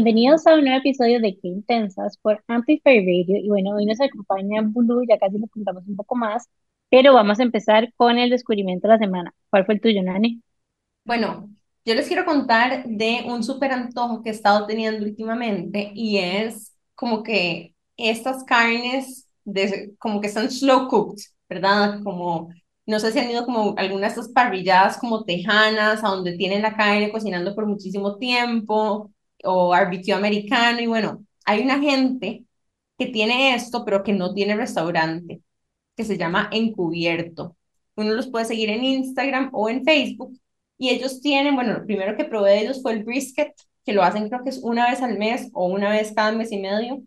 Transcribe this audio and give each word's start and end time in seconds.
Bienvenidos 0.00 0.46
a 0.46 0.54
un 0.54 0.60
nuevo 0.60 0.78
episodio 0.78 1.18
de 1.20 1.36
Qué 1.42 1.48
Intensas 1.48 2.18
por 2.18 2.44
Amplify 2.46 3.00
Radio. 3.00 3.36
Y 3.36 3.48
bueno, 3.48 3.70
hoy 3.74 3.84
nos 3.84 4.00
acompaña 4.00 4.62
Blue, 4.62 5.04
ya 5.08 5.18
casi 5.18 5.40
le 5.40 5.48
contamos 5.48 5.88
un 5.88 5.96
poco 5.96 6.14
más, 6.14 6.48
pero 6.88 7.14
vamos 7.14 7.40
a 7.40 7.42
empezar 7.42 7.92
con 7.96 8.16
el 8.16 8.30
descubrimiento 8.30 8.86
de 8.86 8.94
la 8.94 8.98
semana. 9.00 9.34
¿Cuál 9.50 9.66
fue 9.66 9.74
el 9.74 9.80
tuyo, 9.80 10.00
Nani? 10.04 10.40
Bueno, 11.04 11.50
yo 11.84 11.96
les 11.96 12.06
quiero 12.06 12.24
contar 12.24 12.84
de 12.86 13.24
un 13.26 13.42
súper 13.42 13.72
antojo 13.72 14.22
que 14.22 14.28
he 14.28 14.32
estado 14.32 14.68
teniendo 14.68 15.04
últimamente 15.04 15.90
y 15.92 16.18
es 16.18 16.76
como 16.94 17.24
que 17.24 17.74
estas 17.96 18.44
carnes 18.44 19.28
de, 19.44 19.96
como 19.98 20.20
que 20.20 20.28
están 20.28 20.48
slow 20.48 20.86
cooked, 20.86 21.24
¿verdad? 21.48 22.04
Como, 22.04 22.50
no 22.86 23.00
sé 23.00 23.10
si 23.10 23.18
han 23.18 23.32
ido 23.32 23.44
como 23.44 23.74
algunas 23.76 24.14
de 24.14 24.20
estas 24.20 24.32
parrilladas 24.32 24.96
como 24.96 25.24
tejanas, 25.24 26.04
a 26.04 26.08
donde 26.10 26.36
tienen 26.36 26.62
la 26.62 26.76
carne 26.76 27.10
cocinando 27.10 27.52
por 27.56 27.66
muchísimo 27.66 28.16
tiempo, 28.16 29.10
o 29.44 29.68
barbecue 29.68 30.12
americano, 30.14 30.80
y 30.80 30.86
bueno, 30.86 31.24
hay 31.44 31.60
una 31.62 31.78
gente 31.80 32.44
que 32.98 33.06
tiene 33.06 33.54
esto, 33.54 33.84
pero 33.84 34.02
que 34.02 34.12
no 34.12 34.34
tiene 34.34 34.56
restaurante, 34.56 35.42
que 35.96 36.04
se 36.04 36.18
llama 36.18 36.48
Encubierto. 36.52 37.56
Uno 37.96 38.14
los 38.14 38.28
puede 38.28 38.44
seguir 38.46 38.70
en 38.70 38.84
Instagram 38.84 39.50
o 39.52 39.68
en 39.68 39.84
Facebook 39.84 40.38
y 40.78 40.90
ellos 40.90 41.20
tienen, 41.20 41.54
bueno, 41.56 41.74
lo 41.74 41.84
primero 41.86 42.16
que 42.16 42.24
probé 42.24 42.52
de 42.52 42.60
ellos 42.62 42.82
fue 42.82 42.92
el 42.92 43.04
brisket, 43.04 43.52
que 43.84 43.92
lo 43.92 44.02
hacen 44.02 44.28
creo 44.28 44.44
que 44.44 44.50
es 44.50 44.58
una 44.62 44.88
vez 44.90 45.02
al 45.02 45.18
mes 45.18 45.50
o 45.52 45.66
una 45.66 45.90
vez 45.90 46.12
cada 46.14 46.32
mes 46.32 46.52
y 46.52 46.58
medio. 46.58 47.02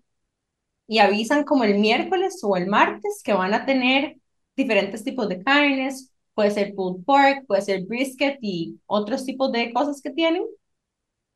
Y 0.88 1.00
avisan 1.00 1.44
como 1.46 1.64
el 1.64 1.80
miércoles 1.80 2.40
o 2.44 2.58
el 2.58 2.68
martes 2.68 3.22
que 3.24 3.34
van 3.34 3.54
a 3.54 3.66
tener 3.66 4.18
diferentes 4.56 5.04
tipos 5.04 5.30
de 5.30 5.42
carnes. 5.44 6.12
Puede 6.34 6.52
ser 6.52 6.76
pulled 6.76 7.04
pork, 7.06 7.46
puede 7.48 7.62
ser 7.62 7.86
brisket 7.86 8.38
y 8.42 8.80
otros 8.88 9.26
tipos 9.26 9.52
de 9.52 9.72
cosas 9.74 10.02
que 10.02 10.12
tienen. 10.12 10.44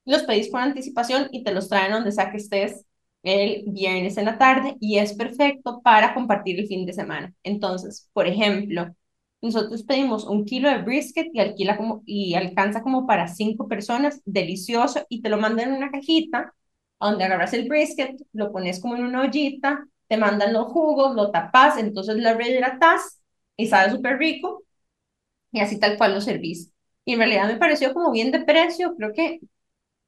Los 0.06 0.24
pedís 0.24 0.52
con 0.52 0.62
anticipación 0.62 1.28
y 1.32 1.44
te 1.44 1.54
los 1.54 1.70
traen 1.70 1.92
donde 1.92 2.12
sea 2.12 2.32
que 2.32 2.38
estés 2.38 2.86
el 3.24 3.64
viernes 3.68 4.18
en 4.18 4.26
la 4.26 4.38
tarde 4.38 4.76
y 4.80 5.00
es 5.00 5.14
perfecto 5.14 5.82
para 5.82 6.14
compartir 6.14 6.60
el 6.60 6.68
fin 6.68 6.86
de 6.86 6.94
semana. 6.94 7.34
Entonces, 7.44 8.10
por 8.14 8.28
ejemplo, 8.28 8.96
nosotros 9.42 9.84
pedimos 9.84 10.26
un 10.26 10.46
kilo 10.46 10.70
de 10.70 10.80
brisket 10.80 11.28
y, 11.34 11.40
alquila 11.40 11.78
como, 11.78 12.04
y 12.06 12.36
alcanza 12.36 12.82
como 12.82 13.08
para 13.08 13.28
cinco 13.28 13.68
personas, 13.68 14.22
delicioso, 14.26 15.06
y 15.10 15.22
te 15.22 15.30
lo 15.30 15.38
mandan 15.38 15.70
en 15.70 15.76
una 15.76 15.92
cajita 15.92 16.54
donde 17.00 17.24
agarras 17.26 17.54
el 17.54 17.68
brisket, 17.68 18.16
lo 18.34 18.52
pones 18.52 18.80
como 18.80 18.96
en 18.96 19.04
una 19.04 19.22
ollita, 19.22 19.86
te 20.08 20.18
mandan 20.18 20.54
los 20.54 20.68
jugos, 20.68 21.16
lo 21.16 21.32
tapas, 21.32 21.78
entonces 21.78 22.16
lo 22.18 22.34
rehidratas 22.36 23.22
y 23.58 23.68
sabe 23.68 23.92
súper 23.92 24.18
rico, 24.18 24.64
y 25.52 25.60
así 25.60 25.80
tal 25.80 25.98
cual 25.98 26.14
lo 26.14 26.22
servís. 26.22 26.72
Y 27.06 27.14
en 27.14 27.20
realidad 27.20 27.48
me 27.48 27.58
pareció 27.58 27.94
como 27.94 28.12
bien 28.12 28.32
de 28.32 28.44
precio, 28.44 28.96
creo 28.98 29.14
que 29.14 29.40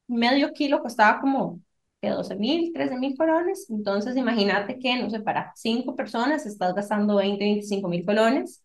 medio 0.07 0.53
kilo 0.53 0.81
costaba 0.81 1.19
como 1.21 1.61
que 2.01 2.09
12 2.09 2.35
mil, 2.35 2.71
13 2.73 2.97
mil 2.97 3.15
colones, 3.17 3.69
entonces 3.69 4.15
imagínate 4.15 4.77
que, 4.79 5.01
no 5.01 5.09
sé, 5.09 5.19
para 5.21 5.51
cinco 5.55 5.95
personas 5.95 6.45
estás 6.45 6.73
gastando 6.75 7.15
20, 7.15 7.43
25 7.43 7.87
mil 7.89 8.05
colones 8.05 8.63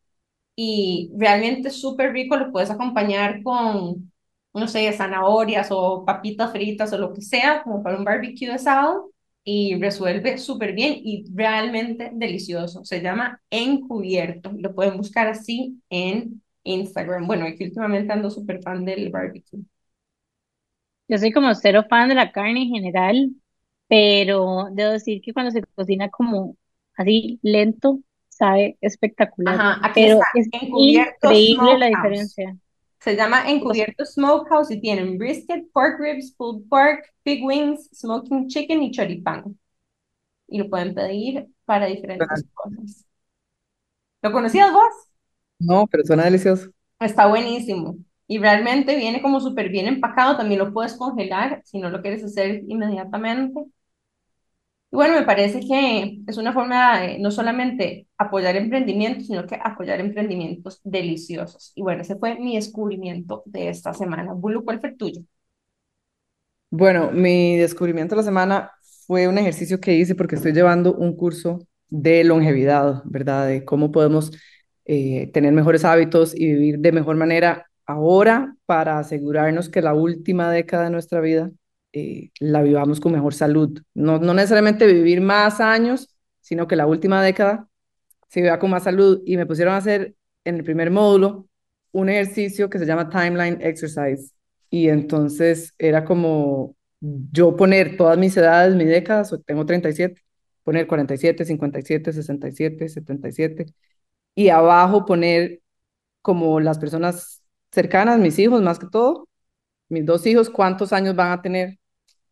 y 0.57 1.11
realmente 1.17 1.69
es 1.69 1.81
súper 1.81 2.13
rico, 2.13 2.37
lo 2.37 2.53
puedes 2.53 2.71
acompañar 2.71 3.43
con, 3.43 4.13
no 4.55 4.69
sé, 4.69 4.93
zanahorias 4.93 5.69
o 5.71 6.05
papitas 6.05 6.53
fritas 6.53 6.93
o 6.93 6.99
lo 6.99 7.13
que 7.15 7.23
sea, 7.23 7.63
como 7.63 7.83
para 7.83 7.97
un 7.99 8.05
barbecue 8.05 8.49
de 8.51 8.59
sábado, 8.59 9.11
y 9.45 9.77
resuelve 9.81 10.39
súper 10.39 10.73
bien 10.73 10.95
y 11.03 11.25
realmente 11.35 12.11
delicioso. 12.15 12.85
Se 12.85 13.01
llama 13.01 13.41
Encubierto, 13.51 14.53
lo 14.57 14.75
pueden 14.75 14.97
buscar 14.97 15.27
así 15.29 15.81
en 15.91 16.43
Instagram. 16.65 17.27
Bueno, 17.27 17.47
aquí 17.47 17.65
últimamente 17.65 18.13
ando 18.13 18.31
súper 18.31 18.63
fan 18.63 18.85
del 18.85 19.11
barbecue. 19.11 19.61
Yo 21.13 21.19
soy 21.19 21.31
como 21.31 21.55
cero 21.55 21.85
fan 21.91 22.09
de 22.09 22.15
la 22.15 22.33
carne 22.33 22.63
en 22.63 22.69
general, 22.71 23.31
pero 23.87 24.69
debo 24.73 24.93
decir 24.93 25.21
que 25.21 25.35
cuando 25.35 25.51
se 25.51 25.63
cocina 25.75 26.09
como 26.09 26.57
así 26.97 27.39
lento, 27.43 27.99
sabe 28.31 28.79
espectacular, 28.81 29.57
Ajá, 29.57 29.79
aquí 29.83 30.05
pero 30.05 30.15
está, 30.15 30.25
es 30.37 30.49
Encubierto 30.53 31.31
increíble 31.31 31.79
la 31.79 31.87
diferencia. 31.89 32.57
Se 32.99 33.15
llama 33.15 33.47
Encubierto 33.51 34.07
Smokehouse 34.07 34.71
y 34.71 34.81
tienen 34.81 35.19
brisket, 35.19 35.71
pork 35.75 36.01
ribs, 36.01 36.33
pulled 36.33 36.67
pork, 36.71 37.05
pig 37.25 37.45
wings, 37.45 37.91
smoking 37.93 38.49
chicken 38.49 38.83
y 38.83 38.91
choripán. 38.91 39.59
Y 40.49 40.61
lo 40.61 40.71
pueden 40.71 40.95
pedir 40.95 41.47
para 41.67 41.85
diferentes 41.85 42.43
cosas. 42.55 43.05
¿Lo 44.23 44.33
conocías 44.33 44.73
vos? 44.73 44.95
No, 45.59 45.87
pero 45.89 46.05
suena 46.07 46.25
delicioso. 46.25 46.71
Está 47.01 47.27
buenísimo. 47.27 47.99
Y 48.33 48.39
realmente 48.39 48.97
viene 48.97 49.21
como 49.23 49.41
súper 49.41 49.69
bien 49.69 49.87
empacado. 49.89 50.37
También 50.39 50.61
lo 50.61 50.73
puedes 50.73 50.95
congelar 50.97 51.61
si 51.67 51.79
no 51.79 51.91
lo 51.91 52.01
quieres 52.03 52.25
hacer 52.25 52.63
inmediatamente. 52.67 53.61
Y 54.93 54.97
bueno, 54.97 55.15
me 55.15 55.23
parece 55.27 55.61
que 55.61 56.19
es 56.27 56.37
una 56.37 56.53
forma 56.53 57.01
de 57.01 57.19
no 57.19 57.31
solamente 57.31 58.09
apoyar 58.19 58.57
emprendimientos, 58.57 59.27
sino 59.27 59.47
que 59.47 59.57
apoyar 59.63 60.01
emprendimientos 60.01 60.81
deliciosos. 60.85 61.73
Y 61.75 61.83
bueno, 61.83 62.03
ese 62.03 62.17
fue 62.17 62.39
mi 62.39 62.57
descubrimiento 62.57 63.43
de 63.47 63.69
esta 63.71 63.95
semana. 63.95 64.35
Bulu, 64.35 64.65
¿cuál 64.65 64.81
fue 64.81 64.91
el 64.91 64.97
tuyo? 64.99 65.23
Bueno, 66.71 67.11
mi 67.13 67.57
descubrimiento 67.59 68.15
de 68.15 68.21
la 68.23 68.25
semana 68.25 68.73
fue 69.07 69.29
un 69.29 69.39
ejercicio 69.39 69.81
que 69.81 69.95
hice 69.95 70.15
porque 70.15 70.37
estoy 70.37 70.53
llevando 70.53 70.95
un 70.95 71.15
curso 71.17 71.67
de 71.89 72.25
longevidad, 72.25 73.03
¿verdad? 73.05 73.47
De 73.49 73.65
cómo 73.65 73.93
podemos 73.93 74.33
eh, 74.87 75.31
tener 75.33 75.53
mejores 75.53 75.85
hábitos 75.85 76.35
y 76.35 76.47
vivir 76.47 76.79
de 76.79 76.93
mejor 76.93 77.17
manera 77.17 77.67
ahora 77.87 78.57
para 78.67 78.99
asegurarnos 78.99 79.69
que 79.69 79.83
la 79.83 79.95
última 79.95 80.51
década 80.51 80.85
de 80.85 80.91
nuestra 80.91 81.21
vida 81.21 81.51
eh, 81.93 82.31
la 82.41 82.63
vivamos 82.63 83.01
con 83.01 83.13
mejor 83.13 83.35
salud. 83.35 83.83
No, 83.95 84.19
no 84.19 84.35
necesariamente 84.35 84.87
vivir 84.87 85.21
más 85.21 85.61
años, 85.61 86.15
sino 86.41 86.67
que 86.67 86.77
la 86.77 86.87
última 86.87 87.23
década 87.23 87.69
se 88.29 88.43
viva 88.43 88.59
con 88.59 88.71
más 88.71 88.85
salud. 88.85 89.23
Y 89.27 89.37
me 89.37 89.47
pusieron 89.47 89.75
a 89.75 89.79
hacer 89.79 90.15
en 90.45 90.57
el 90.57 90.65
primer 90.65 90.91
módulo 90.91 91.49
un 91.93 92.09
ejercicio 92.09 92.71
que 92.71 92.79
se 92.79 92.87
llama 92.87 93.11
Timeline 93.11 93.59
Exercise. 93.61 94.33
Y 94.71 94.89
entonces 94.89 95.75
era 95.79 96.05
como 96.05 96.77
yo 97.01 97.57
poner 97.57 97.97
todas 97.97 98.19
mis 98.19 98.37
edades, 98.37 98.75
mis 98.75 98.89
décadas, 98.89 99.35
tengo 99.47 99.67
37, 99.67 100.23
poner 100.65 100.87
47, 100.87 101.45
57, 101.45 102.13
67, 102.13 102.89
77, 102.89 103.67
y 104.35 104.49
abajo 104.49 105.05
poner 105.05 105.61
como 106.23 106.61
las 106.61 106.79
personas 106.79 107.42
cercanas, 107.73 108.19
mis 108.19 108.39
hijos 108.39 108.63
más 108.63 108.79
que 108.79 108.87
todo, 108.87 109.29
mis 109.89 110.07
dos 110.07 110.27
hijos, 110.27 110.51
cuántos 110.51 110.93
años 110.93 111.17
van 111.17 111.33
a 111.33 111.43
tener, 111.43 111.79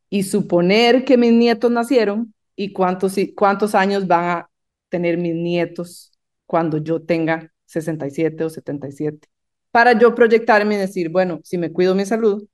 y 0.08 0.24
suponer 0.24 1.04
que 1.04 1.16
mis 1.16 1.32
nietos 1.32 1.70
nacieron 1.70 2.34
y 2.56 2.72
cuántos, 2.72 3.16
cuántos 3.36 3.74
años 3.74 4.06
van 4.06 4.24
a 4.24 4.50
tener 4.88 5.16
mis 5.16 5.34
nietos 5.34 6.12
cuando 6.46 6.78
yo 6.78 7.00
tenga 7.00 7.52
67 7.66 8.44
o 8.44 8.50
77. 8.50 9.28
Para 9.70 9.96
yo 9.96 10.14
proyectarme 10.14 10.74
y 10.74 10.78
decir, 10.78 11.10
bueno, 11.10 11.40
si 11.44 11.56
me 11.56 11.72
cuido 11.72 11.94
mi 11.94 12.04
salud, 12.04 12.46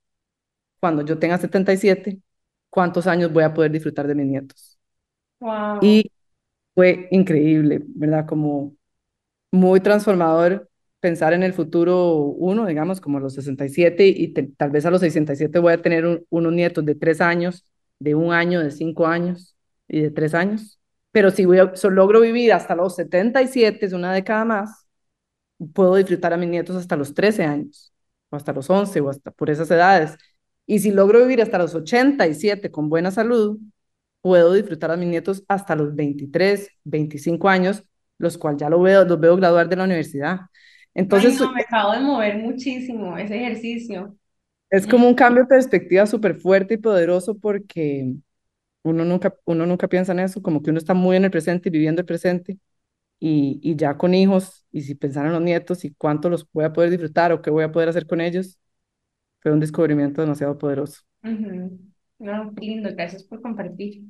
cuando 0.78 1.02
yo 1.02 1.18
tenga 1.18 1.38
77, 1.38 2.20
¿cuántos 2.68 3.06
años 3.06 3.32
voy 3.32 3.44
a 3.44 3.54
poder 3.54 3.72
disfrutar 3.72 4.06
de 4.06 4.14
mis 4.14 4.26
nietos? 4.26 4.78
Wow. 5.40 5.78
Y 5.80 6.12
fue 6.74 7.08
increíble, 7.10 7.82
¿verdad? 7.86 8.26
Como 8.26 8.76
muy 9.50 9.80
transformador 9.80 10.68
pensar 11.06 11.32
en 11.34 11.44
el 11.44 11.52
futuro 11.52 12.14
uno, 12.16 12.66
digamos, 12.66 13.00
como 13.00 13.18
a 13.18 13.20
los 13.20 13.34
67 13.34 14.08
y 14.08 14.32
te, 14.32 14.42
tal 14.56 14.70
vez 14.70 14.84
a 14.86 14.90
los 14.90 15.00
67 15.02 15.60
voy 15.60 15.72
a 15.72 15.80
tener 15.80 16.04
un, 16.04 16.26
unos 16.30 16.52
nietos 16.52 16.84
de 16.84 16.96
tres 16.96 17.20
años, 17.20 17.64
de 18.00 18.16
un 18.16 18.32
año, 18.32 18.60
de 18.60 18.72
cinco 18.72 19.06
años 19.06 19.56
y 19.86 20.00
de 20.00 20.10
tres 20.10 20.34
años. 20.34 20.80
Pero 21.12 21.30
si 21.30 21.44
voy 21.44 21.60
a, 21.60 21.76
so, 21.76 21.90
logro 21.90 22.20
vivir 22.20 22.52
hasta 22.52 22.74
los 22.74 22.96
77, 22.96 23.86
es 23.86 23.92
una 23.92 24.12
década 24.12 24.44
más, 24.44 24.88
puedo 25.74 25.94
disfrutar 25.94 26.32
a 26.32 26.36
mis 26.36 26.48
nietos 26.48 26.74
hasta 26.74 26.96
los 26.96 27.14
13 27.14 27.44
años, 27.44 27.92
o 28.30 28.36
hasta 28.36 28.52
los 28.52 28.68
11, 28.68 29.00
o 29.00 29.08
hasta 29.08 29.30
por 29.30 29.48
esas 29.48 29.70
edades. 29.70 30.16
Y 30.66 30.80
si 30.80 30.90
logro 30.90 31.20
vivir 31.20 31.40
hasta 31.40 31.58
los 31.58 31.72
87 31.76 32.72
con 32.72 32.88
buena 32.88 33.12
salud, 33.12 33.60
puedo 34.22 34.52
disfrutar 34.54 34.90
a 34.90 34.96
mis 34.96 35.08
nietos 35.08 35.44
hasta 35.46 35.76
los 35.76 35.94
23, 35.94 36.68
25 36.82 37.48
años, 37.48 37.84
los 38.18 38.36
cuales 38.38 38.60
ya 38.60 38.68
lo 38.70 38.80
veo, 38.80 39.04
los 39.04 39.20
veo 39.20 39.36
graduar 39.36 39.68
de 39.68 39.76
la 39.76 39.84
universidad. 39.84 40.40
Entonces, 40.96 41.34
Ay, 41.34 41.36
no, 41.36 41.52
me 41.52 41.62
acabo 41.62 41.92
de 41.92 42.00
mover 42.00 42.38
muchísimo 42.38 43.16
ese 43.18 43.36
ejercicio. 43.36 44.16
Es 44.70 44.86
como 44.86 45.06
un 45.08 45.14
cambio 45.14 45.42
de 45.44 45.48
perspectiva 45.48 46.06
súper 46.06 46.36
fuerte 46.36 46.74
y 46.74 46.76
poderoso 46.78 47.38
porque 47.38 48.14
uno 48.84 49.04
nunca, 49.04 49.34
uno 49.46 49.66
nunca 49.66 49.88
piensa 49.88 50.12
en 50.12 50.20
eso, 50.20 50.42
como 50.42 50.62
que 50.62 50.70
uno 50.70 50.78
está 50.78 50.94
muy 50.94 51.16
en 51.16 51.24
el 51.24 51.30
presente 51.32 51.68
y 51.70 51.72
viviendo 51.72 52.00
el 52.02 52.06
presente 52.06 52.58
y, 53.20 53.60
y 53.62 53.76
ya 53.76 53.98
con 53.98 54.14
hijos 54.14 54.66
y 54.72 54.82
si 54.82 54.94
pensaran 54.96 55.32
los 55.32 55.42
nietos 55.42 55.84
y 55.84 55.94
cuánto 55.94 56.30
los 56.30 56.46
voy 56.52 56.64
a 56.66 56.72
poder 56.74 56.90
disfrutar 56.90 57.32
o 57.32 57.42
qué 57.42 57.50
voy 57.50 57.64
a 57.64 57.72
poder 57.72 57.88
hacer 57.90 58.06
con 58.06 58.20
ellos, 58.22 58.58
fue 59.40 59.52
un 59.52 59.60
descubrimiento 59.60 60.22
demasiado 60.22 60.58
poderoso. 60.58 61.02
Uh 61.24 61.28
-huh. 61.28 61.78
No, 62.18 62.52
lindo, 62.60 62.90
gracias 62.94 63.22
por 63.24 63.42
compartir. 63.42 64.02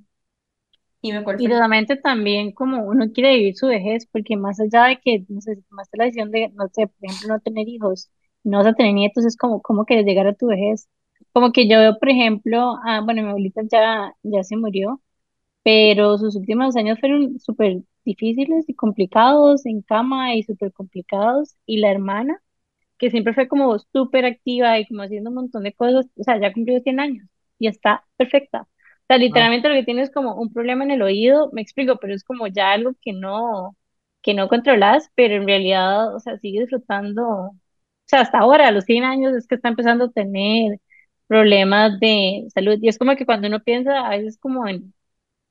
Y, 1.09 1.13
me 1.13 1.25
y 1.39 1.47
realmente 1.49 1.97
también 1.97 2.53
como 2.53 2.85
uno 2.87 3.07
quiere 3.13 3.37
vivir 3.37 3.57
su 3.57 3.67
vejez, 3.69 4.07
porque 4.07 4.37
más 4.37 4.59
allá 4.61 4.85
de 4.87 4.99
que, 5.01 5.25
no 5.29 5.41
sé, 5.41 5.57
si 5.57 5.63
tomaste 5.63 5.97
la 5.99 6.05
decisión 6.05 6.31
de, 6.31 6.49
no 6.51 6.69
sé, 6.73 6.87
por 6.89 6.97
ejemplo, 7.11 7.29
no 7.29 7.41
tener 7.41 7.69
hijos, 7.69 8.11
no 8.45 8.59
vas 8.59 8.67
a 8.69 8.75
tener 8.75 8.93
nietos, 8.95 9.25
es 9.25 9.37
como, 9.37 9.63
¿cómo 9.63 9.85
quieres 9.85 10.07
llegar 10.07 10.27
a 10.27 10.35
tu 10.35 10.47
vejez? 10.49 10.89
Como 11.33 11.53
que 11.53 11.69
yo 11.69 11.79
veo, 11.79 11.99
por 11.99 12.09
ejemplo, 12.09 12.77
ah, 12.85 13.01
bueno, 13.05 13.23
mi 13.23 13.29
abuelita 13.29 13.63
ya, 13.71 14.15
ya 14.23 14.43
se 14.45 14.57
murió, 14.57 15.01
pero 15.65 16.19
sus 16.19 16.37
últimos 16.37 16.77
años 16.77 17.01
fueron 17.01 17.39
súper 17.41 17.83
difíciles 18.05 18.69
y 18.69 18.75
complicados 18.75 19.67
en 19.67 19.83
cama 19.83 20.35
y 20.35 20.43
súper 20.45 20.73
complicados. 20.73 21.57
Y 21.67 21.79
la 21.81 21.91
hermana, 21.91 22.41
que 22.99 23.11
siempre 23.11 23.35
fue 23.35 23.49
como 23.49 23.79
súper 23.79 24.25
activa 24.27 24.79
y 24.79 24.87
como 24.89 25.03
haciendo 25.03 25.31
un 25.31 25.37
montón 25.37 25.65
de 25.65 25.75
cosas, 25.75 26.07
o 26.17 26.23
sea, 26.25 26.41
ya 26.41 26.53
cumplió 26.53 26.81
100 26.81 27.01
años 27.01 27.29
y 27.59 27.69
está 27.69 28.05
perfecta. 28.17 28.69
O 29.07 29.09
sea, 29.09 29.19
Wow. 29.29 29.49
literalmente 29.49 29.69
lo 29.69 29.75
que 29.75 29.85
tiene 29.85 30.03
es 30.03 30.11
como 30.13 30.35
un 30.37 30.53
problema 30.53 30.85
en 30.85 30.91
el 30.93 31.03
oído, 31.03 31.51
me 31.53 31.63
explico, 31.63 31.97
pero 32.01 32.15
es 32.15 32.25
como 32.25 32.47
ya 32.49 32.73
algo 32.73 32.93
que 33.03 33.13
no, 33.13 33.77
que 34.23 34.35
no 34.35 34.49
controlas, 34.49 35.11
pero 35.15 35.37
en 35.37 35.47
realidad, 35.47 36.15
o 36.15 36.21
sea, 36.21 36.39
sigue 36.39 36.61
disfrutando, 36.61 37.23
o 37.29 37.57
sea, 38.05 38.21
hasta 38.23 38.39
ahora, 38.41 38.67
a 38.69 38.73
los 38.73 38.85
100 38.85 39.05
años, 39.05 39.35
es 39.35 39.47
que 39.47 39.55
está 39.57 39.69
empezando 39.69 40.07
a 40.07 40.11
tener 40.13 40.81
problemas 41.29 42.01
de 42.01 42.47
salud. 42.55 42.79
Y 42.83 42.89
es 42.89 42.99
como 42.99 43.15
que 43.17 43.27
cuando 43.27 43.47
uno 43.49 43.61
piensa, 43.63 44.07
a 44.07 44.11
veces 44.11 44.39
como 44.39 44.67
en, 44.67 44.93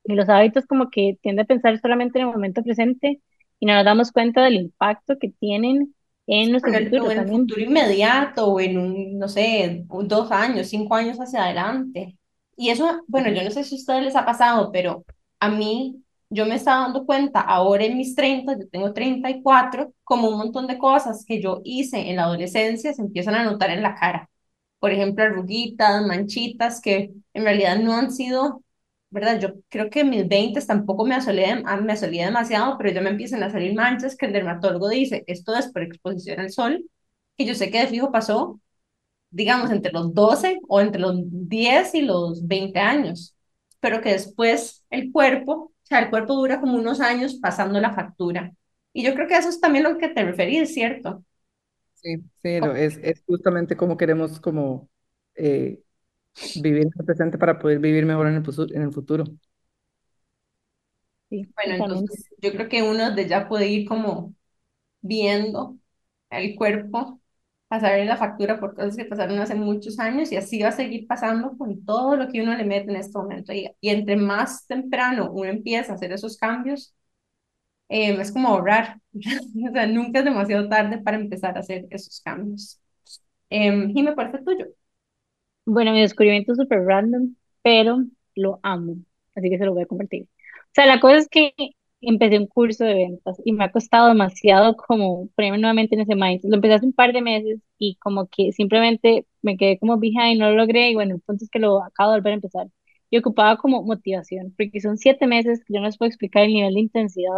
en 0.04 0.16
los 0.16 0.28
hábitos, 0.28 0.66
como 0.66 0.90
que 0.90 1.18
tiende 1.22 1.42
a 1.42 1.44
pensar 1.46 1.78
solamente 1.80 2.18
en 2.20 2.26
el 2.28 2.32
momento 2.32 2.62
presente 2.62 3.20
y 3.60 3.66
no 3.66 3.74
nos 3.74 3.84
damos 3.84 4.12
cuenta 4.12 4.42
del 4.44 4.54
impacto 4.56 5.18
que 5.20 5.30
tienen 5.30 5.94
en 6.26 6.50
nuestro 6.52 6.74
el- 6.74 6.94
futuro 6.94 7.10
en 7.10 7.18
el 7.18 7.28
futuro 7.28 7.60
inmediato 7.62 8.46
o 8.48 8.60
en 8.60 8.78
un, 8.78 9.18
no 9.18 9.28
sé, 9.28 9.84
dos 9.88 10.30
años, 10.32 10.68
cinco 10.68 10.94
años 10.94 11.18
hacia 11.18 11.44
adelante. 11.44 12.18
Y 12.56 12.70
eso, 12.70 13.02
bueno, 13.06 13.30
yo 13.30 13.42
no 13.44 13.50
sé 13.50 13.64
si 13.64 13.74
a 13.76 13.78
ustedes 13.78 14.04
les 14.04 14.16
ha 14.16 14.24
pasado, 14.24 14.70
pero 14.72 15.04
a 15.40 15.48
mí, 15.50 16.02
yo 16.30 16.46
me 16.46 16.56
estaba 16.56 16.84
dando 16.84 17.04
cuenta 17.06 17.40
ahora 17.40 17.84
en 17.84 17.96
mis 17.98 18.14
30, 18.14 18.58
yo 18.58 18.68
tengo 18.68 18.92
34, 18.92 19.92
como 20.04 20.28
un 20.30 20.38
montón 20.38 20.66
de 20.66 20.78
cosas 20.78 21.24
que 21.26 21.40
yo 21.40 21.60
hice 21.64 22.10
en 22.10 22.16
la 22.16 22.24
adolescencia 22.24 22.92
se 22.94 23.02
empiezan 23.02 23.34
a 23.36 23.44
notar 23.44 23.70
en 23.70 23.82
la 23.82 23.94
cara. 23.94 24.28
Por 24.78 24.90
ejemplo, 24.92 25.24
arruguitas, 25.24 26.04
manchitas, 26.06 26.80
que 26.80 27.12
en 27.34 27.44
realidad 27.44 27.78
no 27.78 27.94
han 27.94 28.10
sido, 28.10 28.62
¿verdad? 29.10 29.38
Yo 29.40 29.54
creo 29.68 29.90
que 29.90 30.00
en 30.00 30.10
mis 30.10 30.28
20 30.28 30.60
tampoco 30.62 31.04
me 31.06 31.14
asolé, 31.14 31.46
ah, 31.64 31.76
me 31.78 31.92
asolé 31.92 32.24
demasiado, 32.24 32.76
pero 32.78 32.90
ya 32.92 33.00
me 33.02 33.10
empiezan 33.10 33.42
a 33.42 33.50
salir 33.50 33.74
manchas 33.74 34.16
que 34.16 34.26
el 34.26 34.32
dermatólogo 34.32 34.88
dice, 34.88 35.24
esto 35.26 35.54
es 35.56 35.68
por 35.72 35.82
exposición 35.82 36.40
al 36.40 36.50
sol, 36.50 36.84
que 37.36 37.44
yo 37.46 37.54
sé 37.54 37.70
que 37.70 37.80
de 37.80 37.86
fijo 37.88 38.10
pasó, 38.12 38.60
digamos, 39.30 39.70
entre 39.70 39.92
los 39.92 40.14
12 40.14 40.58
o 40.68 40.80
entre 40.80 41.00
los 41.00 41.16
10 41.26 41.94
y 41.94 42.02
los 42.02 42.46
20 42.46 42.78
años, 42.80 43.36
pero 43.80 44.00
que 44.00 44.10
después 44.12 44.84
el 44.90 45.12
cuerpo, 45.12 45.52
o 45.52 45.72
sea, 45.82 46.00
el 46.00 46.10
cuerpo 46.10 46.34
dura 46.34 46.60
como 46.60 46.74
unos 46.76 47.00
años 47.00 47.34
pasando 47.36 47.80
la 47.80 47.92
factura. 47.94 48.52
Y 48.92 49.04
yo 49.04 49.14
creo 49.14 49.28
que 49.28 49.36
eso 49.36 49.48
es 49.50 49.60
también 49.60 49.84
lo 49.84 49.98
que 49.98 50.08
te 50.08 50.24
referís, 50.24 50.72
¿cierto? 50.74 51.24
Sí, 51.94 52.16
sí, 52.42 52.60
lo, 52.60 52.74
es, 52.76 52.98
es 53.02 53.22
justamente 53.26 53.76
como 53.76 53.96
queremos 53.96 54.38
como 54.40 54.88
eh, 55.34 55.82
vivir 56.54 56.82
en 56.84 56.90
el 56.98 57.04
presente 57.06 57.38
para 57.38 57.58
poder 57.58 57.80
vivir 57.80 58.06
mejor 58.06 58.28
en 58.28 58.36
el, 58.36 58.44
en 58.76 58.82
el 58.82 58.92
futuro. 58.92 59.24
Sí, 61.28 61.52
Bueno, 61.56 61.74
entonces 61.74 62.28
yo 62.38 62.52
creo 62.52 62.68
que 62.68 62.82
uno 62.82 63.10
de 63.14 63.28
ya 63.28 63.48
puede 63.48 63.66
ir 63.68 63.88
como 63.88 64.34
viendo 65.02 65.78
el 66.30 66.56
cuerpo 66.56 67.20
pasarle 67.68 68.04
la 68.06 68.16
factura 68.16 68.60
por 68.60 68.74
cosas 68.74 68.96
que 68.96 69.04
pasaron 69.06 69.38
hace 69.40 69.54
muchos 69.54 69.98
años 69.98 70.32
y 70.32 70.36
así 70.36 70.62
va 70.62 70.68
a 70.68 70.72
seguir 70.72 71.06
pasando 71.06 71.56
con 71.58 71.84
todo 71.84 72.16
lo 72.16 72.28
que 72.28 72.42
uno 72.42 72.56
le 72.56 72.64
mete 72.64 72.90
en 72.90 72.96
este 72.96 73.18
momento. 73.18 73.52
Y, 73.52 73.68
y 73.80 73.90
entre 73.90 74.16
más 74.16 74.66
temprano 74.66 75.30
uno 75.32 75.50
empieza 75.50 75.92
a 75.92 75.94
hacer 75.96 76.12
esos 76.12 76.36
cambios, 76.38 76.94
eh, 77.88 78.20
es 78.20 78.32
como 78.32 78.48
ahorrar. 78.48 79.00
O 79.68 79.72
sea, 79.72 79.86
nunca 79.86 80.20
es 80.20 80.24
demasiado 80.24 80.68
tarde 80.68 80.98
para 80.98 81.16
empezar 81.18 81.56
a 81.56 81.60
hacer 81.60 81.86
esos 81.90 82.20
cambios. 82.22 82.80
Eh, 83.50 83.92
¿cuál 84.14 84.30
fue 84.30 84.40
el 84.40 84.44
tuyo? 84.46 84.66
Bueno, 85.64 85.92
mi 85.92 86.00
descubrimiento 86.00 86.52
es 86.52 86.58
súper 86.58 86.80
random, 86.84 87.34
pero 87.62 88.04
lo 88.34 88.60
amo, 88.62 88.96
así 89.34 89.50
que 89.50 89.58
se 89.58 89.64
lo 89.64 89.74
voy 89.74 89.82
a 89.82 89.86
compartir. 89.86 90.24
O 90.24 90.68
sea, 90.74 90.86
la 90.86 91.00
cosa 91.00 91.16
es 91.16 91.28
que 91.28 91.54
empecé 92.00 92.38
un 92.38 92.46
curso 92.46 92.84
de 92.84 92.94
ventas 92.94 93.40
y 93.44 93.52
me 93.52 93.64
ha 93.64 93.72
costado 93.72 94.08
demasiado 94.08 94.76
como 94.76 95.28
ponerme 95.36 95.58
nuevamente 95.58 95.94
en 95.94 96.02
ese 96.02 96.14
mindset. 96.14 96.50
Lo 96.50 96.56
empecé 96.56 96.74
hace 96.74 96.86
un 96.86 96.92
par 96.92 97.12
de 97.12 97.22
meses 97.22 97.60
y 97.78 97.96
como 97.96 98.28
que 98.28 98.52
simplemente 98.52 99.26
me 99.42 99.56
quedé 99.56 99.78
como 99.78 99.98
behind, 99.98 100.38
no 100.38 100.50
lo 100.50 100.56
logré 100.56 100.90
y 100.90 100.94
bueno, 100.94 101.14
el 101.16 101.20
punto 101.22 101.44
es 101.44 101.50
que 101.50 101.58
lo 101.58 101.82
acabo 101.82 102.12
de 102.12 102.18
volver 102.18 102.32
a 102.32 102.34
empezar. 102.36 102.68
Y 103.10 103.18
ocupaba 103.18 103.56
como 103.56 103.82
motivación, 103.84 104.52
porque 104.56 104.80
son 104.80 104.98
siete 104.98 105.26
meses 105.26 105.60
que 105.64 105.74
yo 105.74 105.80
no 105.80 105.86
les 105.86 105.96
puedo 105.98 106.08
explicar 106.08 106.42
el 106.44 106.52
nivel 106.52 106.74
de 106.74 106.80
intensidad 106.80 107.32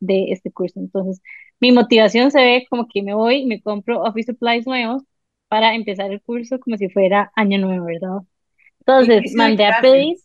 de 0.00 0.32
este 0.32 0.50
curso. 0.52 0.80
Entonces, 0.80 1.22
mi 1.60 1.72
motivación 1.72 2.30
se 2.32 2.40
ve 2.40 2.66
como 2.68 2.88
que 2.88 3.02
me 3.02 3.14
voy 3.14 3.42
y 3.42 3.46
me 3.46 3.62
compro 3.62 4.02
office 4.02 4.32
supplies 4.32 4.66
nuevos 4.66 5.02
para 5.48 5.74
empezar 5.74 6.10
el 6.10 6.20
curso 6.22 6.58
como 6.60 6.76
si 6.76 6.88
fuera 6.88 7.30
año 7.36 7.58
nuevo, 7.58 7.86
¿verdad? 7.86 8.18
Entonces, 8.80 9.32
mandé 9.36 9.66
a 9.66 9.80
pedir, 9.80 10.16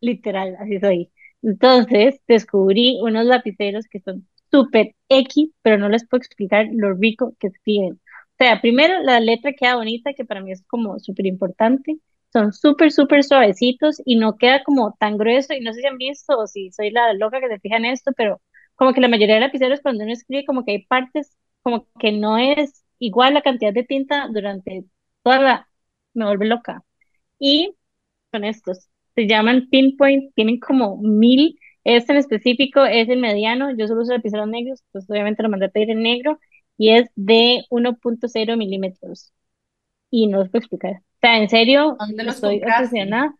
literal, 0.00 0.56
así 0.60 0.78
soy. 0.80 1.10
Entonces, 1.46 2.20
descubrí 2.28 2.98
unos 3.02 3.24
lapiceros 3.26 3.86
que 3.88 4.00
son 4.00 4.28
súper 4.50 4.94
X, 5.08 5.50
pero 5.62 5.78
no 5.78 5.88
les 5.88 6.06
puedo 6.08 6.20
explicar 6.20 6.66
lo 6.72 6.94
rico 6.94 7.34
que 7.40 7.48
escriben. 7.48 7.94
O 7.94 8.36
sea, 8.38 8.60
primero, 8.60 9.02
la 9.02 9.20
letra 9.20 9.52
queda 9.52 9.76
bonita, 9.76 10.12
que 10.14 10.24
para 10.24 10.40
mí 10.42 10.52
es 10.52 10.62
como 10.66 10.98
súper 10.98 11.26
importante. 11.26 11.98
Son 12.32 12.52
súper, 12.52 12.92
súper 12.92 13.24
suavecitos 13.24 14.02
y 14.04 14.16
no 14.16 14.36
queda 14.36 14.62
como 14.64 14.94
tan 14.98 15.16
grueso. 15.18 15.54
Y 15.54 15.60
no 15.60 15.72
sé 15.72 15.80
si 15.80 15.86
han 15.86 15.98
visto 15.98 16.36
o 16.38 16.46
si 16.46 16.70
soy 16.72 16.90
la 16.90 17.12
loca 17.14 17.40
que 17.40 17.48
se 17.48 17.60
fija 17.60 17.76
en 17.76 17.86
esto, 17.86 18.12
pero 18.16 18.42
como 18.74 18.92
que 18.92 19.00
la 19.00 19.08
mayoría 19.08 19.36
de 19.36 19.40
lapiceros 19.42 19.80
cuando 19.80 20.04
uno 20.04 20.12
escribe, 20.12 20.44
como 20.44 20.64
que 20.64 20.72
hay 20.72 20.86
partes 20.86 21.36
como 21.62 21.88
que 21.98 22.12
no 22.12 22.38
es 22.38 22.84
igual 22.98 23.34
la 23.34 23.42
cantidad 23.42 23.72
de 23.72 23.84
tinta 23.84 24.28
durante 24.32 24.84
toda 25.22 25.40
la... 25.40 25.68
Me 26.14 26.24
vuelve 26.26 26.46
loca. 26.46 26.84
Y 27.38 27.76
son 28.32 28.44
estos. 28.44 28.88
Se 29.16 29.28
llaman 29.28 29.68
Pinpoint, 29.70 30.34
tienen 30.36 30.60
como 30.60 30.98
mil. 30.98 31.58
Este 31.84 32.12
en 32.14 32.18
específico 32.20 32.84
es 32.86 33.08
el 33.10 33.20
mediano. 33.20 33.76
Yo 33.76 33.88
solo 33.88 34.02
uso 34.02 34.14
lapiceros 34.14 34.48
negros, 34.48 34.84
pues 34.92 35.10
obviamente 35.10 35.42
lo 35.44 35.50
mandé 35.50 35.66
a 35.68 35.70
pedir 35.70 35.90
en 35.92 36.02
negro 36.04 36.40
y 36.78 36.90
es 36.92 37.10
de 37.16 37.64
1.0 37.70 38.56
milímetros. 38.58 39.32
Y 40.10 40.26
no 40.28 40.40
os 40.40 40.48
puedo 40.50 40.60
explicar. 40.60 40.92
O 40.96 41.18
sea, 41.20 41.38
en 41.38 41.48
serio, 41.48 41.98
¿Dónde 41.98 42.24
los 42.24 42.40
estoy 42.40 42.60
compraste? 42.60 42.70
obsesionada. 42.70 43.34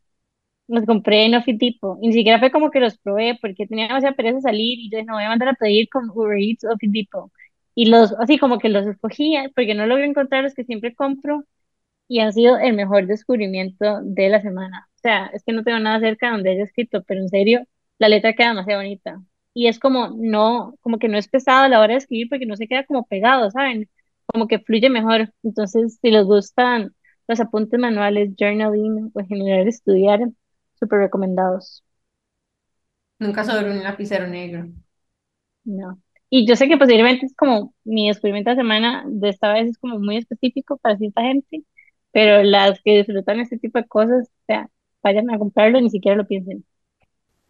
Los 0.69 0.85
compré 0.87 1.27
en 1.27 1.35
Office 1.37 1.59
Depot. 1.61 1.99
Y 2.03 2.09
ni 2.09 2.13
siquiera 2.15 2.39
fue 2.41 2.51
como 2.51 2.71
que 2.71 2.81
los 2.81 2.99
probé 2.99 3.39
porque 3.41 3.67
tenía 3.67 3.89
demasiada 3.89 4.17
pereza 4.17 4.41
salir 4.41 4.79
y 4.81 4.91
yo 4.91 5.03
no 5.05 5.15
voy 5.15 5.25
a 5.25 5.29
mandar 5.29 5.49
a 5.51 5.55
pedir 5.55 5.89
con 5.91 6.11
Uber 6.11 6.39
Eats 6.39 6.65
Office 6.65 6.93
Depot. 6.93 7.31
Y 7.75 7.87
los, 7.87 8.13
así 8.21 8.39
como 8.39 8.59
que 8.59 8.69
los 8.69 8.87
escogía 8.87 9.51
porque 9.55 9.75
no 9.75 9.87
logré 9.87 10.07
encontrar 10.07 10.45
los 10.45 10.55
que 10.55 10.65
siempre 10.65 10.95
compro 10.95 11.45
y 12.09 12.21
han 12.21 12.33
sido 12.33 12.59
el 12.59 12.75
mejor 12.75 13.07
descubrimiento 13.07 14.01
de 14.05 14.29
la 14.31 14.43
semana. 14.43 14.89
O 15.07 15.09
sea, 15.09 15.27
es 15.33 15.45
que 15.45 15.53
no 15.53 15.63
tengo 15.63 15.79
nada 15.79 16.01
cerca 16.01 16.33
donde 16.33 16.51
haya 16.51 16.65
escrito, 16.65 17.05
pero 17.05 17.21
en 17.21 17.29
serio, 17.29 17.65
la 17.99 18.09
letra 18.09 18.33
queda 18.33 18.49
demasiado 18.49 18.81
bonita. 18.81 19.23
Y 19.55 19.69
es 19.69 19.79
como 19.79 20.09
no, 20.17 20.75
como 20.81 20.99
que 20.99 21.07
no 21.09 21.17
es 21.17 21.29
pesado 21.29 21.63
a 21.65 21.69
la 21.69 21.79
hora 21.81 21.93
de 21.93 21.99
escribir 21.99 22.29
porque 22.29 22.45
no 22.45 22.57
se 22.57 22.67
queda 22.67 22.85
como 22.85 23.07
pegado, 23.07 23.49
¿saben? 23.53 23.89
Como 24.27 24.49
que 24.49 24.59
fluye 24.59 24.91
mejor. 24.91 25.33
Entonces, 25.45 25.99
si 26.03 26.11
les 26.11 26.25
gustan 26.25 26.93
los 27.29 27.39
apuntes 27.39 27.79
manuales, 27.79 28.33
journaling 28.37 29.13
o 29.15 29.21
en 29.21 29.27
general 29.29 29.69
estudiar, 29.69 30.21
súper 30.75 30.99
recomendados. 30.99 31.85
Nunca 33.21 33.45
sobre 33.45 33.71
un 33.71 33.85
lapicero 33.85 34.27
negro. 34.27 34.69
No. 35.65 36.03
Y 36.31 36.49
yo 36.49 36.57
sé 36.57 36.67
que 36.67 36.79
posiblemente 36.79 37.27
es 37.27 37.35
como 37.37 37.75
mi 37.85 38.09
descubrimiento 38.09 38.51
de 38.51 38.57
semana 38.57 39.05
de 39.07 39.29
esta 39.29 39.53
vez 39.53 39.69
es 39.69 39.79
como 39.79 40.01
muy 40.01 40.17
específico 40.17 40.79
para 40.79 40.97
cierta 40.99 41.23
gente, 41.23 41.63
pero 42.11 42.43
las 42.43 42.81
que 42.83 42.99
disfrutan 42.99 43.39
este 43.39 43.57
tipo 43.59 43.79
de 43.79 43.87
cosas, 43.87 44.29
o 44.29 44.45
sea, 44.49 44.69
vayan 45.07 45.31
a 45.31 45.39
comprarlo 45.39 45.79
y 45.79 45.83
ni 45.83 45.91
siquiera 45.91 46.17
lo 46.17 46.27
piensen. 46.27 46.65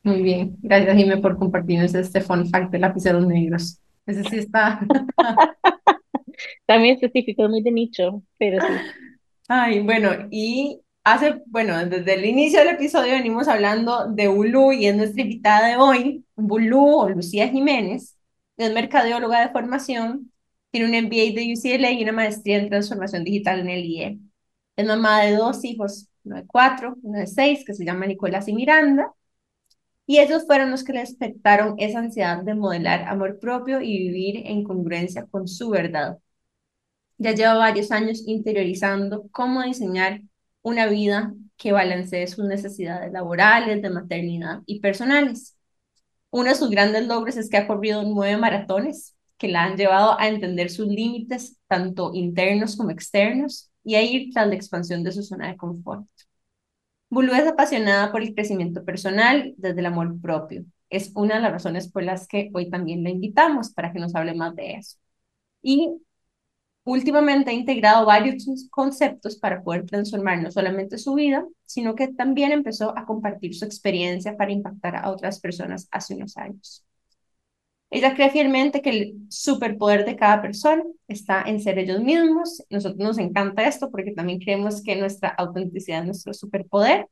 Muy 0.03 0.23
bien. 0.23 0.57
Gracias, 0.63 0.97
Jime, 0.97 1.17
por 1.19 1.39
compartirnos 1.39 1.95
este 1.95 2.21
fun 2.21 2.49
fact 2.49 2.71
de 2.71 2.79
lapiceros 2.79 3.27
negros. 3.27 3.81
Ese 4.07 4.23
sí 4.25 4.37
está. 4.37 4.81
También 6.67 6.95
específico, 6.95 7.45
es 7.45 7.51
muy 7.51 7.63
de 7.63 7.73
nicho, 7.73 8.23
pero 8.39 8.61
sí. 8.61 8.73
Ay, 9.49 9.81
bueno, 9.81 10.11
y 10.31 10.81
hace, 11.03 11.43
bueno, 11.47 11.85
desde 11.87 12.15
el 12.15 12.25
inicio 12.25 12.59
del 12.59 12.75
episodio 12.75 13.15
venimos 13.15 13.49
hablando 13.49 14.07
de 14.13 14.29
Ulu 14.29 14.73
y 14.73 14.87
es 14.87 14.97
nuestra 14.97 15.23
invitada 15.23 15.69
de 15.69 15.77
hoy, 15.77 16.25
Bulu 16.37 16.85
o 16.85 17.09
Lucía 17.09 17.49
Jiménez, 17.49 18.17
es 18.57 18.73
mercadeóloga 18.73 19.41
de 19.41 19.53
formación, 19.53 20.31
tiene 20.71 20.87
un 20.87 21.07
MBA 21.07 21.35
de 21.35 21.55
UCLA 21.55 21.91
y 21.93 22.03
una 22.03 22.13
maestría 22.13 22.59
en 22.59 22.69
transformación 22.69 23.25
digital 23.25 23.61
en 23.61 23.71
el 23.71 23.85
IE. 23.85 24.19
Es 24.77 24.87
mamá 24.87 25.23
de 25.23 25.37
dos 25.37 25.65
hijos, 25.65 26.09
uno 26.27 26.37
de 26.37 26.47
cuatro, 26.47 26.97
uno 27.03 27.19
de 27.19 27.27
seis, 27.27 27.65
que 27.65 27.75
se 27.75 27.85
llama 27.85 28.07
Nicolás 28.07 28.49
y 28.49 28.55
Miranda, 28.55 29.13
y 30.07 30.19
ellos 30.19 30.45
fueron 30.47 30.71
los 30.71 30.85
que 30.85 30.93
le 30.93 31.01
despertaron 31.01 31.75
esa 31.79 31.99
ansiedad 32.01 32.43
de 32.43 32.55
modelar 32.55 33.03
amor 33.09 33.39
propio 33.41 33.81
y 33.81 33.99
vivir 33.99 34.43
en 34.47 34.63
congruencia 34.65 35.27
con 35.27 35.49
su 35.49 35.71
verdad. 35.71 36.19
Ya 37.19 37.33
lleva 37.33 37.55
varios 37.55 37.91
años 37.91 38.23
interiorizando 38.27 39.29
cómo 39.33 39.63
diseñar 39.63 40.21
una 40.63 40.87
vida 40.87 41.35
que 41.57 41.73
balancee 41.73 42.27
sus 42.27 42.45
necesidades 42.45 43.13
laborales, 43.13 43.83
de 43.83 43.91
maternidad 43.91 44.61
y 44.67 44.81
personales. 44.81 45.57
Uno 46.31 46.51
de 46.51 46.55
sus 46.57 46.71
grandes 46.71 47.07
logros 47.07 47.37
es 47.37 47.49
que 47.49 47.57
ha 47.57 47.67
corrido 47.67 48.03
nueve 48.03 48.37
maratones 48.37 49.17
que 49.39 49.49
la 49.49 49.65
han 49.65 49.77
llevado 49.77 50.19
a 50.19 50.29
entender 50.29 50.71
sus 50.71 50.87
límites, 50.87 51.59
tanto 51.69 52.13
internos 52.15 52.77
como 52.77 52.91
externos, 52.91 53.71
y 53.87 53.97
a 53.97 54.03
ir 54.03 54.33
tras 54.35 54.49
la 54.49 54.57
expansión 54.57 55.05
de 55.05 55.13
su 55.13 55.23
zona 55.23 55.49
de 55.49 55.57
confort. 55.57 56.07
Bulu 57.11 57.33
es 57.35 57.47
apasionada 57.47 58.11
por 58.13 58.23
el 58.23 58.35
crecimiento 58.35 58.85
personal 58.85 59.55
desde 59.57 59.81
el 59.81 59.87
amor 59.87 60.21
propio. 60.21 60.65
Es 60.91 61.13
una 61.15 61.37
de 61.37 61.41
las 61.43 61.53
razones 61.53 61.89
por 61.91 62.03
las 62.03 62.27
que 62.29 62.51
hoy 62.55 62.71
también 62.71 63.03
la 63.05 63.11
invitamos 63.11 63.71
para 63.73 63.93
que 63.93 64.01
nos 64.01 64.15
hable 64.15 64.35
más 64.35 64.55
de 64.57 64.75
eso. 64.75 64.99
Y 65.63 66.01
últimamente 66.85 67.51
ha 67.51 67.55
integrado 67.55 68.07
varios 68.07 68.47
conceptos 68.71 69.37
para 69.39 69.63
poder 69.63 69.87
transformar 69.87 70.43
no 70.43 70.51
solamente 70.51 70.99
su 70.99 71.15
vida, 71.15 71.47
sino 71.67 71.95
que 71.95 72.09
también 72.09 72.53
empezó 72.53 72.97
a 72.99 73.07
compartir 73.07 73.55
su 73.55 73.65
experiencia 73.65 74.37
para 74.37 74.53
impactar 74.53 74.97
a 74.97 75.11
otras 75.11 75.41
personas 75.41 75.89
hace 75.93 76.15
unos 76.17 76.37
años. 76.39 76.85
Ella 77.91 78.15
cree 78.15 78.31
fielmente 78.31 78.83
que 78.83 78.91
el 78.91 79.15
superpoder 79.31 80.05
de 80.05 80.17
cada 80.17 80.43
persona 80.43 80.83
está 81.09 81.43
en 81.43 81.61
ser 81.61 81.79
ellos 81.79 82.01
mismos. 82.01 82.65
Nosotros 82.69 82.99
nos 82.99 83.19
encanta 83.19 83.67
esto 83.67 83.91
porque 83.91 84.13
también 84.13 84.41
creemos 84.41 84.83
que 84.83 84.97
nuestra 84.97 85.29
autenticidad 85.31 86.01
es 86.01 86.07
nuestro 86.07 86.35
superpoder. 86.35 87.07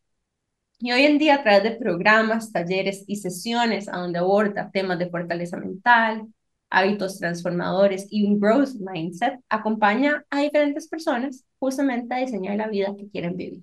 Y 0.81 0.93
hoy 0.93 1.05
en 1.05 1.19
día, 1.19 1.37
a 1.37 1.43
través 1.43 1.63
de 1.63 1.77
programas, 1.77 2.53
talleres 2.53 3.05
y 3.07 3.17
sesiones 3.17 3.89
a 3.89 3.99
donde 3.99 4.19
aborda 4.19 4.71
temas 4.73 4.99
de 4.99 5.09
fortaleza 5.09 5.57
mental, 5.57 6.27
hábitos 6.69 7.19
transformadores 7.19 8.07
y 8.11 8.27
un 8.27 8.41
growth 8.41 8.75
mindset, 8.81 9.41
acompaña 9.49 10.25
a 10.31 10.41
diferentes 10.43 10.89
personas 10.89 11.45
justamente 11.59 12.15
a 12.15 12.19
diseñar 12.19 12.57
la 12.57 12.69
vida 12.69 12.95
que 12.99 13.09
quieren 13.09 13.37
vivir, 13.37 13.63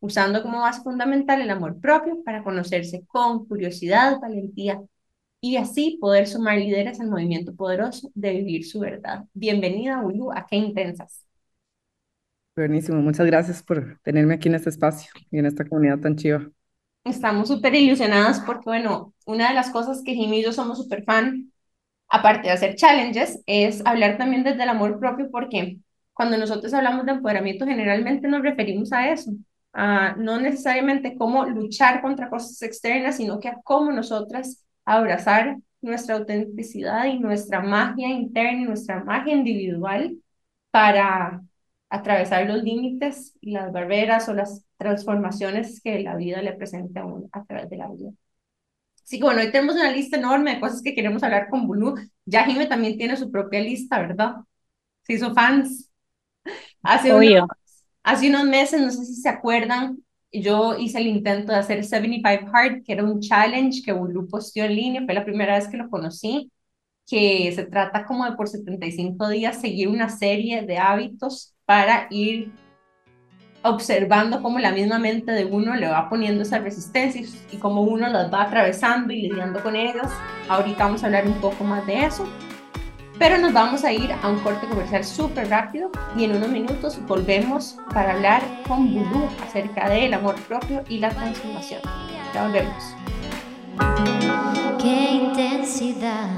usando 0.00 0.42
como 0.42 0.60
base 0.60 0.82
fundamental 0.82 1.40
el 1.42 1.50
amor 1.50 1.80
propio 1.80 2.22
para 2.24 2.44
conocerse 2.44 3.04
con 3.06 3.46
curiosidad, 3.46 4.20
valentía 4.20 4.80
y 5.44 5.58
así 5.58 5.98
poder 6.00 6.26
sumar 6.26 6.56
líderes 6.56 7.00
al 7.00 7.10
movimiento 7.10 7.54
poderoso 7.54 8.10
de 8.14 8.32
vivir 8.32 8.64
su 8.64 8.80
verdad. 8.80 9.26
Bienvenida, 9.34 10.00
Ulu, 10.00 10.32
a 10.32 10.46
Qué 10.46 10.56
Intensas. 10.56 11.26
Buenísimo, 12.56 13.02
muchas 13.02 13.26
gracias 13.26 13.62
por 13.62 13.98
tenerme 14.02 14.32
aquí 14.32 14.48
en 14.48 14.54
este 14.54 14.70
espacio 14.70 15.12
y 15.30 15.38
en 15.38 15.44
esta 15.44 15.66
comunidad 15.66 15.98
tan 15.98 16.16
chiva. 16.16 16.48
Estamos 17.04 17.48
súper 17.48 17.74
ilusionadas 17.74 18.40
porque, 18.40 18.62
bueno, 18.64 19.12
una 19.26 19.48
de 19.48 19.54
las 19.54 19.68
cosas 19.68 20.00
que 20.02 20.14
Jimmy 20.14 20.38
y 20.38 20.44
yo 20.44 20.52
somos 20.54 20.78
súper 20.78 21.04
fan, 21.04 21.52
aparte 22.08 22.48
de 22.48 22.54
hacer 22.54 22.74
challenges, 22.76 23.42
es 23.44 23.84
hablar 23.84 24.16
también 24.16 24.44
desde 24.44 24.62
el 24.62 24.70
amor 24.70 24.98
propio 24.98 25.30
porque 25.30 25.76
cuando 26.14 26.38
nosotros 26.38 26.72
hablamos 26.72 27.04
de 27.04 27.12
empoderamiento 27.12 27.66
generalmente 27.66 28.28
nos 28.28 28.40
referimos 28.40 28.94
a 28.94 29.10
eso, 29.10 29.30
a 29.74 30.14
no 30.16 30.40
necesariamente 30.40 31.18
cómo 31.18 31.44
luchar 31.44 32.00
contra 32.00 32.30
cosas 32.30 32.62
externas, 32.62 33.18
sino 33.18 33.40
que 33.40 33.48
a 33.48 33.60
cómo 33.62 33.92
nosotras 33.92 34.63
abrazar 34.84 35.58
nuestra 35.82 36.16
autenticidad 36.16 37.06
y 37.06 37.18
nuestra 37.18 37.60
magia 37.60 38.08
interna 38.08 38.62
y 38.62 38.64
nuestra 38.64 39.02
magia 39.04 39.34
individual 39.34 40.16
para 40.70 41.42
atravesar 41.90 42.46
los 42.48 42.62
límites 42.62 43.34
y 43.40 43.52
las 43.52 43.72
barreras 43.72 44.28
o 44.28 44.34
las 44.34 44.64
transformaciones 44.78 45.80
que 45.82 46.00
la 46.00 46.16
vida 46.16 46.42
le 46.42 46.54
presenta 46.54 47.02
a 47.02 47.06
uno 47.06 47.28
a 47.32 47.44
través 47.44 47.70
de 47.70 47.76
la 47.76 47.88
vida. 47.88 48.10
Así 49.04 49.18
que 49.18 49.24
bueno, 49.24 49.40
hoy 49.42 49.52
tenemos 49.52 49.76
una 49.76 49.92
lista 49.92 50.16
enorme 50.16 50.54
de 50.54 50.60
cosas 50.60 50.82
que 50.82 50.94
queremos 50.94 51.22
hablar 51.22 51.48
con 51.50 51.66
Bulu. 51.66 51.94
Ya 52.24 52.44
Jime 52.44 52.66
también 52.66 52.96
tiene 52.96 53.16
su 53.16 53.30
propia 53.30 53.60
lista, 53.60 53.98
¿verdad? 53.98 54.36
Se 55.02 55.14
hizo 55.14 55.34
fans. 55.34 55.90
Hace, 56.82 57.12
hace 58.02 58.28
unos 58.28 58.44
meses, 58.44 58.80
no 58.80 58.90
sé 58.90 59.04
si 59.04 59.14
se 59.14 59.28
acuerdan, 59.28 59.98
yo 60.42 60.76
hice 60.78 60.98
el 60.98 61.06
intento 61.06 61.52
de 61.52 61.58
hacer 61.58 61.84
75 61.84 62.50
Hard, 62.52 62.82
que 62.82 62.92
era 62.92 63.04
un 63.04 63.20
challenge 63.20 63.82
que 63.84 63.92
Bulu 63.92 64.26
posteó 64.28 64.64
en 64.64 64.74
línea, 64.76 65.02
fue 65.04 65.14
la 65.14 65.24
primera 65.24 65.56
vez 65.56 65.68
que 65.68 65.76
lo 65.76 65.88
conocí, 65.90 66.50
que 67.06 67.52
se 67.52 67.64
trata 67.66 68.04
como 68.06 68.24
de 68.24 68.32
por 68.32 68.48
75 68.48 69.28
días 69.28 69.60
seguir 69.60 69.88
una 69.88 70.08
serie 70.08 70.62
de 70.62 70.78
hábitos 70.78 71.54
para 71.64 72.06
ir 72.10 72.52
observando 73.62 74.42
cómo 74.42 74.58
la 74.58 74.72
misma 74.72 74.98
mente 74.98 75.32
de 75.32 75.46
uno 75.46 75.74
le 75.74 75.88
va 75.88 76.08
poniendo 76.10 76.42
esas 76.42 76.62
resistencias 76.62 77.34
y 77.50 77.56
cómo 77.56 77.80
uno 77.82 78.08
las 78.08 78.32
va 78.32 78.42
atravesando 78.42 79.12
y 79.12 79.22
lidiando 79.22 79.62
con 79.62 79.74
ellas. 79.74 80.12
Ahorita 80.48 80.84
vamos 80.84 81.02
a 81.02 81.06
hablar 81.06 81.26
un 81.26 81.40
poco 81.40 81.64
más 81.64 81.86
de 81.86 82.04
eso. 82.04 82.26
Pero 83.24 83.38
nos 83.38 83.54
vamos 83.54 83.84
a 83.84 83.90
ir 83.90 84.12
a 84.12 84.28
un 84.28 84.38
corte 84.40 84.66
comercial 84.68 85.02
súper 85.02 85.48
rápido 85.48 85.90
y 86.14 86.24
en 86.24 86.36
unos 86.36 86.50
minutos 86.50 87.00
volvemos 87.06 87.78
para 87.94 88.12
hablar 88.12 88.42
con 88.68 88.92
Bulu 88.92 89.24
acerca 89.42 89.88
del 89.88 90.12
amor 90.12 90.34
propio 90.46 90.84
y 90.90 90.98
la 90.98 91.08
transformación. 91.08 91.80
Ya 92.34 92.46
volvemos. 92.46 92.94
Qué 94.78 95.14
intensidad. 95.14 96.28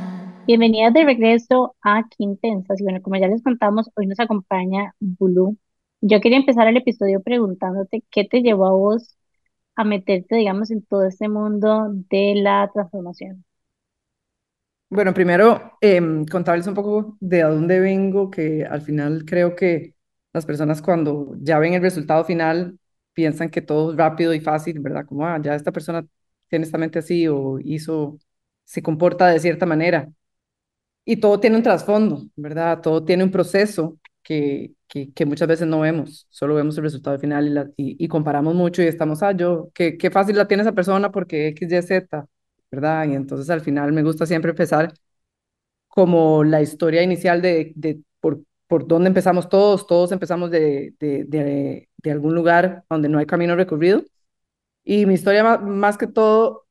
Bienvenidas 0.47 0.95
de 0.95 1.03
regreso 1.03 1.75
a 1.83 2.05
Qué 2.05 2.23
Intensas. 2.23 2.81
Y 2.81 2.85
bueno, 2.85 3.03
como 3.03 3.17
ya 3.17 3.27
les 3.27 3.43
contamos, 3.43 3.91
hoy 3.97 4.07
nos 4.07 4.21
acompaña 4.21 4.95
Bulu. 5.01 5.57
Yo 6.01 6.21
quería 6.21 6.39
empezar 6.39 6.69
el 6.69 6.77
episodio 6.77 7.21
preguntándote 7.21 8.05
qué 8.13 8.23
te 8.27 8.43
llevó 8.43 8.67
a 8.67 8.71
vos 8.71 9.17
a 9.75 9.83
meterte, 9.83 10.37
digamos, 10.37 10.71
en 10.71 10.87
todo 10.87 11.05
este 11.05 11.29
mundo 11.29 11.89
de 12.09 12.37
la 12.37 12.71
transformación. 12.73 13.46
Bueno, 14.89 15.13
primero 15.15 15.73
em, 15.81 16.25
contarles 16.27 16.67
un 16.69 16.75
poco 16.75 17.17
de 17.21 17.43
dónde 17.43 17.81
vengo, 17.81 18.31
que 18.31 18.65
al 18.65 18.83
final 18.83 19.25
creo 19.25 19.57
que 19.57 19.95
las 20.33 20.47
personas 20.47 20.81
cuando 20.81 21.35
ya 21.41 21.59
ven 21.59 21.75
el 21.75 21.83
resultado 21.83 22.25
final 22.25 22.79
piensan 23.13 23.51
que 23.51 23.63
todo 23.63 23.91
es 23.93 23.97
rápido 23.97 24.33
y 24.33 24.41
fácil, 24.41 24.79
¿verdad? 24.81 25.05
Como, 25.07 25.27
ah, 25.27 25.41
ya 25.43 25.55
esta 25.57 25.73
persona 25.73 26.07
tiene 26.49 26.65
esta 26.65 26.79
mente 26.79 27.01
así 27.01 27.27
o 27.27 27.59
hizo, 27.61 28.19
se 28.65 28.81
comporta 28.83 29.27
de 29.29 29.41
cierta 29.41 29.67
manera. 29.67 30.09
Y 31.05 31.17
todo 31.19 31.41
tiene 31.41 31.57
un 31.57 31.63
trasfondo, 31.63 32.23
¿verdad? 32.37 32.81
Todo 32.83 33.05
tiene 33.05 33.25
un 33.25 33.31
proceso 33.31 33.99
que, 34.23 34.75
que, 34.89 35.13
que 35.13 35.27
muchas 35.27 35.49
veces 35.49 35.67
no 35.69 35.81
vemos, 35.81 36.27
solo 36.31 36.55
vemos 36.57 36.77
el 36.79 36.85
resultado 36.85 37.19
final 37.19 37.47
y, 37.47 37.51
la, 37.51 37.71
y, 37.77 38.09
comparamos 38.09 38.55
mucho 38.55 38.83
y 38.83 38.87
estamos, 38.87 39.23
ah, 39.23 39.33
yo, 39.33 39.71
qué, 39.75 39.97
qué 39.99 40.11
fácil 40.11 40.37
la 40.37 40.49
tiene 40.49 40.63
esa 40.63 40.73
persona 40.73 41.13
porque 41.13 41.49
X, 41.49 41.71
Y, 41.73 41.83
Z 41.83 42.27
Y 43.07 43.15
entonces 43.15 43.51
al 43.51 43.61
final 43.61 43.93
me 43.93 44.03
gusta 44.03 44.27
siempre 44.27 44.51
empezar 44.51 44.93
como 45.89 46.45
la 46.45 46.63
historia 46.63 47.03
inicial 47.03 47.43
de, 47.43 47.75
por, 48.21 48.43
por 48.67 48.87
dónde 48.87 49.09
empezamos 49.09 49.49
todos, 49.49 49.87
todos 49.87 50.13
empezamos 50.13 50.51
de, 50.51 50.95
de, 51.01 51.25
de, 51.25 51.89
de 51.99 52.11
algún 52.11 52.35
lugar 52.35 52.85
donde 52.91 53.09
no 53.09 53.19
hay 53.19 53.27
camino 53.27 53.57
recorrido. 53.57 54.03
Y 54.85 55.07
mi 55.07 55.15
historia 55.15 55.45
más, 55.45 55.63
más 55.63 55.99
que 55.99 56.07
todo 56.07 56.67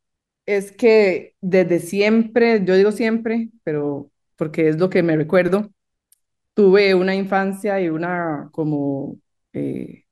es 0.46 0.72
que 0.72 1.36
desde 1.42 1.80
siempre, 1.80 2.64
yo 2.66 2.76
digo 2.76 2.92
siempre, 2.92 3.50
pero 3.64 4.12
porque 4.38 4.70
es 4.70 4.78
lo 4.80 4.90
que 4.90 5.04
me 5.04 5.18
recuerdo, 5.18 5.72
tuve 6.54 6.96
una 6.96 7.16
infancia 7.16 7.82
y 7.82 7.90
una 7.90 8.50
como 8.54 9.18
eh, 9.54 10.06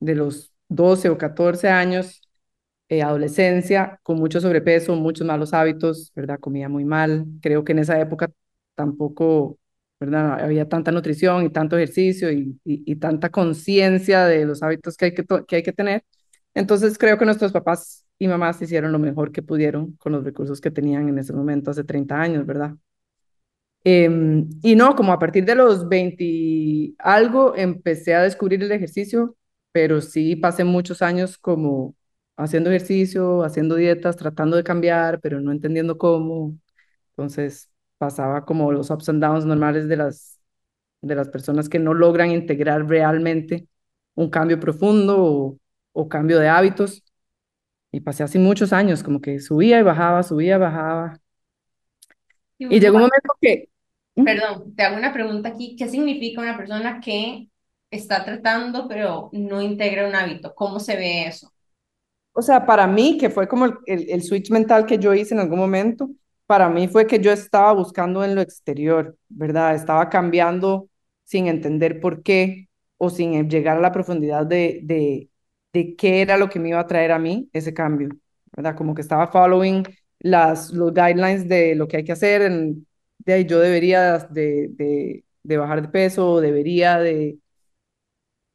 de 0.00 0.14
los 0.14 0.52
12 0.68 1.08
o 1.10 1.18
14 1.18 1.68
años 1.68 2.21
eh, 2.92 3.02
adolescencia 3.02 3.98
con 4.02 4.18
mucho 4.18 4.38
sobrepeso, 4.40 4.94
muchos 4.96 5.26
malos 5.26 5.54
hábitos, 5.54 6.12
¿verdad? 6.14 6.38
Comía 6.38 6.68
muy 6.68 6.84
mal. 6.84 7.26
Creo 7.40 7.64
que 7.64 7.72
en 7.72 7.78
esa 7.78 7.98
época 7.98 8.30
tampoco, 8.74 9.58
¿verdad? 9.98 10.40
Había 10.44 10.68
tanta 10.68 10.92
nutrición 10.92 11.44
y 11.44 11.50
tanto 11.50 11.76
ejercicio 11.78 12.30
y, 12.30 12.60
y, 12.64 12.96
tanta 12.96 13.30
conciencia 13.30 14.26
de 14.26 14.44
los 14.44 14.62
hábitos 14.62 14.96
que 14.98 15.06
hay 15.06 15.14
que, 15.14 15.24
que 15.48 15.56
hay 15.56 15.62
que 15.62 15.72
tener. 15.72 16.04
Entonces 16.54 16.98
creo 16.98 17.16
que 17.18 17.24
nuestros 17.24 17.52
papás 17.52 18.04
y 18.18 18.28
mamás 18.28 18.60
hicieron 18.60 18.92
lo 18.92 18.98
mejor 18.98 19.32
que 19.32 19.42
pudieron 19.42 19.92
con 19.96 20.12
los 20.12 20.24
recursos 20.24 20.60
que 20.60 20.70
tenían 20.70 21.08
en 21.08 21.18
ese 21.18 21.32
momento, 21.32 21.70
hace 21.70 21.84
30 21.84 22.20
años, 22.20 22.44
¿verdad? 22.46 22.74
Em, 23.84 24.48
y 24.62 24.76
no, 24.76 24.94
como 24.94 25.12
a 25.12 25.18
partir 25.18 25.44
de 25.44 25.54
los 25.54 25.88
20 25.88 26.94
algo 26.98 27.56
empecé 27.56 28.14
a 28.14 28.22
descubrir 28.22 28.62
el 28.62 28.70
ejercicio, 28.72 29.36
pero 29.72 30.00
sí 30.00 30.36
pasé 30.36 30.64
muchos 30.64 31.02
años 31.02 31.38
como 31.38 31.96
haciendo 32.42 32.70
ejercicio, 32.70 33.42
haciendo 33.44 33.76
dietas, 33.76 34.16
tratando 34.16 34.56
de 34.56 34.64
cambiar, 34.64 35.20
pero 35.20 35.40
no 35.40 35.52
entendiendo 35.52 35.98
cómo. 35.98 36.56
Entonces 37.10 37.70
pasaba 37.98 38.44
como 38.44 38.72
los 38.72 38.90
ups 38.90 39.08
and 39.08 39.22
downs 39.22 39.44
normales 39.44 39.88
de 39.88 39.96
las, 39.96 40.40
de 41.02 41.14
las 41.14 41.28
personas 41.28 41.68
que 41.68 41.78
no 41.78 41.94
logran 41.94 42.30
integrar 42.30 42.86
realmente 42.88 43.68
un 44.14 44.28
cambio 44.30 44.58
profundo 44.58 45.58
o, 45.92 46.08
cambio 46.08 46.38
de 46.38 46.48
hábitos. 46.48 47.04
Y 47.90 48.00
pasé 48.00 48.22
así 48.22 48.38
muchos 48.38 48.72
años, 48.72 49.02
como 49.02 49.20
que 49.20 49.38
subía 49.38 49.78
y 49.78 49.82
bajaba, 49.82 50.22
subía 50.22 50.56
y 50.56 50.58
bajaba. 50.58 51.20
Y, 52.58 52.80
llegó 52.80 52.96
un 52.96 53.02
momento 53.02 53.34
que... 53.40 53.68
¿Mm? 54.14 54.24
Perdón, 54.24 54.74
te 54.74 54.82
hago 54.82 54.96
una 54.96 55.12
pregunta 55.12 55.50
aquí. 55.50 55.76
¿Qué 55.76 55.88
significa 55.88 56.40
una 56.40 56.56
persona 56.56 57.00
que 57.00 57.48
está 57.90 58.24
tratando 58.24 58.88
pero 58.88 59.30
no 59.32 59.60
integra 59.60 60.08
un 60.08 60.14
hábito? 60.14 60.54
¿Cómo 60.54 60.80
se 60.80 60.96
ve 60.96 61.26
eso? 61.26 61.51
O 62.32 62.42
sea, 62.42 62.64
para 62.66 62.86
mí, 62.86 63.18
que 63.18 63.30
fue 63.30 63.46
como 63.48 63.66
el, 63.66 63.76
el, 63.86 64.22
switch 64.22 64.50
mental 64.50 64.86
que 64.86 64.98
yo 64.98 65.12
hice 65.14 65.34
en 65.34 65.40
algún 65.40 65.58
momento, 65.58 66.10
para 66.46 66.68
mí 66.68 66.88
fue 66.88 67.06
que 67.06 67.18
yo 67.20 67.30
estaba 67.30 67.72
buscando 67.72 68.24
en 68.24 68.34
lo 68.34 68.40
exterior, 68.40 69.16
¿verdad? 69.28 69.74
Estaba 69.74 70.08
cambiando 70.08 70.88
sin 71.24 71.46
entender 71.46 72.00
por 72.00 72.22
qué 72.22 72.68
o 72.96 73.10
sin 73.10 73.48
llegar 73.50 73.76
a 73.76 73.80
la 73.80 73.92
profundidad 73.92 74.46
de, 74.46 74.80
de, 74.82 75.28
de 75.72 75.94
qué 75.96 76.22
era 76.22 76.36
lo 76.38 76.48
que 76.48 76.58
me 76.58 76.70
iba 76.70 76.80
a 76.80 76.86
traer 76.86 77.12
a 77.12 77.18
mí 77.18 77.48
ese 77.52 77.74
cambio, 77.74 78.08
¿verdad? 78.56 78.76
Como 78.76 78.94
que 78.94 79.02
estaba 79.02 79.28
following 79.28 79.84
las, 80.20 80.70
los 80.72 80.92
guidelines 80.94 81.48
de 81.48 81.74
lo 81.74 81.86
que 81.88 81.98
hay 81.98 82.04
que 82.04 82.12
hacer 82.12 82.42
en, 82.42 82.86
de 83.18 83.44
yo 83.46 83.58
debería 83.60 84.18
de, 84.18 84.68
de, 84.70 85.24
de 85.42 85.56
bajar 85.58 85.82
de 85.82 85.88
peso, 85.88 86.40
debería 86.40 86.98
de 86.98 87.38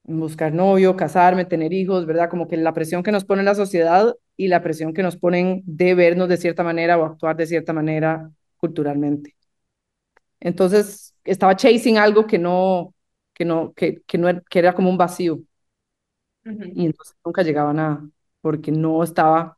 buscar 0.08 0.54
novio, 0.54 0.96
casarme, 0.98 1.46
tener 1.46 1.74
hijos, 1.74 2.06
¿verdad? 2.08 2.30
Como 2.30 2.48
que 2.50 2.58
la 2.58 2.74
presión 2.74 3.04
que 3.04 3.12
nos 3.14 3.26
pone 3.26 3.44
la 3.44 3.56
sociedad 3.56 4.16
y 4.38 4.50
la 4.50 4.64
presión 4.64 4.94
que 4.94 5.04
nos 5.04 5.18
ponen 5.18 5.64
de 5.66 5.96
vernos 5.96 6.30
de 6.30 6.38
cierta 6.38 6.64
manera 6.64 6.98
o 6.98 7.06
actuar 7.06 7.38
de 7.38 7.48
cierta 7.48 7.74
manera 7.74 8.32
culturalmente. 8.58 9.36
Entonces, 10.40 11.16
estaba 11.24 11.56
chasing 11.56 11.98
algo 11.98 12.28
que 12.28 12.38
no, 12.40 12.94
que 13.34 13.46
no, 13.46 13.74
que, 13.74 14.02
que 14.08 14.18
no 14.18 14.30
era, 14.30 14.42
que 14.50 14.60
era 14.60 14.74
como 14.74 14.90
un 14.90 14.98
vacío 14.98 15.42
y 16.74 16.86
entonces 16.86 17.16
nunca 17.26 17.44
llegaba 17.44 17.72
a 17.72 17.74
nada 17.74 18.10
porque 18.42 18.72
no 18.72 19.04
estaba 19.04 19.58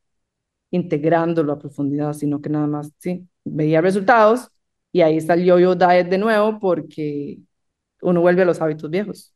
integrándolo 0.71 1.53
a 1.53 1.59
profundidad, 1.59 2.13
sino 2.13 2.41
que 2.41 2.49
nada 2.49 2.67
más, 2.67 2.91
sí, 2.99 3.27
veía 3.45 3.81
resultados 3.81 4.49
y 4.91 5.01
ahí 5.01 5.17
está 5.17 5.35
el 5.35 5.45
yo-yo 5.45 5.75
diet 5.75 6.09
de 6.09 6.17
nuevo 6.17 6.59
porque 6.59 7.39
uno 8.01 8.21
vuelve 8.21 8.43
a 8.43 8.45
los 8.45 8.61
hábitos 8.61 8.89
viejos, 8.91 9.33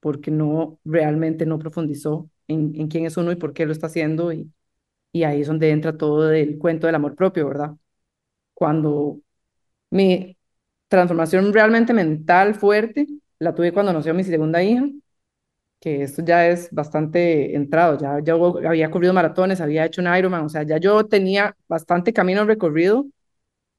porque 0.00 0.30
no 0.30 0.78
realmente 0.84 1.46
no 1.46 1.58
profundizó 1.58 2.30
en, 2.48 2.72
en 2.80 2.88
quién 2.88 3.06
es 3.06 3.16
uno 3.16 3.32
y 3.32 3.36
por 3.36 3.52
qué 3.54 3.66
lo 3.66 3.72
está 3.72 3.86
haciendo 3.88 4.32
y, 4.32 4.52
y 5.12 5.24
ahí 5.24 5.42
es 5.42 5.48
donde 5.48 5.70
entra 5.70 5.96
todo 5.98 6.32
el 6.32 6.58
cuento 6.58 6.86
del 6.86 6.96
amor 6.96 7.16
propio, 7.16 7.48
¿verdad? 7.48 7.72
Cuando 8.54 9.20
mi 9.90 10.36
transformación 10.88 11.52
realmente 11.52 11.92
mental 11.94 12.54
fuerte 12.56 13.06
la 13.38 13.54
tuve 13.54 13.72
cuando 13.72 13.92
nació 13.92 14.14
mi 14.14 14.24
segunda 14.24 14.62
hija, 14.62 14.84
que 15.80 16.02
esto 16.02 16.22
ya 16.24 16.46
es 16.48 16.70
bastante 16.72 17.54
entrado, 17.56 17.96
ya 17.98 18.20
yo 18.20 18.58
había 18.66 18.90
corrido 18.90 19.14
maratones, 19.14 19.60
había 19.60 19.86
hecho 19.86 20.02
un 20.02 20.14
Ironman, 20.14 20.44
o 20.44 20.48
sea, 20.48 20.62
ya 20.64 20.76
yo 20.78 21.06
tenía 21.06 21.56
bastante 21.68 22.12
camino 22.12 22.44
recorrido 22.44 23.06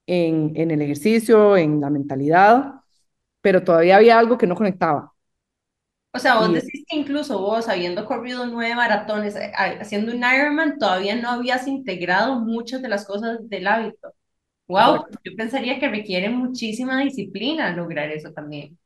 en, 0.07 0.53
en 0.55 0.71
el 0.71 0.81
ejercicio, 0.83 1.57
en 1.57 1.81
la 1.81 1.89
mentalidad, 1.91 2.75
pero 3.41 3.63
todavía 3.63 3.97
había 3.97 4.19
algo 4.19 4.37
que 4.37 4.47
no 4.47 4.55
conectaba. 4.55 5.10
O 6.13 6.19
sea, 6.19 6.35
vos 6.39 6.51
decís 6.53 6.83
que 6.89 6.97
incluso 6.97 7.39
vos, 7.39 7.69
habiendo 7.69 8.05
corrido 8.05 8.45
nueve 8.45 8.75
maratones, 8.75 9.35
eh, 9.35 9.51
haciendo 9.55 10.11
un 10.11 10.17
Ironman, 10.23 10.77
todavía 10.77 11.15
no 11.15 11.29
habías 11.29 11.67
integrado 11.67 12.39
muchas 12.41 12.81
de 12.81 12.89
las 12.89 13.05
cosas 13.05 13.47
del 13.49 13.67
hábito. 13.67 14.13
Wow, 14.67 15.07
yo 15.23 15.35
pensaría 15.37 15.79
que 15.79 15.89
requiere 15.89 16.29
muchísima 16.29 17.01
disciplina 17.01 17.75
lograr 17.75 18.11
eso 18.11 18.33
también. 18.33 18.77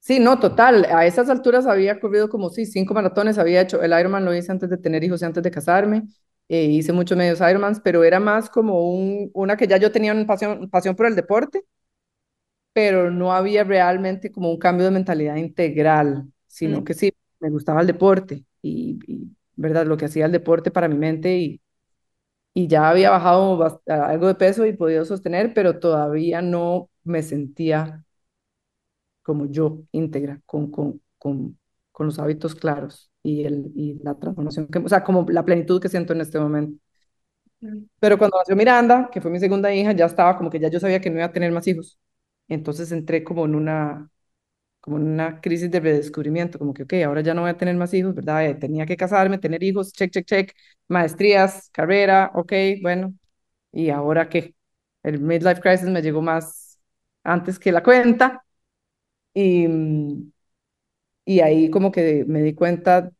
Sí, 0.00 0.18
no, 0.18 0.38
total. 0.40 0.84
A 0.86 1.06
esas 1.06 1.28
alturas 1.30 1.66
había 1.66 2.00
corrido 2.00 2.28
como, 2.28 2.50
sí, 2.50 2.66
cinco 2.66 2.92
maratones, 2.92 3.38
había 3.38 3.60
hecho, 3.60 3.80
el 3.82 3.92
Ironman 3.98 4.24
lo 4.24 4.34
hice 4.34 4.50
antes 4.50 4.68
de 4.68 4.76
tener 4.76 5.04
hijos 5.04 5.22
y 5.22 5.24
antes 5.24 5.42
de 5.44 5.50
casarme, 5.52 6.02
eh, 6.48 6.64
hice 6.64 6.92
muchos 6.92 7.16
medios 7.16 7.40
Ironmans, 7.40 7.80
pero 7.84 8.02
era 8.02 8.18
más 8.18 8.50
como 8.50 8.90
un, 8.92 9.30
una 9.32 9.56
que 9.56 9.68
ya 9.68 9.76
yo 9.76 9.92
tenía 9.92 10.12
una 10.12 10.26
pasión, 10.26 10.68
pasión 10.70 10.96
por 10.96 11.06
el 11.06 11.14
deporte, 11.14 11.64
pero 12.72 13.10
no 13.10 13.32
había 13.32 13.64
realmente 13.64 14.32
como 14.32 14.50
un 14.50 14.58
cambio 14.58 14.86
de 14.86 14.92
mentalidad 14.92 15.36
integral, 15.36 16.32
sino 16.46 16.82
Mm, 16.82 16.84
que 16.84 16.94
sí, 16.94 17.12
me 17.40 17.50
gustaba 17.50 17.80
el 17.82 17.86
deporte 17.86 18.44
y, 18.62 18.98
y, 19.06 19.36
¿verdad? 19.56 19.86
Lo 19.86 19.96
que 19.96 20.06
hacía 20.06 20.26
el 20.26 20.32
deporte 20.32 20.70
para 20.70 20.88
mi 20.88 20.96
mente 20.96 21.36
y, 21.38 21.60
y 22.54 22.68
ya 22.68 22.88
había 22.90 23.10
bajado 23.10 23.82
algo 23.88 24.28
de 24.28 24.34
peso 24.36 24.66
y 24.66 24.74
podido 24.74 25.04
sostener, 25.04 25.54
pero 25.54 25.78
todavía 25.80 26.42
no 26.42 26.90
me 27.04 27.22
sentía 27.22 28.04
como 29.22 29.46
yo 29.46 29.82
íntegra, 29.92 30.40
con, 30.46 30.70
con, 30.70 31.00
con, 31.18 31.58
con 31.92 32.06
los 32.06 32.18
hábitos 32.18 32.54
claros 32.54 33.10
y, 33.22 33.44
el, 33.44 33.70
y 33.74 33.94
la 34.02 34.14
transformación, 34.18 34.66
que, 34.68 34.78
o 34.78 34.88
sea, 34.88 35.04
como 35.04 35.26
la 35.30 35.44
plenitud 35.44 35.80
que 35.80 35.88
siento 35.88 36.12
en 36.12 36.20
este 36.22 36.38
momento. 36.40 36.78
mm. 37.62 37.86
Pero 38.00 38.18
cuando 38.18 38.38
nació 38.38 38.56
Miranda, 38.56 39.08
que 39.12 39.20
fue 39.20 39.30
mi 39.30 39.38
segunda 39.40 39.72
hija, 39.74 39.92
ya 39.92 40.06
estaba 40.06 40.36
como 40.36 40.50
que 40.50 40.58
ya 40.60 40.68
yo 40.68 40.80
sabía 40.80 41.00
que 41.00 41.10
no 41.10 41.16
iba 41.16 41.26
a 41.26 41.32
tener 41.32 41.52
más 41.52 41.66
hijos. 41.68 41.98
Entonces 42.48 42.92
entré 42.92 43.24
como 43.24 43.44
en 43.46 43.54
una, 43.54 44.10
como 44.80 44.98
en 44.98 45.04
una 45.08 45.40
crisis 45.40 45.70
de 45.70 45.80
redescubrimiento, 45.80 46.58
como 46.58 46.74
que, 46.74 46.84
ok, 46.84 46.94
ahora 47.06 47.20
ya 47.22 47.34
no 47.34 47.42
voy 47.42 47.50
a 47.50 47.56
tener 47.58 47.76
más 47.76 47.94
hijos, 47.94 48.14
¿verdad? 48.14 48.46
Eh, 48.46 48.54
tenía 48.56 48.86
que 48.86 48.96
casarme, 48.96 49.38
tener 49.38 49.62
hijos, 49.62 49.92
check, 49.92 50.10
check, 50.12 50.26
check, 50.26 50.52
maestrías, 50.88 51.70
carrera, 51.72 52.32
ok, 52.34 52.52
bueno, 52.82 53.14
¿y 53.72 53.90
ahora 53.90 54.28
qué? 54.28 54.54
El 55.02 55.20
midlife 55.20 55.60
crisis 55.62 55.88
me 55.88 56.02
llegó 56.02 56.22
más 56.22 56.80
antes 57.24 57.58
que 57.58 57.72
la 57.72 57.82
cuenta 57.82 58.44
y, 59.34 59.66
y 61.24 61.40
ahí 61.40 61.70
como 61.70 61.92
que 61.92 62.24
me 62.26 62.42
di 62.42 62.54
cuenta 62.54 63.10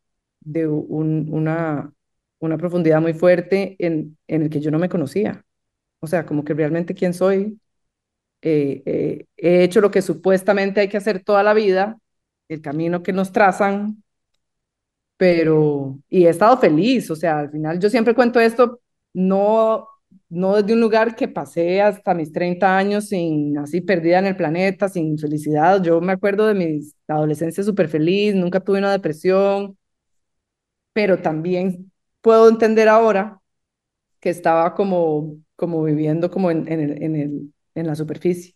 de 0.41 0.67
un, 0.69 1.29
una, 1.33 1.93
una 2.41 2.59
profundidad 2.59 3.01
muy 3.01 3.15
fuerte 3.15 3.77
en, 3.79 4.19
en 4.27 4.43
el 4.43 4.51
que 4.51 4.61
yo 4.61 4.71
no 4.71 4.79
me 4.79 4.89
conocía. 4.89 5.45
O 6.01 6.07
sea, 6.09 6.27
como 6.27 6.45
que 6.45 6.55
realmente 6.55 6.95
quién 6.95 7.15
soy. 7.15 7.61
Eh, 8.43 8.83
eh, 8.87 9.27
he 9.37 9.65
hecho 9.65 9.81
lo 9.81 9.91
que 9.91 10.03
supuestamente 10.03 10.81
hay 10.81 10.89
que 10.89 10.97
hacer 10.99 11.23
toda 11.25 11.43
la 11.43 11.55
vida, 11.55 11.99
el 12.49 12.61
camino 12.63 13.03
que 13.03 13.13
nos 13.13 13.33
trazan, 13.33 14.03
pero, 15.17 15.99
y 16.09 16.27
he 16.27 16.29
estado 16.31 16.57
feliz. 16.59 17.11
O 17.11 17.17
sea, 17.17 17.39
al 17.41 17.51
final 17.51 17.79
yo 17.79 17.89
siempre 17.91 18.15
cuento 18.15 18.41
esto, 18.41 18.81
no, 19.13 19.87
no 20.29 20.57
desde 20.57 20.75
un 20.75 20.81
lugar 20.81 21.15
que 21.17 21.29
pasé 21.29 21.81
hasta 21.83 22.15
mis 22.15 22.33
30 22.33 22.77
años 22.77 23.09
sin, 23.09 23.57
así 23.59 23.81
perdida 23.81 24.19
en 24.19 24.27
el 24.27 24.37
planeta, 24.37 24.89
sin 24.89 25.19
felicidad. 25.19 25.83
Yo 25.83 26.01
me 26.01 26.13
acuerdo 26.13 26.47
de 26.49 26.55
mi 26.55 26.81
adolescencia 27.09 27.63
súper 27.65 27.89
feliz, 27.89 28.35
nunca 28.35 28.61
tuve 28.61 28.79
una 28.79 28.93
depresión 28.93 29.77
pero 30.93 31.21
también 31.21 31.93
puedo 32.21 32.49
entender 32.49 32.89
ahora 32.89 33.41
que 34.21 34.31
estaba 34.31 34.75
como, 34.75 35.39
como 35.57 35.83
viviendo 35.85 36.31
como 36.31 36.51
en, 36.51 36.69
el, 36.69 37.53
en 37.75 37.87
la 37.87 37.95
superficie, 37.95 38.55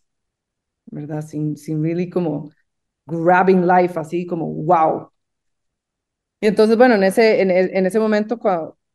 ¿verdad? 0.87 1.23
Sin, 1.27 1.57
sin 1.57 1.83
really 1.83 2.11
como 2.11 2.51
grabbing 3.07 3.67
life, 3.67 3.99
así 4.01 4.27
como 4.27 4.47
wow. 4.49 5.11
Y 6.41 6.47
entonces, 6.49 6.77
bueno, 6.77 6.95
en 6.97 7.05
ese, 7.05 7.41
en, 7.41 7.51
e- 7.51 7.87
ese 7.87 7.99
momento 8.01 8.39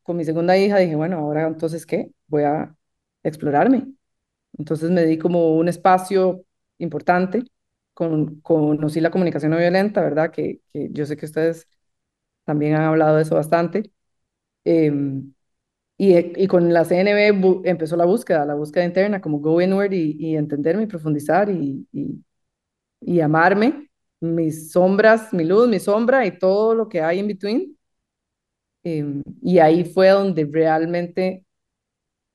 con 0.03 0.17
mi 0.17 0.23
segunda 0.25 0.57
hija 0.57 0.77
dije, 0.77 0.95
bueno, 0.95 1.17
ahora 1.17 1.47
entonces, 1.47 1.85
¿qué? 1.85 2.11
Voy 2.27 2.43
a 2.43 2.75
explorarme. 3.23 3.87
Entonces 4.57 4.91
me 4.91 5.05
di 5.05 5.17
como 5.17 5.55
un 5.57 5.67
espacio 5.69 6.45
importante, 6.79 7.43
con, 7.93 8.41
conocí 8.41 9.01
la 9.01 9.11
comunicación 9.11 9.51
no 9.51 9.57
violenta, 9.59 10.01
¿verdad? 10.01 10.31
Que, 10.31 10.61
que 10.73 10.89
yo 10.91 11.05
sé 11.05 11.17
que 11.17 11.25
ustedes 11.27 11.67
también 12.45 12.75
han 12.75 12.83
hablado 12.83 13.17
de 13.17 13.23
eso 13.23 13.35
bastante. 13.35 13.91
Em, 14.65 15.33
Y, 16.01 16.13
eh, 16.15 16.33
y 16.35 16.47
con 16.47 16.73
la 16.73 16.83
CNB 16.85 17.61
empezó 17.65 17.95
la 17.95 18.05
búsqueda, 18.05 18.43
la 18.45 18.55
búsqueda 18.55 18.85
interna, 18.85 19.21
como 19.21 19.39
go 19.39 19.61
inward 19.61 19.91
y, 19.93 20.15
y 20.19 20.35
entenderme 20.35 20.83
y 20.83 20.87
profundizar 20.87 21.49
y, 21.49 21.87
y, 23.01 23.19
amarme, 23.21 23.89
mis 24.19 24.71
sombras, 24.71 25.33
mi 25.33 25.43
luz, 25.45 25.67
mi 25.67 25.79
sombra 25.79 26.25
y 26.25 26.37
todo 26.37 26.75
lo 26.75 26.87
que 26.89 27.01
hay 27.01 27.19
in 27.19 27.27
between. 27.27 27.77
Em, 28.83 29.21
y 29.43 29.59
ahí 29.59 29.83
fue 29.85 30.09
donde 30.09 30.45
realmente 30.51 31.45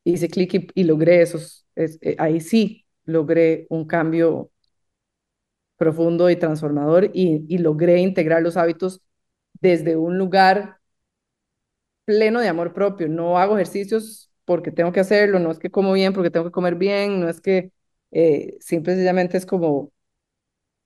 hice 0.04 0.28
clic 0.30 0.72
y, 0.74 0.84
logré 0.84 1.22
esos, 1.22 1.66
es- 1.76 1.98
eh, 2.02 2.16
ahí 2.18 2.40
sí 2.40 2.86
logré 3.06 3.66
un 3.70 3.86
cambio 3.86 4.50
profundo 5.76 6.30
y 6.30 6.36
transformador 6.36 7.10
y 7.14 7.58
logré 7.58 8.00
integrar 8.00 8.42
los 8.42 8.56
hábitos 8.56 9.02
desde 9.60 9.96
un 9.96 10.18
lugar 10.18 10.78
pleno 12.06 12.40
de 12.40 12.48
amor 12.48 12.74
propio. 12.74 13.08
No 13.08 13.38
hago 13.38 13.56
ejercicios 13.56 14.30
porque 14.46 14.72
tengo 14.72 14.92
que 14.92 15.00
hacerlo, 15.00 15.40
no 15.40 15.52
es 15.52 15.60
que 15.60 15.70
como 15.72 15.94
bien 15.94 16.14
porque 16.14 16.30
tengo 16.32 16.46
que 16.46 16.52
comer 16.52 16.76
bien, 16.76 17.20
no 17.20 17.30
es 17.30 17.42
que 17.42 17.72
eh, 18.12 18.58
simple 18.60 18.94
y 18.94 18.96
sencillamente 18.96 19.38
es 19.38 19.46
como 19.46 19.92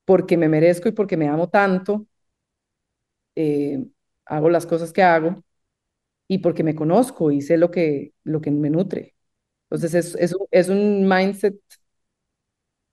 porque 0.04 0.36
me 0.36 0.48
merezco 0.48 0.88
y 0.88 0.92
porque 0.92 1.16
me 1.16 1.28
amo 1.28 1.48
tanto, 1.48 2.06
eh, 3.36 3.84
hago 4.26 4.50
las 4.50 4.66
cosas 4.66 4.92
que 4.92 5.02
hago 5.02 5.42
y 6.28 6.38
porque 6.38 6.64
me 6.64 6.74
conozco 6.74 7.30
y 7.32 7.42
sé 7.42 7.56
lo 7.58 7.70
que, 7.70 8.14
lo 8.24 8.40
que 8.40 8.50
me 8.50 8.70
nutre. 8.70 9.16
Entonces 9.70 9.94
es, 9.94 10.14
es, 10.16 10.36
es 10.52 10.70
un 10.70 11.08
mindset 11.08 11.60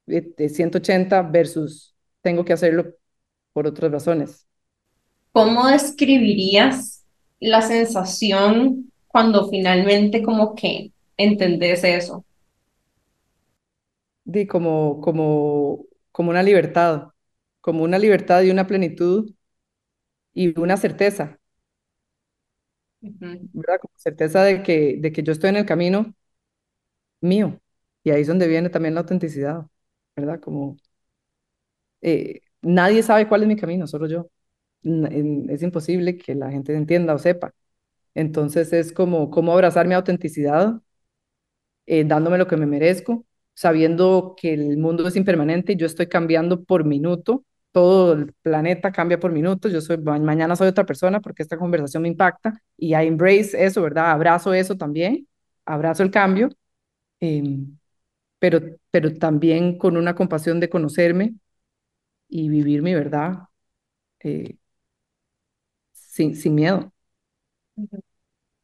de 0.05 0.49
180 0.49 1.21
versus 1.21 1.95
tengo 2.21 2.45
que 2.45 2.53
hacerlo 2.53 2.93
por 3.53 3.67
otras 3.67 3.91
razones. 3.91 4.47
¿Cómo 5.31 5.67
describirías 5.67 6.96
la 7.39 7.61
sensación 7.63 8.91
cuando 9.07 9.49
finalmente 9.49 10.21
como 10.23 10.55
que 10.55 10.91
entendés 11.17 11.83
eso? 11.83 12.25
Di 14.25 14.45
como, 14.47 14.99
como, 15.01 15.85
como 16.11 16.29
una 16.31 16.43
libertad, 16.43 17.09
como 17.61 17.83
una 17.83 17.97
libertad 17.99 18.41
y 18.43 18.51
una 18.51 18.67
plenitud 18.67 19.31
y 20.33 20.57
una 20.59 20.77
certeza. 20.77 21.39
¿verdad? 23.53 23.79
Como 23.81 23.93
certeza 23.97 24.43
de 24.43 24.63
que, 24.63 24.97
de 24.99 25.11
que 25.11 25.23
yo 25.23 25.31
estoy 25.33 25.49
en 25.49 25.57
el 25.57 25.65
camino 25.65 26.13
mío. 27.21 27.59
Y 28.03 28.11
ahí 28.11 28.21
es 28.21 28.27
donde 28.27 28.47
viene 28.47 28.69
también 28.69 28.95
la 28.95 29.01
autenticidad, 29.01 29.67
¿verdad? 30.15 30.39
Como 30.41 30.77
eh, 32.01 32.41
nadie 32.61 33.03
sabe 33.03 33.27
cuál 33.27 33.43
es 33.43 33.47
mi 33.47 33.55
camino, 33.55 33.87
solo 33.87 34.07
yo. 34.07 34.29
Es 35.49 35.63
imposible 35.63 36.17
que 36.17 36.35
la 36.35 36.51
gente 36.51 36.75
entienda 36.75 37.13
o 37.13 37.19
sepa. 37.19 37.53
Entonces 38.15 38.73
es 38.73 38.93
como 38.93 39.31
cómo 39.31 39.53
abrazar 39.53 39.87
mi 39.87 39.95
autenticidad, 39.95 40.81
eh, 41.85 42.03
dándome 42.05 42.37
lo 42.37 42.47
que 42.47 42.57
me 42.57 42.65
merezco, 42.65 43.25
sabiendo 43.53 44.35
que 44.39 44.53
el 44.53 44.77
mundo 44.77 45.07
es 45.07 45.15
impermanente 45.15 45.73
y 45.73 45.75
yo 45.77 45.85
estoy 45.85 46.07
cambiando 46.07 46.63
por 46.63 46.83
minuto, 46.85 47.43
todo 47.71 48.13
el 48.13 48.33
planeta 48.41 48.91
cambia 48.91 49.19
por 49.19 49.31
minutos, 49.31 49.71
yo 49.71 49.81
soy, 49.81 49.97
mañana 49.99 50.55
soy 50.55 50.67
otra 50.69 50.85
persona 50.85 51.19
porque 51.21 51.43
esta 51.43 51.57
conversación 51.57 52.03
me 52.03 52.09
impacta 52.09 52.61
y 52.77 52.89
I 52.95 53.07
embrace 53.07 53.51
eso, 53.63 53.81
¿verdad? 53.81 54.11
Abrazo 54.11 54.53
eso 54.53 54.75
también, 54.77 55.27
abrazo 55.65 56.03
el 56.03 56.11
cambio, 56.11 56.49
eh, 57.21 57.43
pero, 58.39 58.61
pero 58.91 59.13
también 59.15 59.77
con 59.77 59.97
una 59.97 60.15
compasión 60.15 60.59
de 60.59 60.69
conocerme 60.69 61.35
y 62.29 62.49
vivir 62.49 62.81
mi 62.81 62.93
verdad 62.93 63.39
eh, 64.21 64.57
sin, 66.17 66.35
sin 66.35 66.55
miedo. 66.55 66.91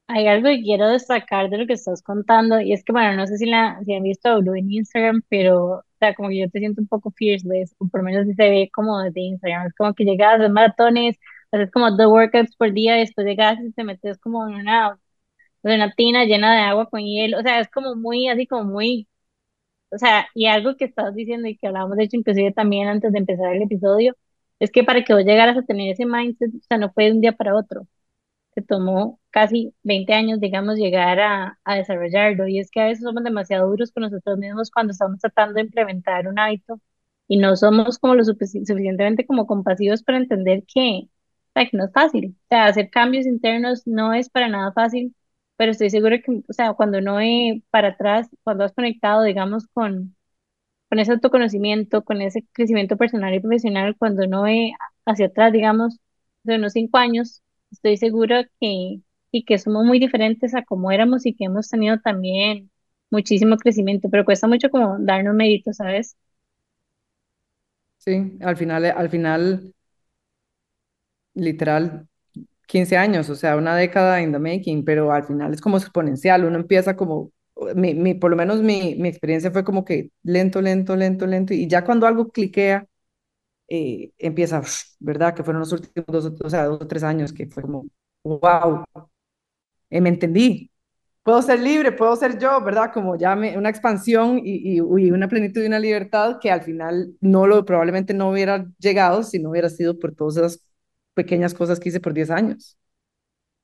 Hay 0.08 0.28
algo 0.28 0.50
que 0.50 0.62
quiero 0.62 0.88
destacar 0.90 1.50
de 1.50 1.58
lo 1.58 1.66
que 1.68 1.74
estás 1.74 2.04
contando, 2.04 2.60
y 2.62 2.74
es 2.74 2.84
que, 2.84 2.92
bueno, 2.92 3.16
no 3.16 3.26
sé 3.28 3.38
si, 3.38 3.46
la, 3.46 3.80
si 3.86 3.94
han 3.96 4.04
visto 4.04 4.40
Blue 4.42 4.56
en 4.56 4.72
Instagram, 4.72 5.22
pero, 5.30 5.66
o 5.80 5.84
sea, 6.00 6.14
como 6.14 6.30
que 6.30 6.40
yo 6.40 6.50
te 6.50 6.60
siento 6.60 6.82
un 6.82 6.88
poco 6.88 7.12
fearless, 7.12 7.74
o 7.80 7.88
por 7.88 8.02
lo 8.02 8.06
menos 8.06 8.28
si 8.28 8.34
se 8.36 8.50
ve 8.50 8.70
como 8.74 9.00
desde 9.02 9.22
Instagram, 9.22 9.68
es 9.68 9.74
como 9.76 9.94
que 9.94 10.04
llegas 10.06 10.42
a 10.42 10.50
maratones, 10.50 11.18
haces 11.52 11.72
como 11.72 11.90
dos 11.96 12.08
workouts 12.08 12.56
por 12.58 12.74
día, 12.74 12.98
y 12.98 13.00
después 13.02 13.26
llegas 13.26 13.58
y 13.62 13.72
te 13.72 13.84
metes 13.84 14.18
como 14.20 14.48
en 14.48 14.56
una, 14.56 15.00
en 15.64 15.74
una 15.76 15.92
tina 15.94 16.26
llena 16.26 16.56
de 16.56 16.62
agua 16.62 16.90
con 16.90 17.02
hielo, 17.02 17.40
o 17.40 17.44
sea, 17.44 17.60
es 17.62 17.70
como 17.70 17.96
muy, 17.96 18.30
así 18.30 18.48
como 18.48 18.66
muy, 18.66 19.08
o 19.92 19.98
sea, 19.98 20.28
y 20.36 20.48
algo 20.48 20.76
que 20.78 20.86
estás 20.86 21.16
diciendo 21.16 21.48
y 21.48 21.58
que 21.58 21.68
hablábamos, 21.68 21.98
de 21.98 22.06
hecho, 22.06 22.18
inclusive 22.18 22.52
también 22.54 22.88
antes 22.90 23.12
de 23.14 23.20
empezar 23.20 23.56
el 23.56 23.64
episodio, 23.64 24.16
es 24.64 24.72
que 24.72 24.84
para 24.84 25.04
que 25.04 25.14
vos 25.14 25.24
llegaras 25.26 25.58
a 25.58 25.64
tener 25.64 25.92
ese 25.92 26.06
mindset, 26.06 26.54
o 26.56 26.60
sea, 26.68 26.78
no 26.78 26.92
fue 26.94 27.06
de 27.06 27.14
un 27.14 27.22
día 27.22 27.34
para 27.34 27.56
otro 27.56 27.88
se 28.54 28.62
tomó 28.62 29.20
casi 29.32 29.74
20 29.84 30.14
años, 30.14 30.40
digamos, 30.40 30.78
llegar 30.78 31.20
a, 31.20 31.60
a, 31.64 31.76
desarrollarlo. 31.76 32.48
Y 32.48 32.60
es 32.60 32.70
que 32.72 32.82
a 32.82 32.86
veces 32.86 33.04
somos 33.04 33.24
demasiado 33.24 33.70
duros 33.70 33.92
con 33.92 34.04
nosotros 34.04 34.38
mismos 34.38 34.72
cuando 34.72 34.92
estamos 34.92 35.20
tratando 35.20 35.56
de 35.56 35.62
implementar 35.62 36.28
un 36.28 36.40
hábito 36.40 36.80
y 37.28 37.38
no 37.38 37.56
somos 37.56 37.98
como 38.00 38.16
lo 38.16 38.24
suficientemente 38.26 39.26
como 39.26 39.48
compasivos 39.48 40.04
para 40.04 40.18
entender 40.20 40.64
que, 40.74 41.10
o 41.56 41.60
que 41.60 41.78
no 41.78 41.86
es 41.86 41.94
fácil. 41.94 42.36
O 42.44 42.48
sea, 42.50 42.66
hacer 42.68 42.90
cambios 42.90 43.26
internos 43.26 43.84
no 43.88 44.14
es 44.14 44.30
para 44.30 44.48
nada 44.50 44.72
fácil, 44.74 45.16
pero 45.58 45.72
estoy 45.72 45.90
segura 45.90 46.20
que, 46.22 46.44
o 46.48 46.54
sea, 46.54 46.74
cuando 46.74 47.02
no 47.02 47.20
he 47.20 47.64
para 47.72 47.90
atrás, 47.90 48.30
cuando 48.44 48.64
has 48.66 48.74
conectado, 48.74 49.24
digamos, 49.24 49.68
con, 49.74 50.16
con 50.94 51.00
ese 51.00 51.12
autoconocimiento, 51.14 52.04
con 52.06 52.22
ese 52.22 52.46
crecimiento 52.54 52.98
personal 52.98 53.34
y 53.34 53.40
profesional, 53.40 53.96
cuando 53.98 54.28
no 54.28 54.46
he 54.48 54.74
hacia 55.08 55.26
atrás, 55.28 55.52
digamos, 55.52 56.00
de 56.44 56.56
unos 56.58 56.74
cinco 56.74 56.98
años, 57.00 57.42
estoy 57.72 57.98
segura 57.98 58.48
que, 58.62 59.00
y 59.32 59.44
que 59.46 59.58
somos 59.58 59.86
muy 59.86 59.98
diferentes 60.00 60.54
a 60.56 60.64
como 60.64 60.92
éramos 60.92 61.26
y 61.26 61.34
que 61.36 61.46
hemos 61.46 61.70
tenido 61.70 62.00
también 62.00 62.70
muchísimo 63.10 63.58
crecimiento, 63.58 64.10
pero 64.12 64.24
cuesta 64.26 64.48
mucho 64.48 64.70
como 64.70 64.98
darnos 65.00 65.34
mérito, 65.36 65.74
¿sabes? 65.74 66.16
Sí, 67.98 68.38
al 68.42 68.56
final, 68.58 68.86
al 68.86 69.10
final, 69.10 69.74
literal, 71.34 72.08
15 72.68 72.98
años, 72.98 73.30
o 73.30 73.36
sea, 73.36 73.58
una 73.58 73.76
década 73.78 74.22
in 74.22 74.32
the 74.34 74.40
making, 74.40 74.86
pero 74.86 75.12
al 75.14 75.26
final 75.26 75.54
es 75.54 75.62
como 75.62 75.78
exponencial, 75.78 76.46
uno 76.46 76.58
empieza 76.58 76.96
como, 76.98 77.32
mi, 77.76 77.94
mi, 77.94 78.14
por 78.16 78.32
lo 78.32 78.38
menos 78.38 78.62
mi, 78.62 78.96
mi 78.96 79.10
experiencia 79.10 79.52
fue 79.52 79.64
como 79.64 79.86
que 79.86 80.12
lento, 80.24 80.62
lento, 80.62 80.96
lento, 80.96 81.28
lento, 81.28 81.54
y 81.54 81.68
ya 81.68 81.84
cuando 81.84 82.08
algo 82.08 82.30
cliquea, 82.30 82.88
eh, 83.68 84.12
empieza, 84.18 84.62
¿verdad? 85.00 85.36
Que 85.36 85.44
fueron 85.44 85.62
los 85.62 85.72
últimos 85.74 86.06
dos, 86.08 86.34
o 86.44 86.50
sea, 86.50 86.66
dos 86.66 86.82
o 86.82 86.88
tres 86.88 87.04
años 87.04 87.34
que 87.34 87.48
fue 87.48 87.64
como, 87.64 87.88
wow, 88.24 88.86
eh, 89.90 90.02
me 90.02 90.10
entendí. 90.10 90.70
Puedo 91.24 91.42
ser 91.42 91.60
libre, 91.62 91.94
puedo 91.94 92.16
ser 92.18 92.38
yo, 92.38 92.62
¿verdad? 92.62 92.92
Como 92.94 93.16
ya 93.16 93.36
me, 93.36 93.58
una 93.58 93.70
expansión 93.70 94.40
y, 94.44 94.78
y, 94.78 94.82
una 94.82 95.28
plenitud 95.30 95.64
y 95.64 95.68
una 95.68 95.80
libertad 95.80 96.38
que 96.42 96.52
al 96.52 96.64
final 96.64 97.16
no 97.22 97.48
lo, 97.48 97.64
probablemente 97.66 98.14
no 98.14 98.30
hubiera 98.30 98.66
llegado 98.80 99.24
si 99.24 99.40
no 99.40 99.52
hubiera 99.52 99.70
sido 99.70 99.98
por 100.00 100.14
todas 100.16 100.38
esas 100.38 100.66
pequeñas 101.14 101.54
cosas 101.54 101.80
que 101.80 101.90
hice 101.90 102.02
por 102.02 102.14
10 102.14 102.30
años. 102.30 102.78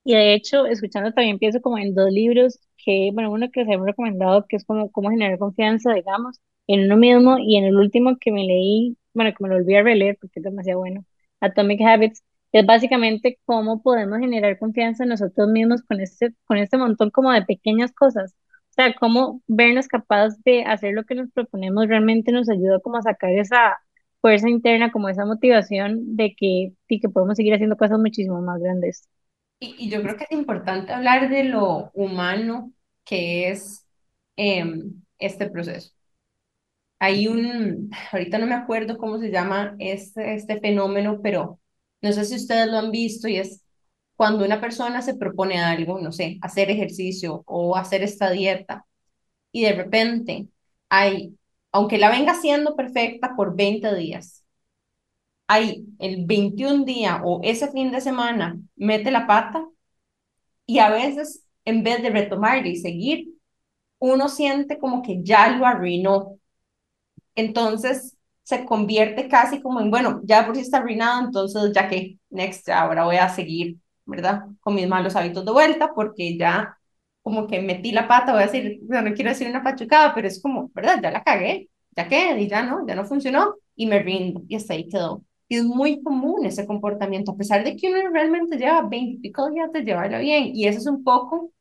Y 0.10 0.16
de 0.16 0.34
hecho, 0.34 0.66
escuchando 0.66 1.14
también 1.14 1.38
pienso 1.38 1.62
como 1.62 1.78
en 1.78 1.94
dos 1.94 2.12
libros 2.12 2.60
que, 2.84 3.12
bueno, 3.14 3.32
uno 3.32 3.52
que 3.52 3.64
se 3.64 3.74
ha 3.74 3.78
recomendado 3.78 4.46
que 4.48 4.56
es 4.56 4.66
como 4.66 4.92
cómo 4.92 5.12
generar 5.12 5.38
confianza, 5.38 5.94
digamos, 5.94 6.40
en 6.68 6.86
uno 6.86 6.98
mismo 6.98 7.38
y 7.38 7.58
en 7.58 7.66
el 7.66 7.76
último 7.76 8.18
que 8.20 8.32
me 8.32 8.44
leí 8.44 8.98
bueno, 9.14 9.32
que 9.38 9.44
me 9.44 9.50
lo 9.50 9.56
volví 9.58 9.76
a 9.76 9.84
releer 9.84 10.18
porque 10.20 10.40
es 10.40 10.44
demasiado 10.44 10.80
bueno, 10.80 11.06
Atomic 11.42 11.82
Habits, 11.82 12.24
es 12.52 12.66
básicamente 12.66 13.40
cómo 13.46 13.82
podemos 13.84 14.18
generar 14.20 14.58
confianza 14.58 15.04
en 15.04 15.10
nosotros 15.10 15.48
mismos 15.50 15.84
con 15.84 16.00
este, 16.02 16.34
con 16.46 16.58
este 16.58 16.78
montón 16.78 17.12
como 17.12 17.32
de 17.32 17.44
pequeñas 17.46 17.92
cosas. 17.94 18.34
O 18.72 18.74
sea, 18.74 18.96
cómo 19.00 19.42
vernos 19.48 19.88
capaces 19.88 20.42
de 20.44 20.64
hacer 20.64 20.94
lo 20.96 21.04
que 21.04 21.14
nos 21.16 21.30
proponemos 21.32 21.88
realmente 21.88 22.32
nos 22.32 22.50
ayuda 22.50 22.80
como 22.80 22.98
a 22.98 23.02
sacar 23.04 23.32
esa 23.34 23.78
fuerza 24.22 24.50
interna, 24.50 24.92
como 24.92 25.08
esa 25.10 25.26
motivación 25.26 26.16
de 26.16 26.34
que 26.36 26.74
sí 26.88 27.00
que 27.00 27.10
podemos 27.10 27.36
seguir 27.38 27.54
haciendo 27.54 27.78
cosas 27.78 28.00
muchísimo 28.00 28.42
más 28.42 28.60
grandes. 28.62 29.08
Y, 29.60 29.90
yo 29.90 30.02
creo 30.02 30.18
que 30.18 30.26
es 30.26 30.32
importante 30.32 30.94
hablar 30.94 31.30
de 31.30 31.44
lo 31.46 31.92
humano 31.94 32.74
que 33.04 33.50
es 33.50 33.86
eh, 34.38 34.66
este 35.20 35.50
proceso. 35.50 35.92
Hay 37.00 37.28
un, 37.28 37.92
ahorita 38.12 38.38
no 38.38 38.48
me 38.48 38.56
acuerdo 38.56 38.98
cómo 38.98 39.20
se 39.20 39.32
llama 39.32 39.76
este, 39.80 40.36
este 40.36 40.60
fenómeno, 40.60 41.20
pero 41.22 41.60
no 42.02 42.12
sé 42.14 42.26
si 42.26 42.36
ustedes 42.36 42.68
lo 42.68 42.78
han 42.78 42.92
visto 42.92 43.28
y 43.28 43.38
es 43.38 43.64
cuando 44.16 44.46
una 44.46 44.62
persona 44.62 45.02
se 45.02 45.16
propone 45.16 45.60
algo, 45.60 46.00
no 46.00 46.12
sé, 46.12 46.40
hacer 46.42 46.70
ejercicio 46.72 47.44
o 47.46 47.76
hacer 47.78 48.04
esta 48.04 48.32
dieta 48.32 48.86
y 49.52 49.64
de 49.64 49.74
repente 49.74 50.48
hay, 50.90 51.38
aunque 51.72 51.98
la 51.98 52.10
venga 52.10 52.36
siendo 52.36 52.76
perfecta 52.76 53.36
por 53.36 53.56
20 53.56 53.96
días, 53.96 54.44
hay 55.50 55.84
el 55.98 56.26
21 56.28 56.86
día 56.86 57.22
o 57.26 57.42
ese 57.44 57.72
fin 57.72 57.92
de 57.92 58.02
semana 58.02 58.60
mete 58.76 59.10
la 59.10 59.26
pata 59.26 59.66
y 60.68 60.78
a 60.80 60.90
veces 60.92 61.46
en 61.66 61.84
vez 61.84 62.04
de 62.04 62.12
retomar 62.12 62.66
y 62.68 62.76
seguir, 62.76 63.30
uno 64.00 64.30
siente 64.30 64.78
como 64.80 65.02
que 65.02 65.24
ya 65.24 65.50
lo 65.58 65.66
arruinó, 65.66 66.38
entonces 67.36 68.18
se 68.44 68.66
convierte 68.66 69.28
casi 69.28 69.62
como 69.62 69.82
en, 69.82 69.92
bueno, 69.92 70.22
ya 70.24 70.46
por 70.46 70.56
si 70.56 70.62
está 70.62 70.78
arruinado, 70.78 71.26
entonces 71.26 71.72
ya 71.74 71.88
que, 71.88 72.20
next, 72.30 72.70
ahora 72.70 73.06
voy 73.06 73.18
a 73.18 73.30
seguir, 73.30 73.78
¿verdad? 74.06 74.44
Con 74.60 74.76
mis 74.76 74.88
malos 74.88 75.16
hábitos 75.16 75.46
de 75.46 75.52
vuelta, 75.52 75.94
porque 75.96 76.38
ya 76.38 76.78
como 77.24 77.48
que 77.48 77.62
metí 77.62 77.92
la 77.92 78.08
pata, 78.08 78.34
voy 78.34 78.44
a 78.44 78.46
decir, 78.48 78.80
no 78.84 79.14
quiero 79.14 79.32
decir 79.32 79.50
una 79.50 79.64
pachucada, 79.64 80.14
pero 80.16 80.28
es 80.28 80.42
como, 80.42 80.70
¿verdad? 80.74 81.00
Ya 81.02 81.12
la 81.12 81.24
cagué, 81.24 81.70
ya 81.96 82.08
que, 82.08 82.40
y 82.40 82.48
ya 82.48 82.64
no, 82.64 82.86
ya 82.88 82.96
no 82.96 83.06
funcionó, 83.06 83.56
y 83.76 83.88
me 83.88 84.00
rindo, 84.02 84.44
y 84.48 84.56
hasta 84.56 84.74
ahí 84.74 84.88
quedó. 84.88 85.24
Y 85.50 85.58
es 85.58 85.66
muy 85.66 86.02
común 86.04 86.46
ese 86.46 86.66
comportamiento, 86.66 87.32
a 87.34 87.38
pesar 87.38 87.64
de 87.66 87.76
que 87.76 87.92
uno 87.92 88.10
realmente 88.12 88.58
lleva 88.58 88.84
20 88.84 89.16
y 89.16 89.18
pico 89.18 89.50
días 89.52 89.72
de 89.74 89.82
llevarlo 89.84 90.20
bien, 90.20 90.52
y 90.56 90.68
eso 90.68 90.80
es 90.80 90.88
un 90.88 91.04
poco 91.04 91.52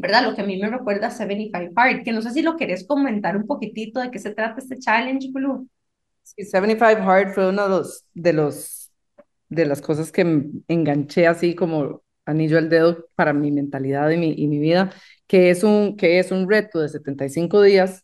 ¿verdad? 0.00 0.24
Lo 0.24 0.34
que 0.34 0.40
a 0.40 0.46
mí 0.46 0.58
me 0.58 0.68
recuerda 0.68 1.08
a 1.08 1.10
75 1.10 1.72
Hard, 1.76 2.02
que 2.02 2.12
no 2.12 2.22
sé 2.22 2.30
si 2.30 2.42
lo 2.42 2.56
querés 2.56 2.86
comentar 2.86 3.36
un 3.36 3.46
poquitito 3.46 4.00
de 4.00 4.10
qué 4.10 4.18
se 4.18 4.34
trata 4.34 4.58
este 4.58 4.78
challenge, 4.78 5.30
Blue. 5.30 5.68
Sí, 6.22 6.44
75 6.44 7.02
Hard 7.02 7.34
fue 7.34 7.48
uno 7.48 7.64
de 7.64 7.68
los, 7.68 8.04
de 8.14 8.32
los, 8.32 8.90
de 9.48 9.66
las 9.66 9.82
cosas 9.82 10.10
que 10.10 10.22
enganché 10.68 11.26
así 11.26 11.54
como 11.54 12.02
anillo 12.24 12.58
al 12.58 12.70
dedo 12.70 13.08
para 13.14 13.32
mi 13.32 13.50
mentalidad 13.50 14.10
y 14.10 14.16
mi, 14.16 14.32
y 14.36 14.46
mi 14.46 14.58
vida, 14.58 14.90
que 15.26 15.50
es, 15.50 15.64
un, 15.64 15.96
que 15.96 16.18
es 16.18 16.30
un 16.32 16.48
reto 16.48 16.80
de 16.80 16.88
75 16.88 17.60
días 17.62 18.02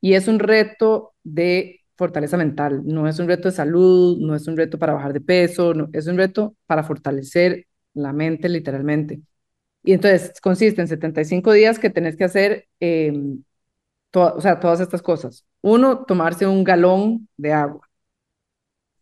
y 0.00 0.14
es 0.14 0.28
un 0.28 0.38
reto 0.38 1.12
de 1.24 1.80
fortaleza 1.96 2.36
mental, 2.36 2.82
no 2.84 3.08
es 3.08 3.18
un 3.18 3.28
reto 3.28 3.48
de 3.48 3.54
salud, 3.54 4.18
no 4.20 4.34
es 4.34 4.46
un 4.48 4.56
reto 4.56 4.78
para 4.78 4.94
bajar 4.94 5.12
de 5.12 5.20
peso, 5.20 5.74
no, 5.74 5.88
es 5.92 6.06
un 6.06 6.16
reto 6.16 6.56
para 6.66 6.82
fortalecer 6.84 7.66
la 7.94 8.12
mente 8.12 8.48
literalmente. 8.48 9.22
Y 9.84 9.92
entonces 9.92 10.40
consiste 10.40 10.80
en 10.80 10.88
75 10.88 11.52
días 11.52 11.78
que 11.78 11.90
tenés 11.90 12.16
que 12.16 12.24
hacer, 12.24 12.68
eh, 12.80 13.12
o 14.14 14.40
sea, 14.40 14.60
todas 14.60 14.80
estas 14.80 15.02
cosas. 15.02 15.44
Uno, 15.60 16.04
tomarse 16.04 16.46
un 16.46 16.64
galón 16.64 17.28
de 17.36 17.52
agua. 17.52 17.88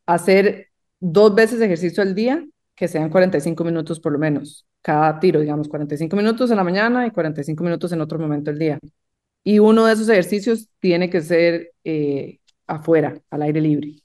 Hacer 0.07 0.69
dos 1.01 1.35
veces 1.35 1.61
ejercicio 1.61 2.03
al 2.03 2.15
día, 2.15 2.45
que 2.75 2.89
sean 2.89 3.11
45 3.11 3.65
minutos 3.65 4.01
por 4.01 4.13
lo 4.13 4.19
menos. 4.19 4.67
Cada 4.83 5.21
tiro, 5.21 5.41
digamos, 5.41 5.69
45 5.69 6.17
minutos 6.17 6.51
en 6.51 6.57
la 6.57 6.65
mañana 6.65 7.07
y 7.07 7.11
45 7.11 7.63
minutos 7.65 7.93
en 7.93 8.01
otro 8.01 8.19
momento 8.19 8.51
del 8.51 8.59
día. 8.59 8.79
Y 9.45 9.59
uno 9.59 9.87
de 9.87 9.95
esos 9.95 10.09
ejercicios 10.09 10.69
tiene 10.81 11.11
que 11.11 11.21
ser 11.21 11.73
eh, 11.85 12.41
afuera, 12.67 13.21
al 13.31 13.43
aire 13.43 13.61
libre. 13.61 13.97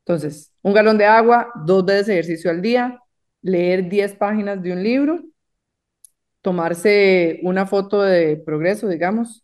Entonces, 0.00 0.52
un 0.62 0.74
galón 0.74 0.98
de 0.98 1.06
agua, 1.06 1.50
dos 1.66 1.84
veces 1.84 2.10
ejercicio 2.10 2.50
al 2.50 2.62
día, 2.62 3.00
leer 3.42 3.88
10 3.88 4.14
páginas 4.16 4.62
de 4.62 4.72
un 4.72 4.82
libro 4.82 5.20
tomarse 6.46 7.40
una 7.42 7.66
foto 7.66 8.02
de 8.02 8.36
progreso, 8.36 8.86
digamos, 8.88 9.42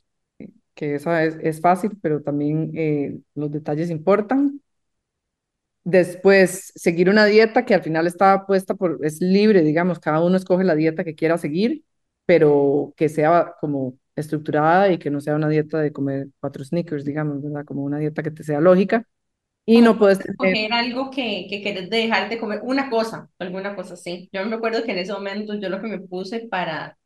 que 0.75 0.95
esa 0.97 1.25
es, 1.25 1.37
es 1.43 1.61
fácil, 1.61 1.99
pero 2.01 2.23
también 2.23 2.71
eh, 2.77 3.19
los 3.35 3.51
detalles 3.51 3.91
importan. 3.91 4.61
Después, 5.85 6.73
seguir 6.77 7.11
una 7.11 7.25
dieta 7.25 7.65
que 7.65 7.75
al 7.75 7.83
final 7.83 8.07
está 8.07 8.47
puesta 8.47 8.75
por, 8.75 9.05
es 9.05 9.21
libre, 9.21 9.63
digamos, 9.63 9.99
cada 9.99 10.23
uno 10.23 10.37
escoge 10.37 10.63
la 10.63 10.77
dieta 10.77 11.03
que 11.03 11.17
quiera 11.17 11.39
seguir, 11.39 11.85
pero 12.25 12.95
que 12.97 13.09
sea 13.09 13.55
como 13.61 13.99
estructurada 14.17 14.93
y 14.93 14.99
que 14.99 15.11
no 15.11 15.21
sea 15.21 15.35
una 15.37 15.49
dieta 15.49 15.79
de 15.81 15.93
comer 15.93 16.29
cuatro 16.41 16.65
sneakers, 16.65 17.05
digamos, 17.05 17.43
¿verdad? 17.43 17.65
Como 17.65 17.83
una 17.83 17.99
dieta 17.99 18.23
que 18.23 18.31
te 18.31 18.45
sea 18.45 18.61
lógica. 18.61 19.07
Y 19.65 19.81
no 19.81 19.99
puedes 19.99 20.19
tener... 20.19 20.37
Coger 20.37 20.73
algo 20.73 21.11
que, 21.11 21.47
que 21.49 21.63
querés 21.63 21.89
dejar 21.89 22.29
de 22.29 22.39
comer, 22.39 22.61
una 22.65 22.91
cosa, 22.91 23.31
alguna 23.39 23.77
cosa 23.77 23.95
así. 23.95 24.29
Yo 24.33 24.45
me 24.47 24.57
acuerdo 24.57 24.83
que 24.85 24.93
en 24.93 24.99
ese 24.99 25.13
momento 25.13 25.55
yo 25.55 25.69
lo 25.69 25.81
que 25.81 25.89
me 25.89 26.01
puse 26.01 26.41
para 26.51 26.99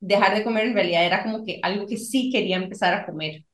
dejar 0.00 0.34
de 0.34 0.44
comer 0.44 0.66
en 0.66 0.74
realidad 0.74 1.04
era 1.06 1.22
como 1.22 1.44
que 1.44 1.60
algo 1.62 1.86
que 1.86 1.96
sí 1.96 2.30
quería 2.30 2.56
empezar 2.56 2.94
a 2.94 3.06
comer. 3.06 3.44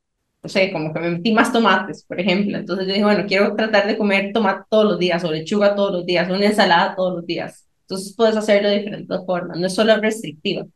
O 0.42 0.48
sea, 0.48 0.72
como 0.72 0.92
que 0.94 1.00
me 1.00 1.10
metí 1.10 1.32
más 1.32 1.52
tomates, 1.52 2.04
por 2.04 2.20
ejemplo. 2.20 2.56
Entonces 2.58 2.86
yo 2.86 2.92
dije, 2.92 3.04
bueno, 3.04 3.24
quiero 3.26 3.54
tratar 3.56 3.86
de 3.86 3.98
comer 3.98 4.32
tomate 4.32 4.64
todos 4.70 4.84
los 4.86 4.98
días 4.98 5.24
o 5.24 5.32
lechuga 5.32 5.74
todos 5.74 5.92
los 5.92 6.06
días, 6.06 6.28
una 6.30 6.46
ensalada 6.46 6.94
todos 6.96 7.14
los 7.16 7.26
días. 7.26 7.66
Entonces 7.82 8.14
puedes 8.16 8.36
hacerlo 8.36 8.68
de 8.68 8.78
diferentes 8.78 9.18
formas, 9.26 9.58
no 9.58 9.66
es 9.66 9.74
solo 9.74 9.96
restrictiva. 10.00 10.66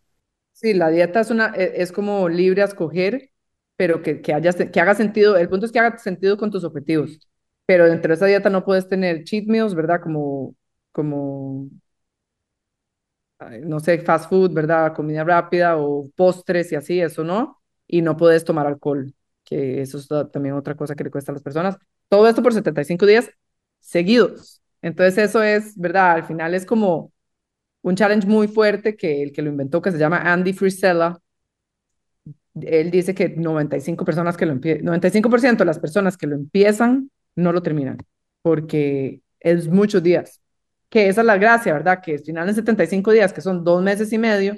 Sí, 0.61 0.75
la 0.75 0.91
dieta 0.91 1.21
es, 1.21 1.31
una, 1.31 1.53
e, 1.57 1.73
es 1.83 1.91
como 1.93 2.29
libre 2.29 2.61
a 2.63 2.67
escoger, 2.67 3.31
pero 3.77 4.03
que, 4.03 4.21
que, 4.21 4.35
haya, 4.35 4.53
que 4.53 4.81
haga 4.81 4.95
sentido. 4.95 5.37
El 5.37 5.49
punto 5.49 5.65
es 5.67 5.73
que 5.73 5.79
haga 5.79 5.97
sentido 5.99 6.37
con 6.37 6.51
tus 6.51 6.65
objetivos. 6.65 7.19
Pero 7.67 7.87
dentro 7.89 8.09
de 8.11 8.15
esa 8.17 8.27
dieta 8.27 8.51
no 8.51 8.65
puedes 8.65 8.89
tener 8.89 9.25
cheat 9.25 9.47
meals, 9.47 9.75
¿verdad? 9.75 10.01
Como, 10.03 10.55
como 10.93 11.69
no 13.63 13.81
sé, 13.81 13.99
fast 14.01 14.29
food, 14.29 14.53
¿verdad? 14.53 14.95
Comida 14.95 15.25
rápida 15.25 15.77
o 15.79 16.09
postres 16.17 16.73
y 16.73 16.77
así, 16.77 17.01
eso 17.01 17.25
no. 17.25 17.61
Y 17.87 18.03
no 18.03 18.17
puedes 18.17 18.45
tomar 18.45 18.67
alcohol, 18.67 19.13
que 19.45 19.81
eso 19.83 19.99
es 19.99 20.09
también 20.33 20.55
otra 20.55 20.75
cosa 20.77 20.95
que 20.95 21.05
le 21.05 21.11
cuesta 21.11 21.33
a 21.33 21.35
las 21.35 21.43
personas. 21.43 21.77
Todo 22.09 22.29
esto 22.29 22.43
por 22.43 22.53
75 22.55 23.07
días 23.07 23.31
seguidos. 23.81 24.63
Entonces 24.83 25.19
eso 25.19 25.43
es, 25.43 25.77
¿verdad? 25.79 26.13
Al 26.13 26.25
final 26.25 26.55
es 26.55 26.67
como 26.67 27.13
un 27.83 27.97
challenge 27.97 28.27
muy 28.27 28.49
fuerte 28.49 28.97
que 28.97 29.23
el 29.23 29.33
que 29.33 29.43
lo 29.43 29.51
inventó, 29.51 29.81
que 29.83 29.93
se 29.93 29.99
llama 29.99 30.19
Andy 30.33 30.53
Frisella, 30.53 31.19
él 32.55 32.91
dice 32.91 33.15
que 33.15 33.29
95 33.29 34.05
personas 34.05 34.37
que 34.37 34.47
lo 34.47 34.55
95% 34.55 35.59
de 35.59 35.65
las 35.65 35.79
personas 35.79 36.17
que 36.17 36.27
lo 36.27 36.37
empiezan 36.37 37.11
no 37.37 37.53
lo 37.53 37.63
terminan, 37.63 37.99
porque 38.43 39.23
es 39.41 39.69
muchos 39.69 40.03
días 40.03 40.41
que 40.91 41.09
esa 41.09 41.23
es 41.23 41.27
la 41.27 41.39
gracia, 41.39 41.73
¿verdad? 41.73 42.03
Que 42.03 42.15
al 42.15 42.21
final 42.21 42.49
en 42.49 42.55
75 42.55 43.13
días, 43.13 43.33
que 43.33 43.41
son 43.41 43.65
dos 43.65 43.83
meses 43.83 44.13
y 44.13 44.19
medio, 44.19 44.57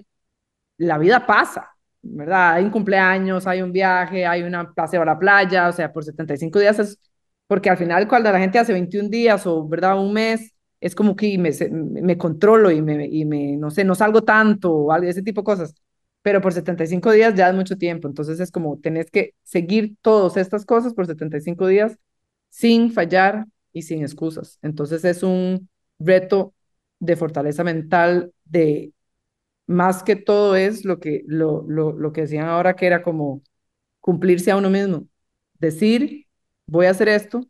la 0.79 0.99
vida 0.99 1.27
pasa, 1.27 1.71
¿verdad? 2.03 2.55
Hay 2.55 2.65
un 2.65 2.71
cumpleaños, 2.71 3.47
hay 3.47 3.63
un 3.63 3.73
viaje, 3.73 4.27
hay 4.27 4.43
una 4.43 4.73
paseo 4.73 5.03
a 5.03 5.05
la 5.07 5.19
playa, 5.19 5.69
o 5.69 5.73
sea, 5.73 5.93
por 5.93 6.05
75 6.05 6.59
días 6.59 6.79
es, 6.79 6.99
porque 7.47 7.71
al 7.71 7.77
final 7.79 8.09
cuando 8.09 8.33
la 8.33 8.39
gente 8.39 8.59
hace 8.59 8.73
21 8.73 9.11
días 9.11 9.47
o, 9.47 9.69
¿verdad? 9.69 9.99
Un 10.01 10.13
mes, 10.13 10.52
es 10.83 10.95
como 10.95 11.17
que 11.17 11.39
me, 11.39 11.51
me 11.71 12.19
controlo 12.19 12.71
y 12.71 12.83
me, 12.83 13.07
y 13.07 13.25
me, 13.25 13.57
no 13.57 13.71
sé, 13.71 13.85
no 13.85 13.95
salgo 13.95 14.23
tanto 14.25 14.73
o 14.73 14.93
algo, 14.93 15.09
ese 15.09 15.23
tipo 15.23 15.43
de 15.43 15.45
cosas. 15.47 15.75
Pero 16.23 16.41
por 16.41 16.53
75 16.53 17.13
días 17.13 17.35
ya 17.35 17.49
es 17.49 17.55
mucho 17.55 17.77
tiempo, 17.79 18.09
entonces 18.09 18.41
es 18.41 18.51
como 18.53 18.79
tenés 18.79 19.11
que 19.11 19.35
seguir 19.45 19.97
todas 20.03 20.37
estas 20.37 20.65
cosas 20.67 20.95
por 20.95 21.07
75 21.07 21.67
días 21.67 21.99
sin 22.51 22.93
fallar 22.93 23.47
y 23.73 23.83
sin 23.83 24.03
excusas. 24.03 24.59
Entonces 24.63 25.05
es 25.05 25.23
un, 25.23 25.69
reto 26.05 26.55
de 27.01 27.17
fortaleza 27.17 27.65
mental, 27.65 28.33
de 28.45 28.93
más 29.67 30.03
que 30.03 30.17
todo 30.17 30.57
es 30.57 30.85
lo 30.85 31.01
que, 31.01 31.23
lo, 31.27 31.65
lo, 31.69 31.93
lo 31.93 32.13
que 32.13 32.23
decían 32.23 32.47
ahora 32.49 32.77
que 32.77 32.87
era 32.87 33.03
como 33.03 33.43
cumplirse 34.01 34.51
a 34.51 34.57
uno 34.57 34.71
mismo, 34.71 35.09
decir, 35.59 36.27
voy 36.67 36.87
a 36.87 36.91
hacer 36.91 37.09
esto 37.09 37.47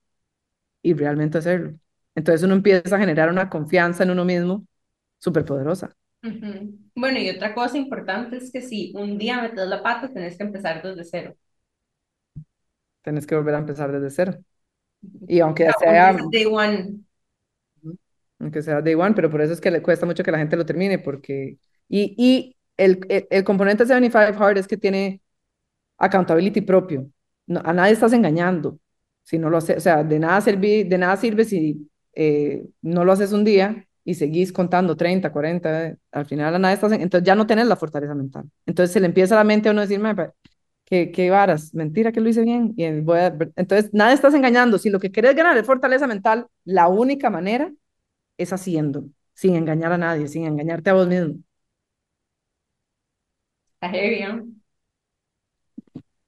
y 0.82 0.94
realmente 0.94 1.38
hacerlo. 1.38 1.78
Entonces 2.14 2.42
uno 2.42 2.55
empieza 2.55 2.96
a 2.96 2.98
generar 2.98 3.31
una 3.31 3.48
confianza 3.48 4.03
en 4.03 4.11
uno 4.11 4.25
mismo 4.25 4.66
súper 5.18 5.44
poderosa. 5.44 5.94
Bueno, 6.94 7.18
y 7.18 7.31
otra 7.31 7.55
cosa 7.55 7.79
importante 7.79 8.37
es 8.37 8.53
que 8.53 8.62
si 8.62 8.92
un 8.94 9.18
día 9.18 9.42
metes 9.42 9.66
la 9.66 9.83
pata, 9.83 10.12
tenés 10.12 10.37
que 10.37 10.44
empezar 10.44 10.83
desde 10.83 11.05
cero. 11.05 11.35
Tenés 13.03 13.27
que 13.27 13.35
volver 13.35 13.55
a 13.55 13.59
empezar 13.59 13.90
desde 13.92 14.11
cero. 14.11 14.38
Y 15.27 15.40
aunque 15.40 15.70
sea... 15.81 16.16
Day 16.31 16.46
one 16.46 17.05
aunque 18.38 18.62
sea 18.62 18.83
day 18.83 18.94
one, 18.94 19.14
pero 19.14 19.31
por 19.31 19.40
eso 19.40 19.53
es 19.53 19.61
que 19.61 19.70
le 19.70 19.83
cuesta 19.83 20.07
mucho 20.07 20.25
que 20.25 20.33
la 20.33 20.38
gente 20.38 20.57
lo 20.57 20.66
termine, 20.66 20.98
porque... 20.98 21.59
Y, 21.88 22.14
y 22.18 22.57
el, 22.77 23.01
el, 23.09 23.27
el 23.31 23.44
componente 23.44 23.85
75 23.87 24.42
Hard 24.42 24.59
es 24.59 24.66
que 24.66 24.77
tiene 24.77 25.22
accountability 25.98 26.62
propio. 26.62 27.11
No, 27.46 27.61
a 27.64 27.72
nadie 27.72 27.92
estás 27.92 28.12
engañando 28.12 28.79
si 29.22 29.38
no 29.38 29.51
lo 29.51 29.59
haces, 29.59 29.77
o 29.79 29.81
sea, 29.81 30.05
de 30.05 30.18
nada, 30.18 30.40
sirve, 30.40 30.85
de 30.85 30.98
nada 30.98 31.16
sirve 31.16 31.44
si 31.44 31.88
eh, 32.14 32.66
no 32.83 33.05
lo 33.05 33.12
haces 33.12 33.33
un 33.33 33.44
día 33.44 33.87
y 34.05 34.14
seguís 34.14 34.53
contando 34.53 34.96
30, 34.96 35.33
40, 35.33 35.96
al 36.11 36.27
final 36.27 36.55
a 36.55 36.59
nadie 36.59 36.75
estás, 36.75 36.92
entonces 36.92 37.27
ya 37.27 37.35
no 37.35 37.46
tenés 37.46 37.66
la 37.66 37.77
fortaleza 37.77 38.14
mental. 38.14 38.44
Entonces 38.66 38.92
se 38.92 39.01
le 39.01 39.07
empieza 39.07 39.35
a 39.35 39.38
la 39.38 39.44
mente 39.44 39.68
a 39.68 39.72
uno 39.72 39.81
a 39.81 39.87
decirme, 39.87 40.14
¿qué, 40.85 41.11
qué 41.12 41.31
varas? 41.31 41.75
Mentira 41.75 42.12
que 42.12 42.20
lo 42.20 42.29
hice 42.29 42.42
bien. 42.42 42.75
Y 42.77 43.01
voy 43.01 43.18
a, 43.20 43.37
entonces, 43.57 43.90
nada 43.94 44.12
estás 44.12 44.35
engañando. 44.35 44.79
Si 44.79 44.90
lo 44.90 45.01
que 45.01 45.12
querés 45.12 45.35
ganar 45.37 45.57
es 45.57 45.66
fortaleza 45.66 46.07
mental, 46.07 46.46
la 46.64 46.88
única 46.88 47.31
manera 47.31 47.72
es 48.38 48.53
haciendo, 48.53 49.07
sin 49.35 49.57
engañar 49.57 49.92
a 49.92 49.98
nadie, 49.98 50.29
sin 50.29 50.46
engañarte 50.46 50.90
a 50.90 50.94
vos 50.94 51.09
mismo. 51.09 51.37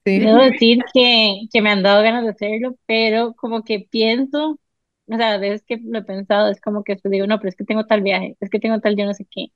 Sí. 0.05 0.21
Debo 0.21 0.37
decir 0.43 0.79
que, 0.93 1.41
que 1.53 1.63
me 1.63 1.71
han 1.71 1.83
dado 1.83 2.03
ganas 2.03 2.25
de 2.25 2.31
hacerlo, 2.31 2.77
pero 2.87 3.35
como 3.35 3.63
que 3.65 3.81
pienso, 3.91 4.59
o 5.07 5.17
sea, 5.17 5.35
a 5.35 5.39
veces 5.39 5.65
que 5.67 5.79
lo 5.83 5.99
he 5.99 6.03
pensado, 6.03 6.51
es 6.51 6.61
como 6.61 6.85
que 6.85 6.97
digo, 7.05 7.27
no, 7.27 7.39
pero 7.39 7.51
es 7.51 7.57
que 7.57 7.65
tengo 7.65 7.87
tal 7.87 8.03
viaje, 8.03 8.37
es 8.41 8.51
que 8.51 8.61
tengo 8.61 8.81
tal 8.81 8.97
yo 8.97 9.05
no 9.07 9.15
sé 9.15 9.27
qué. 9.31 9.47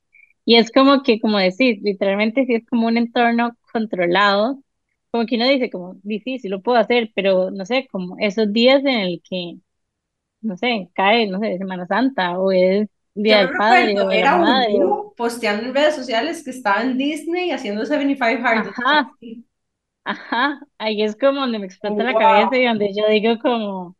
Y 0.45 0.55
es 0.57 0.71
como 0.71 1.03
que, 1.03 1.19
como 1.19 1.37
decís, 1.37 1.81
literalmente 1.81 2.45
si 2.45 2.55
es 2.55 2.65
como 2.67 2.87
un 2.87 2.97
entorno 2.97 3.57
controlado, 3.71 4.63
como 5.11 5.25
que 5.25 5.35
uno 5.35 5.47
dice, 5.47 5.69
como, 5.69 5.95
difícil, 6.03 6.51
lo 6.51 6.61
puedo 6.61 6.77
hacer, 6.79 7.11
pero 7.15 7.51
no 7.51 7.65
sé, 7.65 7.87
como 7.91 8.17
esos 8.19 8.51
días 8.53 8.81
en 8.81 8.99
el 8.99 9.21
que 9.27 9.57
no 10.41 10.57
sé, 10.57 10.89
cae, 10.93 11.27
no 11.27 11.39
sé, 11.39 11.57
Semana 11.57 11.85
Santa 11.87 12.39
o 12.39 12.51
es 12.51 12.87
Día 13.13 13.39
del 13.39 13.49
Padre 13.57 13.99
o 14.01 14.07
de 14.07 14.19
era 14.19 14.37
la 14.37 14.37
Madre. 14.37 14.75
un 14.75 15.13
posteando 15.15 15.65
en 15.65 15.73
redes 15.73 15.95
sociales 15.95 16.43
que 16.43 16.51
estaba 16.51 16.81
en 16.81 16.97
Disney 16.97 17.51
haciendo 17.51 17.85
75 17.85 18.47
Hard. 18.47 18.67
Ajá, 18.69 19.11
ajá, 20.05 20.59
ahí 20.77 21.01
es 21.01 21.17
como 21.17 21.41
donde 21.41 21.59
me 21.59 21.65
explota 21.65 22.03
la 22.03 22.13
cabeza 22.13 22.57
y 22.57 22.65
donde 22.65 22.93
yo 22.95 23.07
digo 23.09 23.37
como, 23.39 23.95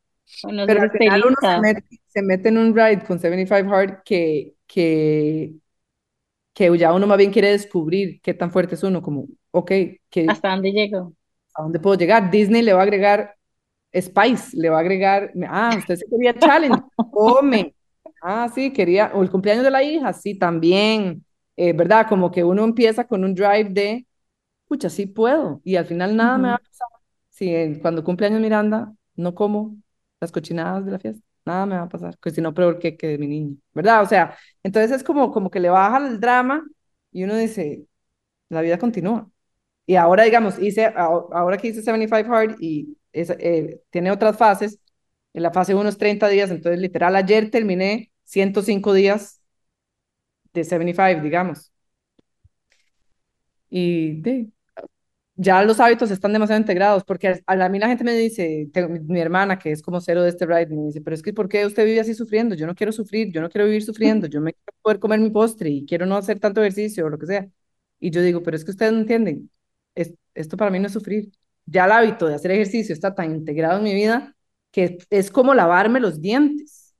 Pero 0.66 0.82
al 0.82 0.92
final 0.92 1.24
uno 1.26 1.36
se 1.42 1.60
mete, 1.60 2.02
se 2.08 2.22
mete, 2.22 2.50
en 2.50 2.58
un 2.58 2.76
ride 2.76 3.04
con 3.06 3.20
75 3.20 3.74
Hard 3.74 4.04
que, 4.04 4.54
que, 4.68 5.54
que 6.54 6.78
ya 6.78 6.94
uno 6.94 7.08
más 7.08 7.18
bien 7.18 7.32
quiere 7.32 7.52
descubrir 7.52 8.22
qué 8.22 8.34
tan 8.34 8.52
fuerte 8.52 8.76
es 8.76 8.84
uno, 8.84 9.02
como, 9.02 9.28
ok, 9.52 9.72
que, 10.10 10.26
¿hasta 10.28 10.52
dónde 10.52 10.72
llego? 10.72 11.14
¿A 11.56 11.64
dónde 11.64 11.80
puedo 11.80 11.98
llegar? 11.98 12.30
Disney 12.30 12.62
le 12.62 12.74
va 12.74 12.82
a 12.82 12.84
agregar 12.84 13.36
Spice 13.94 14.56
le 14.56 14.70
va 14.70 14.78
a 14.78 14.80
agregar, 14.82 15.32
ah, 15.48 15.76
usted 15.78 15.96
se 15.96 16.06
quería 16.06 16.38
challenge, 16.38 16.80
come. 17.12 17.74
Ah, 18.22 18.50
sí, 18.54 18.72
quería, 18.72 19.12
o 19.14 19.24
el 19.24 19.32
cumpleaños 19.32 19.64
de 19.64 19.72
la 19.72 19.82
hija, 19.82 20.14
sí, 20.14 20.38
también, 20.38 21.26
eh, 21.56 21.74
¿verdad? 21.74 22.06
Como 22.08 22.32
que 22.32 22.44
uno 22.44 22.64
empieza 22.64 23.08
con 23.08 23.24
un 23.24 23.34
drive 23.34 23.70
de, 23.70 24.06
pucha, 24.68 24.90
sí 24.90 25.06
puedo, 25.08 25.62
y 25.64 25.76
al 25.76 25.86
final 25.86 26.16
nada 26.16 26.38
me 26.38 26.50
va 26.50 26.56
a 26.56 26.58
pasar. 26.60 26.88
Si 27.30 27.80
cuando 27.82 28.04
cumpleaños 28.04 28.42
Miranda 28.42 28.94
no 29.16 29.34
como 29.34 29.78
las 30.20 30.32
cochinadas 30.32 30.86
de 30.86 30.92
la 30.92 31.00
fiesta, 31.00 31.22
nada 31.46 31.66
me 31.66 31.76
va 31.76 31.84
a 31.84 31.90
pasar, 31.90 32.18
que 32.20 32.32
si 32.32 32.42
no, 32.42 32.54
peor 32.54 32.80
que, 32.80 32.98
que 32.98 33.08
de 33.08 33.18
mi 33.18 33.28
niño, 33.28 33.58
¿verdad? 33.74 34.04
O 34.04 34.06
sea, 34.06 34.38
entonces 34.64 34.92
es 34.92 35.04
como, 35.04 35.32
como 35.32 35.50
que 35.50 35.60
le 35.60 35.70
baja 35.70 35.98
el 36.06 36.20
drama 36.20 36.66
y 37.12 37.24
uno 37.24 37.36
dice, 37.38 37.86
la 38.50 38.62
vida 38.62 38.78
continúa. 38.80 39.30
Y 39.86 39.96
ahora, 39.96 40.24
digamos, 40.24 40.60
hice, 40.60 40.86
ahora 40.96 41.58
que 41.58 41.70
hice 41.70 41.82
75 41.82 42.34
Hard 42.34 42.56
y 42.60 42.98
eh, 43.14 43.82
tiene 43.90 44.12
otras 44.12 44.38
fases. 44.38 44.80
En 45.34 45.44
la 45.44 45.52
fase 45.52 45.76
1 45.76 45.90
es 45.90 45.98
30 45.98 46.28
días, 46.30 46.52
entonces 46.52 46.80
literal 46.82 47.16
ayer 47.16 47.52
terminé 47.52 48.12
105 48.26 48.94
días 48.94 49.42
de 50.54 50.64
75, 50.64 51.24
digamos. 51.24 51.72
Y 53.70 54.22
ya 55.42 55.64
los 55.64 55.80
hábitos 55.80 56.12
están 56.12 56.34
demasiado 56.34 56.60
integrados, 56.60 57.06
porque 57.06 57.42
a, 57.46 57.70
mí 57.70 57.80
la 57.80 57.88
gente 57.88 58.04
me 58.04 58.14
dice, 58.14 58.70
mi, 59.08 59.22
hermana, 59.22 59.58
que 59.58 59.72
es 59.72 59.82
como 59.82 60.02
cero 60.02 60.22
de 60.22 60.30
este 60.30 60.46
ride, 60.46 60.68
me 60.68 60.88
dice, 60.88 61.00
pero 61.00 61.16
es 61.16 61.22
que 61.24 61.32
¿por 61.34 61.48
qué 61.48 61.66
usted 61.66 61.86
vive 61.86 62.02
así 62.02 62.14
sufriendo? 62.14 62.56
Yo 62.56 62.68
no 62.68 62.76
quiero 62.76 62.92
sufrir, 62.92 63.32
yo 63.32 63.42
no 63.42 63.50
quiero 63.50 63.66
vivir 63.66 63.84
sufriendo, 63.84 64.28
yo 64.28 64.42
me 64.42 64.52
quiero 64.54 64.78
poder 64.82 65.00
comer 65.00 65.22
mi 65.22 65.30
postre 65.30 65.70
y 65.70 65.86
quiero 65.86 66.06
no 66.06 66.18
hacer 66.18 66.40
tanto 66.40 66.62
ejercicio 66.62 67.06
o 67.06 67.10
lo 67.10 67.18
que 67.18 67.26
sea. 67.26 67.50
Y 68.02 68.12
yo 68.12 68.22
digo, 68.22 68.44
pero 68.44 68.58
es 68.58 68.66
que 68.66 68.72
ustedes 68.72 68.92
no 68.92 69.00
entienden, 69.00 69.50
esto 69.96 70.58
para 70.58 70.72
mí 70.72 70.80
no 70.80 70.88
es 70.88 70.94
sufrir, 70.94 71.32
ya 71.66 71.86
el 71.86 71.92
hábito 71.94 72.28
de 72.28 72.36
hacer 72.36 72.52
ejercicio 72.52 72.94
está 72.94 73.16
tan 73.16 73.32
integrado 73.36 73.78
en 73.78 73.84
mi 73.86 73.94
vida 73.94 74.36
que 74.72 74.98
es 75.10 75.32
como 75.32 75.54
lavarme 75.54 76.00
los 76.00 76.22
dientes. 76.22 76.94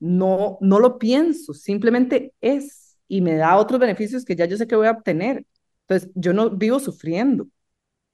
No, 0.00 0.58
no 0.60 0.80
lo 0.80 0.98
pienso, 0.98 1.54
simplemente 1.54 2.34
es 2.40 2.96
y 3.08 3.20
me 3.20 3.34
da 3.36 3.56
otros 3.56 3.80
beneficios 3.80 4.24
que 4.24 4.36
ya 4.36 4.46
yo 4.46 4.56
sé 4.56 4.66
que 4.66 4.76
voy 4.76 4.86
a 4.88 4.92
obtener. 4.92 5.46
Entonces, 5.86 6.10
yo 6.14 6.32
no 6.32 6.50
vivo 6.50 6.80
sufriendo, 6.80 7.48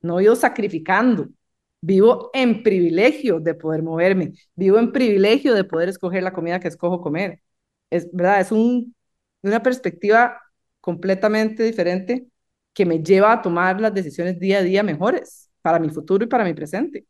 no 0.03 0.17
vivo 0.17 0.37
sacrificando, 0.37 1.29
vivo 1.81 2.31
en 2.35 2.63
privilegio 2.63 3.41
de 3.41 3.55
poder 3.55 3.83
moverme, 3.83 4.33
vivo 4.55 4.79
en 4.79 4.93
privilegio 4.93 5.55
de 5.55 5.65
poder 5.65 5.89
escoger 5.89 6.23
la 6.23 6.33
comida 6.33 6.61
que 6.61 6.69
escojo 6.69 7.01
comer. 7.01 7.43
Es 7.91 8.09
verdad, 8.13 8.41
es 8.41 8.53
un, 8.53 8.95
una 9.43 9.63
perspectiva 9.63 10.41
completamente 10.81 11.63
diferente 11.65 12.27
que 12.73 12.87
me 12.87 13.03
lleva 13.03 13.33
a 13.33 13.43
tomar 13.43 13.81
las 13.81 13.95
decisiones 13.95 14.39
día 14.39 14.59
a 14.59 14.63
día 14.63 14.83
mejores 14.83 15.51
para 15.63 15.79
mi 15.79 15.91
futuro 15.91 16.25
y 16.25 16.29
para 16.29 16.45
mi 16.45 16.55
presente. 16.55 17.07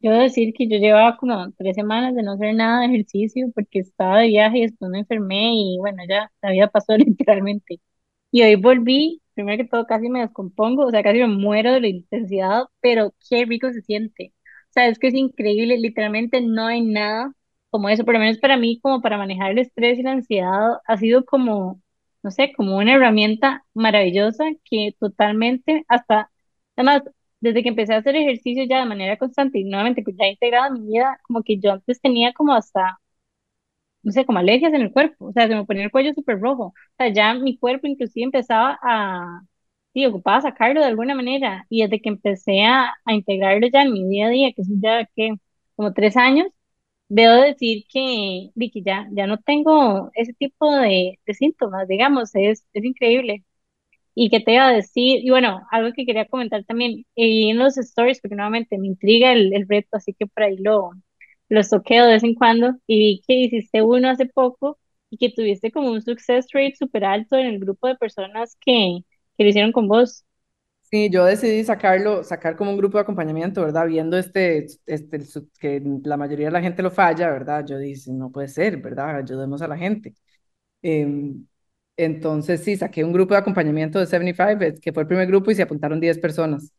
Yo 0.00 0.10
debo 0.10 0.22
decir 0.22 0.52
que 0.54 0.68
yo 0.68 0.76
llevaba 0.78 1.16
como 1.16 1.50
tres 1.52 1.74
semanas 1.76 2.14
de 2.14 2.22
no 2.22 2.32
hacer 2.32 2.54
nada 2.54 2.80
de 2.80 2.86
ejercicio 2.94 3.50
porque 3.54 3.80
estaba 3.80 4.20
de 4.20 4.28
viaje 4.28 4.58
y 4.58 4.62
después 4.62 4.90
me 4.90 5.00
enfermé 5.00 5.52
y 5.54 5.78
bueno, 5.78 6.02
ya 6.08 6.30
la 6.42 6.50
vida 6.52 6.68
pasó 6.68 6.96
literalmente. 6.98 7.80
Y 8.36 8.42
hoy 8.42 8.54
volví, 8.56 9.22
primero 9.34 9.56
que 9.64 9.68
todo 9.70 9.86
casi 9.86 10.10
me 10.10 10.20
descompongo, 10.20 10.84
o 10.84 10.90
sea, 10.90 11.02
casi 11.02 11.20
me 11.20 11.26
muero 11.26 11.72
de 11.72 11.80
la 11.80 11.88
intensidad, 11.88 12.64
pero 12.80 13.14
qué 13.30 13.46
rico 13.46 13.72
se 13.72 13.80
siente. 13.80 14.34
O 14.68 14.72
sea, 14.72 14.88
es 14.88 14.98
que 14.98 15.06
es 15.08 15.14
increíble, 15.14 15.78
literalmente 15.78 16.42
no 16.42 16.66
hay 16.66 16.82
nada 16.82 17.32
como 17.70 17.88
eso, 17.88 18.04
por 18.04 18.12
lo 18.12 18.20
menos 18.20 18.36
para 18.38 18.58
mí, 18.58 18.78
como 18.82 19.00
para 19.00 19.16
manejar 19.16 19.52
el 19.52 19.58
estrés 19.60 19.98
y 19.98 20.02
la 20.02 20.12
ansiedad, 20.12 20.72
ha 20.86 20.96
sido 20.98 21.24
como, 21.24 21.80
no 22.22 22.30
sé, 22.30 22.52
como 22.54 22.76
una 22.76 22.92
herramienta 22.94 23.64
maravillosa 23.72 24.44
que 24.64 24.94
totalmente 25.00 25.84
hasta, 25.88 26.30
además, 26.76 27.04
desde 27.40 27.62
que 27.62 27.70
empecé 27.70 27.94
a 27.94 27.98
hacer 27.98 28.16
ejercicio 28.16 28.64
ya 28.68 28.80
de 28.80 28.86
manera 28.86 29.16
constante 29.16 29.58
y 29.60 29.64
nuevamente 29.64 30.02
pues 30.02 30.14
ya 30.18 30.26
integrado 30.26 30.74
en 30.76 30.82
mi 30.84 30.92
vida, 30.92 31.18
como 31.26 31.42
que 31.42 31.58
yo 31.58 31.72
antes 31.72 32.00
tenía 32.02 32.34
como 32.34 32.52
hasta 32.54 32.98
no 34.06 34.12
sé, 34.12 34.26
como 34.26 34.40
alergias 34.40 34.72
en 34.74 34.82
el 34.82 34.92
cuerpo, 34.92 35.26
o 35.28 35.32
sea, 35.32 35.48
se 35.48 35.56
me 35.56 35.66
ponía 35.66 35.84
el 35.84 35.90
cuello 35.92 36.14
súper 36.14 36.40
rojo, 36.40 36.66
o 36.68 36.74
sea, 36.98 37.08
ya 37.12 37.34
mi 37.34 37.58
cuerpo 37.58 37.88
inclusive 37.88 38.24
empezaba 38.24 38.78
a, 38.82 39.42
sí, 39.94 40.06
ocupaba 40.06 40.42
sacarlo 40.42 40.80
de 40.80 40.86
alguna 40.88 41.14
manera, 41.16 41.66
y 41.70 41.82
desde 41.82 42.00
que 42.02 42.10
empecé 42.10 42.64
a, 42.64 42.94
a 43.04 43.14
integrarlo 43.14 43.66
ya 43.68 43.82
en 43.82 43.92
mi 43.94 44.08
día 44.08 44.26
a 44.28 44.30
día, 44.30 44.52
que 44.56 44.64
son 44.64 44.80
ya 44.82 45.06
que 45.16 45.34
como 45.76 45.92
tres 45.94 46.16
años, 46.16 46.48
veo 47.08 47.34
decir 47.42 47.84
que, 47.92 48.50
vi 48.54 48.70
que 48.70 48.82
ya, 48.82 49.08
ya 49.12 49.26
no 49.26 49.38
tengo 49.38 50.10
ese 50.14 50.32
tipo 50.34 50.70
de, 50.76 51.18
de 51.26 51.34
síntomas, 51.34 51.88
digamos, 51.88 52.30
es, 52.34 52.66
es 52.72 52.84
increíble. 52.84 53.44
Y 54.14 54.30
que 54.30 54.40
te 54.40 54.54
iba 54.54 54.66
a 54.68 54.72
decir, 54.72 55.20
y 55.24 55.30
bueno, 55.30 55.62
algo 55.70 55.92
que 55.94 56.06
quería 56.06 56.26
comentar 56.28 56.64
también, 56.64 57.00
eh, 57.16 57.50
en 57.50 57.58
los 57.58 57.76
stories, 57.78 58.20
porque 58.20 58.34
nuevamente 58.36 58.78
me 58.78 58.86
intriga 58.88 59.32
el, 59.32 59.54
el 59.54 59.68
reto, 59.68 59.96
así 59.98 60.14
que 60.14 60.26
por 60.26 60.42
ahí 60.44 60.56
lo, 60.58 60.90
los 61.48 61.68
toqueo 61.70 62.06
de 62.06 62.12
vez 62.14 62.24
en 62.24 62.34
cuando 62.34 62.74
y 62.86 62.98
vi 62.98 63.22
que 63.26 63.34
hiciste 63.34 63.82
uno 63.82 64.08
hace 64.10 64.26
poco 64.26 64.78
y 65.10 65.18
que 65.18 65.30
tuviste 65.30 65.70
como 65.72 65.90
un 65.92 66.02
success 66.02 66.46
rate 66.52 66.74
súper 66.76 67.04
alto 67.04 67.36
en 67.36 67.46
el 67.46 67.58
grupo 67.60 67.88
de 67.88 67.96
personas 67.96 68.56
que, 68.60 69.00
que 69.36 69.44
lo 69.44 69.50
hicieron 69.50 69.72
con 69.72 69.88
vos. 69.88 70.24
Sí, 70.90 71.10
yo 71.10 71.24
decidí 71.24 71.64
sacarlo, 71.64 72.22
sacar 72.22 72.56
como 72.56 72.70
un 72.70 72.76
grupo 72.76 72.96
de 72.96 73.02
acompañamiento, 73.02 73.60
¿verdad? 73.62 73.86
Viendo 73.88 74.16
este, 74.16 74.66
este, 74.86 75.18
que 75.58 75.82
la 76.04 76.16
mayoría 76.16 76.46
de 76.46 76.52
la 76.52 76.60
gente 76.62 76.80
lo 76.82 76.92
falla, 76.92 77.28
¿verdad? 77.30 77.66
Yo 77.66 77.76
dije, 77.78 78.12
no 78.12 78.30
puede 78.30 78.46
ser, 78.48 78.76
¿verdad? 78.76 79.16
Ayudemos 79.16 79.60
a 79.62 79.68
la 79.68 79.76
gente. 79.76 80.14
Em, 80.82 81.46
entonces, 81.96 82.64
sí, 82.64 82.76
saqué 82.76 83.04
un 83.04 83.12
grupo 83.12 83.34
de 83.34 83.40
acompañamiento 83.40 83.98
de 84.00 84.06
75, 84.06 84.80
que 84.82 84.92
fue 84.94 85.02
el 85.04 85.08
primer 85.08 85.28
grupo 85.28 85.50
y 85.52 85.56
se 85.56 85.62
apuntaron 85.64 86.00
10 86.00 86.18
personas. 86.18 86.72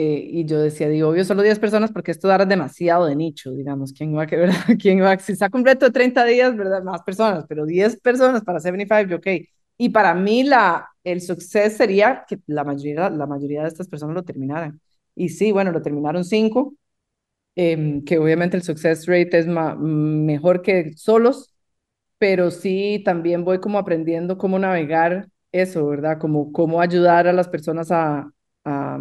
Eh, 0.00 0.28
y 0.32 0.44
yo 0.44 0.60
decía, 0.60 0.88
digo, 0.88 1.08
obvio, 1.08 1.24
solo 1.24 1.42
10 1.42 1.58
personas 1.58 1.90
porque 1.90 2.12
esto 2.12 2.28
dará 2.28 2.44
demasiado 2.46 3.06
de 3.06 3.16
nicho, 3.16 3.50
digamos, 3.52 3.92
¿quién 3.92 4.16
va 4.16 4.22
a, 4.22 4.26
¿verdad? 4.26 4.54
¿Quién 4.80 5.02
va 5.02 5.12
a, 5.12 5.18
si 5.18 5.34
saco 5.34 5.58
un 5.58 5.64
reto 5.66 5.86
de 5.86 5.92
30 5.92 6.24
días, 6.24 6.56
¿verdad? 6.56 6.82
Más 6.84 7.02
personas, 7.02 7.44
pero 7.48 7.66
10 7.66 7.98
personas 8.00 8.44
para 8.44 8.60
75, 8.60 9.16
ok. 9.16 9.26
Y 9.76 9.88
para 9.90 10.14
mí 10.14 10.44
la, 10.44 10.88
el 11.02 11.20
suceso 11.20 11.76
sería 11.78 12.24
que 12.28 12.38
la 12.46 12.62
mayoría, 12.64 13.10
la 13.10 13.26
mayoría 13.26 13.62
de 13.62 13.68
estas 13.68 13.88
personas 13.88 14.14
lo 14.14 14.22
terminaran. 14.24 14.80
Y 15.16 15.30
sí, 15.30 15.50
bueno, 15.52 15.72
lo 15.72 15.82
terminaron 15.82 16.24
5, 16.24 16.74
eh, 17.56 18.02
que 18.06 18.18
obviamente 18.18 18.56
el 18.56 18.62
success 18.62 19.06
rate 19.06 19.38
es 19.38 19.46
mejor 19.48 20.62
que 20.62 20.92
solos, 20.96 21.54
pero 22.18 22.50
sí 22.50 23.02
también 23.04 23.44
voy 23.44 23.60
como 23.60 23.78
aprendiendo 23.78 24.38
cómo 24.38 24.58
navegar 24.58 25.28
eso, 25.52 25.86
¿verdad? 25.86 26.18
Como 26.20 26.52
cómo 26.52 26.80
ayudar 26.80 27.28
a 27.28 27.32
las 27.32 27.48
personas 27.48 27.90
a, 27.92 28.30
a 28.64 29.00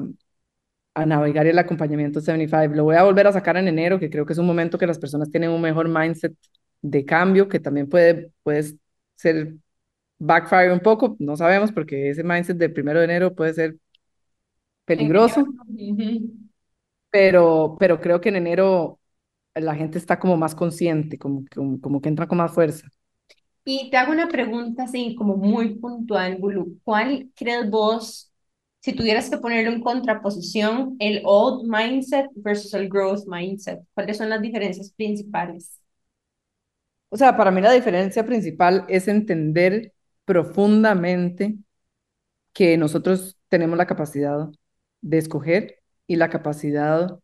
a 0.98 1.06
navegar 1.06 1.46
el 1.46 1.60
acompañamiento 1.60 2.20
75. 2.20 2.76
Lo 2.76 2.84
voy 2.86 2.96
a 2.96 3.04
volver 3.04 3.28
a 3.28 3.32
sacar 3.32 3.56
en 3.58 3.68
enero, 3.68 4.00
que 4.00 4.10
creo 4.10 4.26
que 4.26 4.34
es 4.34 4.40
un 4.40 4.48
momento 4.48 4.80
que 4.80 4.88
las 4.88 4.98
personas 4.98 5.30
tienen 5.30 5.52
un 5.52 5.62
mejor 5.62 5.88
mindset 5.88 6.34
de 6.82 7.06
cambio, 7.06 7.48
que 7.48 7.60
también 7.60 7.88
puede, 7.88 8.32
puede 8.42 8.64
ser 9.16 9.54
backfire 10.18 10.74
un 10.74 10.80
poco, 10.80 11.16
no 11.20 11.38
sabemos, 11.38 11.72
porque 11.72 12.10
ese 12.10 12.24
mindset 12.24 12.58
del 12.58 12.74
primero 12.74 12.98
de 13.00 13.06
enero 13.06 13.36
puede 13.36 13.54
ser 13.54 13.76
peligroso, 14.86 15.46
pero, 17.12 17.78
pero 17.80 18.02
creo 18.02 18.20
que 18.20 18.30
en 18.30 18.38
enero 18.38 19.00
la 19.54 19.76
gente 19.76 20.00
está 20.00 20.20
como 20.20 20.36
más 20.36 20.56
consciente, 20.56 21.20
como, 21.20 21.46
como, 21.54 21.80
como 21.80 22.02
que 22.02 22.10
entra 22.10 22.28
con 22.28 22.40
más 22.40 22.54
fuerza. 22.54 22.88
Y 23.66 23.90
te 23.92 23.98
hago 23.98 24.14
una 24.14 24.30
pregunta 24.30 24.84
así 24.84 25.14
como 25.16 25.38
muy 25.38 25.76
puntual, 25.76 26.38
Bulu. 26.38 26.80
¿Cuál 26.84 27.30
crees 27.36 27.70
vos 27.70 28.32
si 28.88 28.94
tuvieras 28.94 29.30
que 29.30 29.38
ponerlo 29.38 29.70
en 29.70 29.82
contraposición, 29.82 30.96
el 31.00 31.22
old 31.26 31.68
mindset 31.68 32.28
versus 32.36 32.74
el 32.74 32.88
growth 32.88 33.28
mindset, 33.28 33.82
¿cuáles 33.94 34.16
son 34.16 34.30
las 34.30 34.42
diferencias 34.42 34.94
principales? 34.94 35.82
O 37.10 37.18
sea, 37.18 37.36
para 37.36 37.52
mí 37.52 37.60
la 37.60 37.74
diferencia 37.74 38.26
principal 38.26 38.86
es 38.88 39.10
entender 39.10 39.92
profundamente 40.24 41.58
que 42.54 42.78
nosotros 42.78 43.38
tenemos 43.50 43.78
la 43.78 43.88
capacidad 43.88 44.48
de 45.02 45.18
escoger 45.18 45.84
y 46.08 46.16
la 46.16 46.30
capacidad 46.30 47.20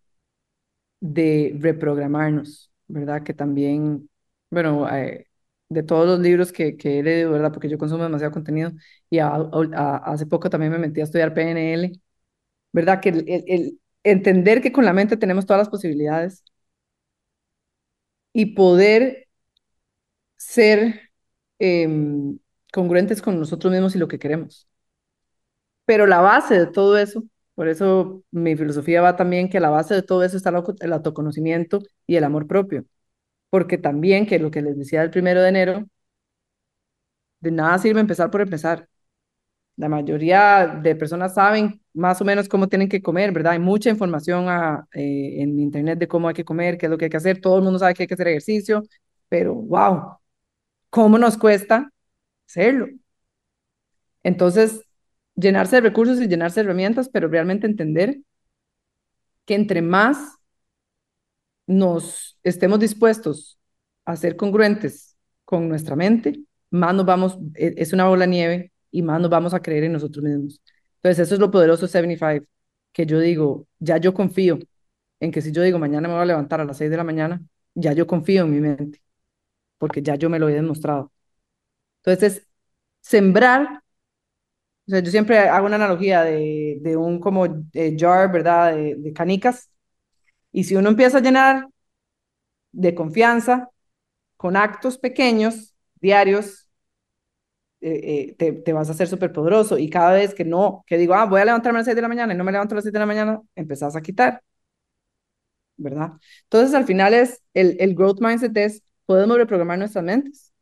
de 0.99 1.55
reprogramarnos, 1.61 2.73
¿verdad? 2.89 3.23
Que 3.23 3.33
también, 3.33 4.09
bueno, 4.49 4.93
eh, 4.93 5.27
de 5.73 5.83
todos 5.83 6.07
los 6.07 6.19
libros 6.19 6.51
que, 6.51 6.77
que 6.77 6.99
he 6.99 7.03
leído, 7.03 7.31
¿verdad? 7.31 7.51
Porque 7.51 7.69
yo 7.69 7.77
consumo 7.77 8.03
demasiado 8.03 8.33
contenido 8.33 8.71
y 9.09 9.19
hace 9.19 10.25
poco 10.27 10.49
también 10.49 10.71
me 10.71 10.79
metí 10.79 11.01
a 11.01 11.03
estudiar 11.05 11.33
PNL, 11.33 11.93
¿verdad? 12.73 13.01
Que 13.01 13.09
el, 13.09 13.25
el, 13.27 13.79
entender 14.03 14.61
que 14.61 14.71
con 14.73 14.85
la 14.85 14.93
mente 14.93 15.17
tenemos 15.17 15.45
todas 15.45 15.61
las 15.61 15.69
posibilidades 15.69 16.43
y 18.33 18.47
poder 18.55 19.27
ser 20.37 21.11
em, 21.59 22.39
congruentes 22.71 23.21
con 23.21 23.39
nosotros 23.39 23.71
mismos 23.73 23.95
y 23.95 23.99
lo 23.99 24.07
que 24.07 24.19
queremos. 24.19 24.67
Pero 25.85 26.07
la 26.07 26.21
base 26.21 26.57
de 26.59 26.67
todo 26.67 26.97
eso, 26.97 27.23
por 27.55 27.67
eso 27.67 28.23
mi 28.31 28.55
filosofía 28.55 29.01
va 29.01 29.15
también 29.15 29.49
que 29.49 29.59
la 29.59 29.69
base 29.69 29.93
de 29.95 30.03
todo 30.03 30.23
eso 30.23 30.37
está 30.37 30.49
el 30.81 30.93
autoconocimiento 30.93 31.79
y 32.07 32.15
el 32.15 32.23
amor 32.23 32.47
propio 32.47 32.85
porque 33.53 33.77
también, 33.77 34.25
que 34.25 34.39
lo 34.39 34.49
que 34.49 34.63
les 34.63 34.75
decía 34.79 35.03
el 35.03 35.11
primero 35.11 35.39
de 35.39 35.49
enero, 35.49 35.85
de 37.39 37.51
nada 37.51 37.77
sirve 37.77 37.99
empezar 37.99 38.31
por 38.31 38.41
empezar. 38.41 38.89
La 39.75 39.89
mayoría 39.89 40.79
de 40.83 40.95
personas 40.95 41.35
saben 41.35 41.79
más 41.93 42.19
o 42.21 42.25
menos 42.25 42.49
cómo 42.49 42.67
tienen 42.67 42.89
que 42.89 43.03
comer, 43.03 43.31
¿verdad? 43.31 43.53
Hay 43.53 43.59
mucha 43.59 43.91
información 43.91 44.49
a, 44.49 44.87
eh, 44.93 45.35
en 45.43 45.59
internet 45.59 45.99
de 45.99 46.07
cómo 46.07 46.27
hay 46.29 46.33
que 46.33 46.45
comer, 46.45 46.79
qué 46.79 46.87
es 46.87 46.89
lo 46.89 46.97
que 46.97 47.05
hay 47.05 47.11
que 47.11 47.17
hacer. 47.17 47.41
Todo 47.41 47.57
el 47.59 47.63
mundo 47.63 47.77
sabe 47.77 47.93
que 47.93 48.03
hay 48.03 48.07
que 48.07 48.15
hacer 48.15 48.27
ejercicio, 48.29 48.83
pero 49.29 49.53
wow, 49.53 50.17
¿cómo 50.89 51.19
nos 51.19 51.37
cuesta 51.37 51.91
hacerlo? 52.47 52.87
Entonces, 54.23 54.81
llenarse 55.35 55.75
de 55.75 55.81
recursos 55.81 56.19
y 56.19 56.27
llenarse 56.27 56.61
de 56.61 56.65
herramientas, 56.65 57.07
pero 57.07 57.27
realmente 57.27 57.67
entender 57.67 58.17
que 59.45 59.55
entre 59.55 59.83
más 59.83 60.39
nos 61.67 62.37
estemos 62.43 62.79
dispuestos 62.79 63.59
a 64.05 64.15
ser 64.15 64.35
congruentes 64.35 65.17
con 65.45 65.69
nuestra 65.69 65.95
mente, 65.95 66.41
más 66.69 66.93
nos 66.95 67.05
vamos, 67.05 67.37
e, 67.55 67.73
es 67.77 67.93
una 67.93 68.07
bola 68.07 68.25
nieve 68.25 68.73
y 68.91 69.01
más 69.01 69.19
nos 69.21 69.29
vamos 69.29 69.53
a 69.53 69.61
creer 69.61 69.85
en 69.85 69.93
nosotros 69.93 70.23
mismos. 70.23 70.61
Entonces, 70.97 71.27
eso 71.27 71.35
es 71.35 71.39
lo 71.41 71.51
poderoso 71.51 71.83
de 71.85 71.91
75, 71.91 72.47
que 72.91 73.05
yo 73.05 73.19
digo, 73.19 73.67
ya 73.79 73.97
yo 73.97 74.13
confío 74.13 74.59
en 75.19 75.31
que 75.31 75.41
si 75.41 75.51
yo 75.51 75.61
digo 75.63 75.79
mañana 75.79 76.07
me 76.07 76.13
voy 76.15 76.23
a 76.23 76.25
levantar 76.25 76.61
a 76.61 76.65
las 76.65 76.77
6 76.77 76.91
de 76.91 76.97
la 76.97 77.03
mañana, 77.03 77.41
ya 77.75 77.93
yo 77.93 78.07
confío 78.07 78.43
en 78.45 78.51
mi 78.51 78.59
mente, 78.61 79.01
porque 79.77 80.01
ya 80.03 80.15
yo 80.15 80.29
me 80.29 80.39
lo 80.39 80.49
he 80.49 80.53
demostrado. 80.53 81.11
Entonces, 82.03 82.47
sembrar, 83.01 83.83
o 84.87 84.91
sea, 84.91 84.99
yo 84.99 85.11
siempre 85.11 85.37
hago 85.39 85.65
una 85.67 85.75
analogía 85.77 86.23
de, 86.23 86.77
de 86.81 86.97
un 86.97 87.19
como 87.19 87.45
eh, 87.73 87.95
jar, 87.97 88.31
¿verdad? 88.31 88.75
De 88.75 89.13
canicas, 89.13 89.69
y 90.53 90.63
si 90.65 90.75
uno 90.77 90.89
empieza 90.89 91.17
a 91.17 91.21
llenar 91.21 91.67
de 92.71 92.95
confianza 92.95 93.69
con 94.37 94.55
actos 94.55 94.97
pequeños, 94.97 95.75
diarios, 95.95 96.69
eh, 97.81 98.35
eh, 98.39 98.53
te, 98.63 98.73
vas 98.73 98.89
a 98.89 98.93
hacer 98.93 99.07
súper 99.07 99.33
poderoso. 99.33 99.77
Y 99.77 99.89
cada 99.89 100.13
vez 100.13 100.33
que 100.33 100.45
no, 100.45 100.83
que 100.87 100.97
digo, 100.97 101.15
ah, 101.15 101.25
voy 101.25 101.41
a 101.41 101.45
levantarme 101.45 101.79
a 101.79 101.81
las 101.81 101.85
6 101.85 101.95
de 101.95 102.01
la 102.01 102.07
mañana 102.07 102.33
y 102.33 102.37
no 102.37 102.43
me 102.43 102.51
levanto 102.51 102.75
a 102.75 102.77
las 102.77 102.85
7 102.85 102.95
de 102.97 102.99
la 102.99 103.05
mañana, 103.05 103.41
empezás 103.55 103.95
a 103.95 104.01
quitar. 104.01 104.41
¿Verdad? 105.77 106.11
Entonces, 106.43 106.75
al 106.75 106.85
final 106.85 107.13
es, 107.13 107.41
el, 107.53 107.75
el 107.79 107.95
growth 107.95 108.21
mindset 108.21 108.55
es, 108.57 108.83
podemos 109.05 109.37
reprogramar 109.37 109.79
nuestras 109.79 110.03
mentes. 110.03 110.53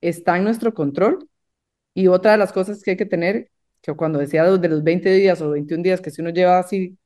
Está 0.00 0.36
en 0.38 0.44
nuestro 0.44 0.74
control. 0.74 1.28
Y 1.94 2.08
otra 2.08 2.32
de 2.32 2.38
las 2.38 2.52
cosas 2.52 2.82
que 2.82 2.92
hay 2.92 2.96
que 2.96 3.06
tener, 3.06 3.50
que 3.82 3.94
cuando 3.94 4.18
decía 4.18 4.44
de 4.44 4.68
los 4.68 4.84
20 4.84 5.12
días 5.12 5.40
o 5.42 5.50
21 5.50 5.82
días 5.82 6.00
que 6.00 6.10
si 6.10 6.22
uno 6.22 6.30
lleva 6.30 6.58
así, 6.58 6.98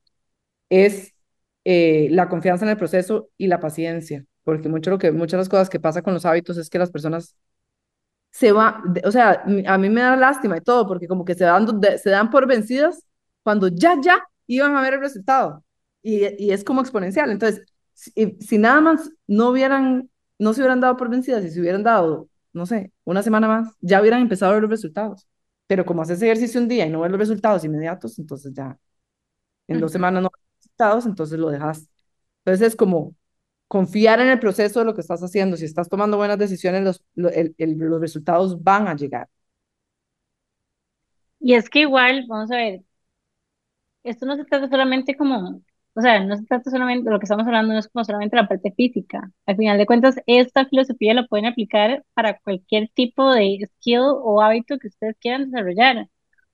es 0.69 1.14
eh, 1.65 2.07
la 2.11 2.29
confianza 2.29 2.65
en 2.65 2.71
el 2.71 2.77
proceso 2.77 3.29
y 3.37 3.47
la 3.47 3.59
paciencia, 3.59 4.25
porque 4.43 4.69
mucho 4.69 4.91
lo 4.91 4.99
que, 4.99 5.11
muchas 5.11 5.33
de 5.33 5.37
las 5.39 5.49
cosas 5.49 5.69
que 5.69 5.79
pasa 5.79 6.01
con 6.03 6.13
los 6.13 6.25
hábitos 6.25 6.57
es 6.57 6.69
que 6.69 6.79
las 6.79 6.91
personas 6.91 7.35
se 8.31 8.51
va, 8.51 8.83
o 9.05 9.11
sea, 9.11 9.43
a 9.67 9.77
mí 9.77 9.89
me 9.89 10.01
da 10.01 10.15
lástima 10.17 10.57
y 10.57 10.61
todo, 10.61 10.87
porque 10.87 11.07
como 11.07 11.25
que 11.25 11.35
se 11.35 11.45
dan, 11.45 11.67
se 11.97 12.09
dan 12.09 12.29
por 12.29 12.47
vencidas 12.47 13.05
cuando 13.43 13.69
ya, 13.69 13.95
ya 14.01 14.23
iban 14.47 14.75
a 14.75 14.81
ver 14.81 14.95
el 14.95 14.99
resultado. 15.01 15.63
Y, 16.01 16.43
y 16.43 16.51
es 16.51 16.63
como 16.63 16.81
exponencial. 16.81 17.31
Entonces, 17.31 17.65
si, 17.93 18.37
si, 18.41 18.57
nada 18.57 18.81
más 18.81 19.09
no 19.27 19.49
hubieran, 19.49 20.09
no 20.37 20.53
se 20.53 20.61
hubieran 20.61 20.81
dado 20.81 20.97
por 20.97 21.09
vencidas 21.09 21.45
y 21.45 21.49
se 21.49 21.61
hubieran 21.61 21.83
dado, 21.83 22.29
no 22.53 22.65
sé, 22.65 22.91
una 23.05 23.23
semana 23.23 23.47
más, 23.47 23.73
ya 23.81 24.01
hubieran 24.01 24.21
empezado 24.21 24.51
a 24.51 24.55
ver 24.55 24.63
los 24.63 24.71
resultados. 24.71 25.27
Pero 25.67 25.85
como 25.85 26.01
haces 26.01 26.21
ejercicio 26.21 26.61
un 26.61 26.67
día 26.67 26.85
y 26.85 26.89
no 26.89 27.01
ves 27.01 27.11
los 27.11 27.19
resultados 27.19 27.63
inmediatos, 27.63 28.19
entonces 28.19 28.53
ya 28.53 28.77
en 29.67 29.79
dos 29.79 29.91
semanas 29.91 30.23
no 30.23 30.31
entonces 30.79 31.39
lo 31.39 31.49
dejas. 31.49 31.89
Entonces 32.45 32.69
es 32.69 32.75
como 32.75 33.15
confiar 33.67 34.19
en 34.21 34.29
el 34.29 34.39
proceso 34.39 34.79
de 34.79 34.85
lo 34.85 34.95
que 34.95 35.01
estás 35.01 35.21
haciendo. 35.23 35.57
Si 35.57 35.65
estás 35.65 35.89
tomando 35.89 36.17
buenas 36.17 36.37
decisiones, 36.39 36.83
los, 36.83 37.03
los 37.15 38.01
resultados 38.01 38.63
van 38.63 38.87
a 38.87 38.95
llegar. 38.95 39.29
Y 41.39 41.53
es 41.55 41.69
que 41.69 41.79
igual, 41.81 42.25
vamos 42.27 42.51
a 42.51 42.57
ver, 42.57 42.81
esto 44.03 44.25
no 44.25 44.35
se 44.35 44.45
trata 44.45 44.69
solamente 44.69 45.15
como, 45.15 45.61
o 45.95 46.01
sea, 46.01 46.19
no 46.23 46.35
se 46.37 46.45
trata 46.45 46.69
solamente, 46.71 47.09
lo 47.09 47.19
que 47.19 47.25
estamos 47.25 47.45
hablando 47.47 47.73
no 47.73 47.79
es 47.79 47.87
como 47.89 48.05
solamente 48.05 48.35
la 48.35 48.47
parte 48.47 48.71
física. 48.73 49.31
Al 49.45 49.55
final 49.57 49.77
de 49.77 49.85
cuentas, 49.85 50.15
esta 50.27 50.65
filosofía 50.67 51.13
la 51.13 51.27
pueden 51.27 51.45
aplicar 51.47 52.03
para 52.13 52.39
cualquier 52.39 52.89
tipo 52.89 53.31
de 53.33 53.59
skill 53.77 54.01
o 54.03 54.41
hábito 54.41 54.77
que 54.79 54.87
ustedes 54.87 55.15
quieran 55.19 55.49
desarrollar. 55.51 55.97
O 56.03 56.07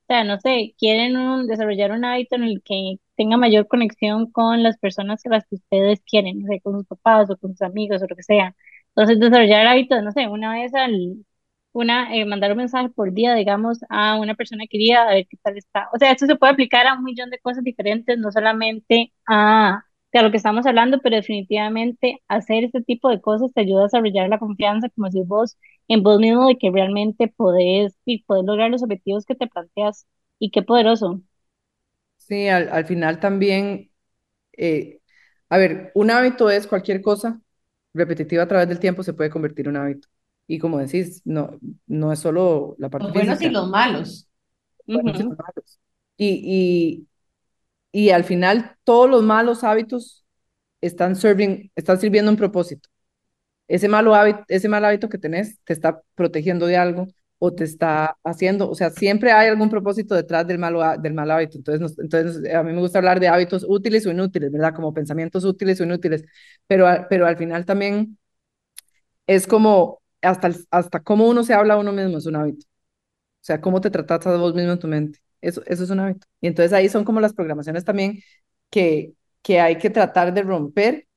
sea, 0.07 0.23
no 0.25 0.39
sé, 0.39 0.75
quieren 0.79 1.47
desarrollar 1.47 1.91
un 1.91 2.05
hábito 2.05 2.35
en 2.35 2.43
el 2.43 2.61
que 2.63 2.97
tenga 3.21 3.37
mayor 3.37 3.67
conexión 3.67 4.31
con 4.31 4.63
las 4.63 4.77
personas 4.77 5.25
a 5.25 5.29
las 5.29 5.45
que 5.47 5.55
ustedes 5.55 6.01
quieren, 6.09 6.41
no 6.41 6.47
sé, 6.47 6.61
con 6.61 6.73
sus 6.77 6.87
papás 6.87 7.29
o 7.29 7.37
con 7.37 7.51
sus 7.51 7.61
amigos 7.61 8.01
o 8.01 8.07
lo 8.07 8.15
que 8.15 8.23
sea. 8.23 8.55
Entonces, 8.95 9.19
desarrollar 9.19 9.67
hábitos, 9.67 10.03
no 10.03 10.11
sé, 10.11 10.27
una 10.27 10.53
vez 10.53 10.73
al, 10.73 11.25
una, 11.73 12.15
eh, 12.15 12.25
mandar 12.25 12.51
un 12.51 12.57
mensaje 12.57 12.89
por 12.89 13.13
día, 13.13 13.33
digamos, 13.35 13.79
a 13.89 14.17
una 14.19 14.35
persona 14.35 14.65
querida, 14.69 15.03
a 15.03 15.13
ver 15.13 15.27
qué 15.29 15.37
tal 15.41 15.57
está. 15.57 15.89
O 15.93 15.97
sea, 15.99 16.11
esto 16.11 16.25
se 16.25 16.35
puede 16.35 16.53
aplicar 16.53 16.87
a 16.87 16.95
un 16.95 17.03
millón 17.03 17.29
de 17.29 17.39
cosas 17.39 17.63
diferentes, 17.63 18.17
no 18.17 18.31
solamente 18.31 19.13
a, 19.27 19.83
a 20.13 20.21
lo 20.21 20.31
que 20.31 20.37
estamos 20.37 20.65
hablando, 20.65 20.99
pero 21.01 21.15
definitivamente 21.17 22.21
hacer 22.27 22.63
este 22.65 22.81
tipo 22.83 23.09
de 23.09 23.21
cosas 23.21 23.53
te 23.53 23.61
ayuda 23.61 23.81
a 23.81 23.83
desarrollar 23.85 24.29
la 24.29 24.39
confianza, 24.39 24.89
como 24.89 25.09
si 25.11 25.21
vos, 25.23 25.57
en 25.87 26.03
vos 26.03 26.19
mismo, 26.19 26.47
de 26.47 26.57
que 26.57 26.71
realmente 26.71 27.27
podés 27.29 27.95
y 28.05 28.23
podés 28.23 28.45
lograr 28.45 28.69
los 28.71 28.83
objetivos 28.83 29.25
que 29.25 29.35
te 29.35 29.47
planteas. 29.47 30.05
Y 30.39 30.49
qué 30.51 30.63
poderoso. 30.63 31.21
Sí, 32.31 32.47
al, 32.47 32.69
al 32.69 32.85
final 32.87 33.19
también, 33.19 33.91
eh, 34.53 35.01
a 35.49 35.57
ver, 35.57 35.91
un 35.95 36.11
hábito 36.11 36.49
es 36.49 36.67
cualquier 36.67 37.01
cosa 37.01 37.41
repetitiva 37.93 38.43
a 38.43 38.47
través 38.47 38.69
del 38.69 38.79
tiempo 38.79 39.03
se 39.03 39.13
puede 39.13 39.29
convertir 39.31 39.67
en 39.67 39.71
un 39.71 39.77
hábito. 39.83 40.07
Y 40.47 40.59
como 40.59 40.79
decís, 40.79 41.21
no, 41.25 41.59
no 41.87 42.13
es 42.13 42.19
solo 42.19 42.75
la 42.79 42.89
parte 42.89 43.07
Los 43.07 43.13
buenos 43.15 43.41
y 43.41 43.49
los 43.49 43.69
malos. 43.69 44.27
buenos 44.87 45.19
y 45.19 45.23
los 45.23 45.37
malos. 45.37 45.79
Y, 46.17 47.07
y, 47.93 48.05
y 48.07 48.11
al 48.11 48.23
final 48.23 48.77
todos 48.83 49.09
los 49.09 49.23
malos 49.23 49.63
hábitos 49.63 50.25
están, 50.81 51.15
serving, 51.15 51.71
están 51.75 51.99
sirviendo 51.99 52.31
un 52.31 52.37
propósito. 52.37 52.89
Ese, 53.67 53.87
malo 53.89 54.15
hábito, 54.15 54.43
ese 54.49 54.69
mal 54.69 54.85
hábito 54.85 55.09
que 55.09 55.17
tenés 55.17 55.59
te 55.65 55.73
está 55.73 56.01
protegiendo 56.15 56.67
de 56.67 56.77
algo, 56.77 57.07
o 57.43 57.51
te 57.53 57.63
está 57.63 58.17
haciendo, 58.23 58.69
o 58.69 58.75
sea, 58.75 58.91
siempre 58.91 59.31
hay 59.31 59.49
algún 59.49 59.69
propósito 59.69 60.13
detrás 60.15 60.45
del, 60.47 60.59
malo, 60.59 60.81
del 60.99 61.13
mal 61.15 61.31
hábito. 61.31 61.57
Entonces, 61.57 61.97
entonces, 61.99 62.53
a 62.53 62.61
mí 62.63 62.71
me 62.73 62.79
gusta 62.79 62.99
hablar 62.99 63.19
de 63.19 63.27
hábitos 63.29 63.65
útiles 63.67 64.05
o 64.05 64.11
inútiles, 64.11 64.51
¿verdad? 64.51 64.75
Como 64.75 64.93
pensamientos 64.93 65.43
útiles 65.45 65.81
o 65.81 65.83
inútiles, 65.83 66.23
pero, 66.67 66.85
pero 67.09 67.25
al 67.25 67.37
final 67.37 67.65
también 67.65 68.17
es 69.27 69.47
como 69.47 70.01
hasta, 70.21 70.51
hasta 70.71 70.99
cómo 71.01 71.27
uno 71.29 71.43
se 71.43 71.53
habla 71.53 71.75
a 71.75 71.77
uno 71.77 71.91
mismo 71.91 72.17
es 72.17 72.25
un 72.25 72.35
hábito. 72.35 72.65
O 73.21 73.45
sea, 73.45 73.61
cómo 73.61 73.81
te 73.81 73.91
tratas 73.91 74.27
a 74.27 74.37
vos 74.37 74.55
mismo 74.55 74.73
en 74.73 74.79
tu 74.79 74.87
mente. 74.87 75.19
Eso, 75.41 75.63
eso 75.67 75.83
es 75.85 75.91
un 75.91 76.01
hábito. 76.01 76.27
Y 76.41 76.47
entonces 76.47 76.73
ahí 76.73 76.89
son 76.89 77.05
como 77.05 77.21
las 77.21 77.33
programaciones 77.33 77.85
también 77.85 78.21
que, 78.71 79.13
que 79.43 79.61
hay 79.61 79.77
que 79.77 79.89
tratar 79.91 80.33
de 80.33 80.43
romper 80.43 81.07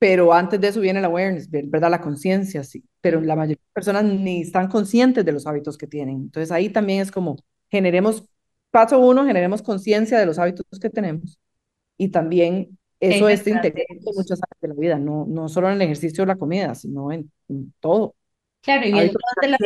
pero 0.00 0.32
antes 0.32 0.58
de 0.58 0.68
eso 0.68 0.80
viene 0.80 0.98
el 0.98 1.04
awareness, 1.04 1.50
¿verdad? 1.50 1.90
La 1.90 2.00
conciencia, 2.00 2.64
sí, 2.64 2.82
pero 3.02 3.20
la 3.20 3.36
mayoría 3.36 3.56
de 3.56 3.72
personas 3.74 4.02
ni 4.02 4.40
están 4.40 4.66
conscientes 4.68 5.26
de 5.26 5.30
los 5.30 5.46
hábitos 5.46 5.76
que 5.76 5.86
tienen. 5.86 6.16
Entonces 6.16 6.50
ahí 6.50 6.70
también 6.70 7.02
es 7.02 7.10
como 7.10 7.36
generemos, 7.70 8.24
paso 8.70 8.98
uno, 8.98 9.26
generemos 9.26 9.60
conciencia 9.60 10.18
de 10.18 10.24
los 10.24 10.38
hábitos 10.38 10.64
que 10.80 10.88
tenemos 10.88 11.38
y 11.98 12.08
también 12.08 12.78
eso 12.98 13.28
es 13.28 13.46
integral 13.46 13.84
en 13.90 13.98
muchas 14.16 14.40
áreas 14.42 14.60
de 14.62 14.68
la 14.68 14.74
vida, 14.74 14.98
no, 14.98 15.26
no 15.28 15.50
solo 15.50 15.68
en 15.68 15.74
el 15.74 15.82
ejercicio 15.82 16.24
o 16.24 16.26
la 16.26 16.36
comida, 16.36 16.74
sino 16.74 17.12
en, 17.12 17.30
todo. 17.78 18.14
Claro, 18.62 18.86
y 18.86 18.92
viendo 18.92 19.18
de 19.42 19.48
la 19.48 19.58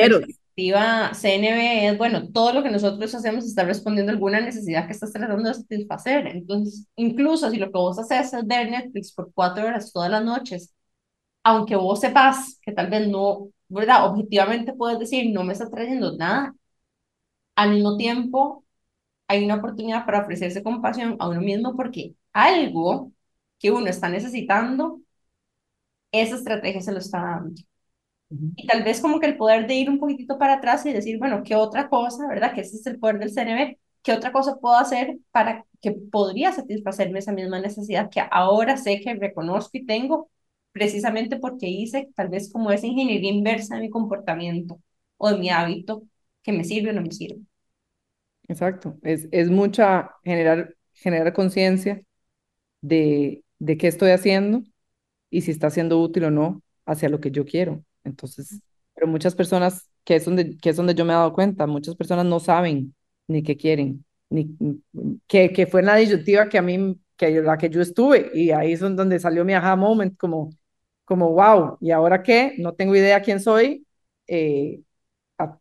perspectiva 0.55 1.15
CNB 1.15 1.89
es, 1.89 1.99
bueno, 1.99 2.31
todo 2.33 2.53
lo 2.53 2.63
que 2.63 2.71
nosotros 2.71 3.15
hacemos 3.15 3.45
está 3.47 3.65
respondiendo 3.65 4.13
a 4.13 4.15
alguna 4.15 4.41
necesidad 4.41 4.87
que 4.87 4.93
estás 4.93 5.13
tratando 5.13 5.49
de 5.49 5.55
satisfacer. 5.55 6.27
Entonces, 6.29 6.87
incluso 6.97 7.51
si 7.51 7.59
lo 7.59 7.67
que 7.67 7.73
vos 7.79 7.99
haces 7.99 8.33
es 8.33 8.47
ver 8.47 8.71
Netflix 8.71 9.13
por 9.13 9.33
cuatro 9.35 9.67
horas 9.67 9.93
todas 9.93 10.11
las 10.11 10.25
noches, 10.25 10.75
aunque 11.45 11.77
vos 11.77 12.01
sepas 12.01 12.59
que 12.63 12.73
tal 12.73 12.91
vez 12.91 13.09
no, 13.09 13.51
¿verdad? 13.69 14.07
Objetivamente 14.11 14.75
puedes 14.75 14.99
decir, 15.01 15.33
no 15.35 15.45
me 15.45 15.55
está 15.55 15.71
trayendo 15.71 16.17
nada, 16.17 16.55
al 17.57 17.71
mismo 17.73 17.97
tiempo 17.97 18.65
hay 19.29 19.45
una 19.45 19.57
oportunidad 19.57 20.07
para 20.07 20.23
ofrecerse 20.23 20.63
compasión 20.63 21.17
a 21.21 21.29
uno 21.29 21.41
mismo 21.43 21.77
porque 21.77 22.17
algo 22.33 23.13
que 23.61 23.71
uno 23.73 23.89
está 23.89 24.09
necesitando, 24.11 25.01
esa 26.13 26.37
estrategia 26.37 26.81
se 26.81 26.93
lo 26.93 26.99
está 26.99 27.21
dando. 27.21 27.63
Y 28.57 28.67
tal 28.67 28.85
vez 28.85 29.01
como 29.01 29.19
que 29.21 29.27
el 29.27 29.37
poder 29.37 29.67
de 29.67 29.75
ir 29.75 29.91
un 29.91 29.99
poquitito 29.99 30.39
para 30.39 30.55
atrás 30.55 30.87
y 30.87 30.93
decir, 30.93 31.19
bueno, 31.19 31.43
¿qué 31.45 31.57
otra 31.57 31.89
cosa, 31.89 32.29
verdad? 32.29 32.55
Que 32.55 32.61
ese 32.63 32.77
es 32.77 32.87
el 32.87 32.99
poder 32.99 33.19
del 33.19 33.33
CNB, 33.33 33.79
¿qué 34.03 34.13
otra 34.13 34.33
cosa 34.33 34.57
puedo 34.61 34.77
hacer 34.77 35.19
para 35.33 35.67
que 35.81 35.93
podría 35.93 36.53
satisfacerme 36.53 37.19
esa 37.19 37.33
misma 37.33 37.61
necesidad 37.61 38.11
que 38.11 38.23
ahora 38.31 38.77
sé 38.77 39.01
que 39.01 39.15
reconozco 39.15 39.71
y 39.79 39.87
tengo 39.87 40.31
precisamente 40.73 41.37
porque 41.39 41.67
hice 41.69 42.09
tal 42.15 42.29
vez 42.29 42.51
como 42.53 42.71
esa 42.71 42.87
ingeniería 42.87 43.31
inversa 43.33 43.75
de 43.77 43.83
mi 43.83 43.91
comportamiento 43.91 44.81
o 45.17 45.31
de 45.31 45.39
mi 45.39 45.51
hábito 45.51 46.03
que 46.43 46.53
me 46.53 46.65
sirve 46.65 46.91
o 46.91 46.93
no 46.93 47.03
me 47.03 47.11
sirve. 47.13 47.41
Exacto, 48.49 48.99
es, 49.03 49.29
es 49.33 49.51
mucha 49.51 50.11
generar, 50.23 50.75
generar 50.93 51.33
conciencia 51.33 52.03
de, 52.83 53.45
de 53.61 53.79
qué 53.79 53.89
estoy 53.89 54.11
haciendo 54.13 54.63
y 55.31 55.43
si 55.43 55.53
está 55.53 55.71
siendo 55.71 56.01
útil 56.03 56.25
o 56.25 56.31
no 56.33 56.63
hacia 56.87 57.09
lo 57.11 57.21
que 57.21 57.31
yo 57.33 57.45
quiero. 57.47 57.85
Entonces, 58.05 58.61
pero 58.95 59.07
muchas 59.07 59.35
personas, 59.35 59.89
que 60.05 60.17
es 60.17 60.25
donde, 60.25 60.57
que 60.59 60.71
es 60.71 60.77
donde 60.77 60.95
yo 60.95 61.05
me 61.05 61.13
he 61.13 61.17
dado 61.17 61.33
cuenta, 61.33 61.67
muchas 61.67 61.97
personas 61.97 62.27
no 62.27 62.41
saben 62.41 62.95
ni 63.27 63.43
qué 63.43 63.57
quieren, 63.57 64.05
ni 64.31 64.57
que, 65.27 65.53
que 65.53 65.67
fue 65.67 65.83
la 65.83 65.97
disyuntiva 65.97 66.49
que 66.49 66.59
a 66.59 66.63
mí, 66.63 67.01
que 67.17 67.43
la 67.43 67.57
que 67.59 67.71
yo 67.71 67.81
estuve, 67.81 68.31
y 68.35 68.51
ahí 68.51 68.73
es 68.73 68.81
donde 68.81 69.19
salió 69.19 69.45
mi 69.45 69.55
aha 69.55 69.77
moment, 69.77 70.17
como, 70.17 70.51
como 71.05 71.31
wow, 71.33 71.79
¿y 71.81 71.91
ahora 71.91 72.23
qué? 72.23 72.55
No 72.59 72.75
tengo 72.75 72.95
idea 72.97 73.23
quién 73.23 73.41
soy, 73.41 73.87
eh, 74.27 74.83
a, 75.39 75.59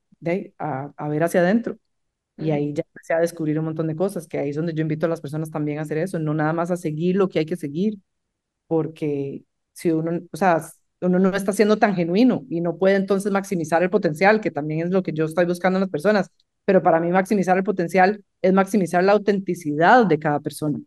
a, 0.60 0.94
a, 0.98 1.10
ver 1.10 1.24
hacia 1.24 1.42
adentro. 1.42 1.78
Y 2.38 2.52
ahí 2.52 2.74
ya 2.74 2.84
empecé 2.88 3.14
a 3.14 3.20
descubrir 3.20 3.60
un 3.60 3.66
montón 3.66 3.88
de 3.88 3.96
cosas, 3.96 4.28
que 4.28 4.40
ahí 4.40 4.50
es 4.50 4.56
donde 4.56 4.74
yo 4.74 4.82
invito 4.82 5.06
a 5.06 5.10
las 5.10 5.22
personas 5.22 5.52
también 5.52 5.80
a 5.80 5.84
hacer 5.84 6.00
eso, 6.00 6.20
no 6.20 6.34
nada 6.34 6.54
más 6.54 6.72
a 6.72 6.78
seguir 6.78 7.16
lo 7.16 7.30
que 7.30 7.40
hay 7.40 7.46
que 7.46 7.56
seguir, 7.58 8.00
porque 8.68 9.46
si 9.74 9.92
uno, 9.92 10.22
o 10.32 10.38
sea, 10.38 10.62
uno 11.04 11.20
no 11.20 11.36
está 11.36 11.54
siendo 11.54 11.78
tan 11.78 11.96
genuino 11.96 12.46
y 12.50 12.62
no 12.62 12.78
puede 12.78 12.96
entonces 12.96 13.32
maximizar 13.32 13.84
el 13.84 13.90
potencial, 13.90 14.42
que 14.42 14.52
también 14.52 14.86
es 14.86 14.92
lo 14.92 15.04
que 15.04 15.14
yo 15.14 15.26
estoy 15.26 15.46
buscando 15.46 15.78
en 15.78 15.82
las 15.82 15.90
personas. 15.90 16.32
Pero 16.66 16.82
para 16.82 17.00
mí 17.00 17.12
maximizar 17.12 17.58
el 17.58 17.64
potencial 17.64 18.24
es 18.42 18.54
maximizar 18.54 19.04
la 19.04 19.12
autenticidad 19.12 20.06
de 20.06 20.20
cada 20.20 20.40
persona. 20.40 20.80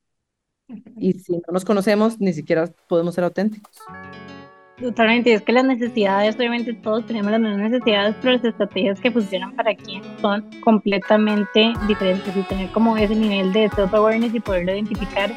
Y 0.97 1.13
si 1.13 1.33
no 1.33 1.53
nos 1.53 1.65
conocemos, 1.65 2.21
ni 2.21 2.33
siquiera 2.33 2.69
podemos 2.89 3.15
ser 3.15 3.25
auténticos. 3.25 3.77
Totalmente, 4.81 5.33
es 5.33 5.41
que 5.41 5.53
las 5.53 5.65
necesidades, 5.65 6.37
obviamente 6.37 6.75
todos 6.75 7.07
tenemos 7.07 7.31
las 7.31 7.41
mismas 7.41 7.71
necesidades, 7.71 8.15
pero 8.21 8.35
las 8.35 8.45
estrategias 8.45 9.01
que 9.01 9.11
funcionan 9.11 9.57
para 9.57 9.75
quien 9.75 10.03
son 10.21 10.45
completamente 10.61 11.73
diferentes 11.89 12.37
y 12.37 12.43
tener 12.43 12.71
como 12.73 12.97
ese 12.97 13.15
nivel 13.15 13.53
de 13.55 13.71
self-awareness 13.71 14.35
y 14.35 14.41
poderlo 14.41 14.73
identificar 14.73 15.31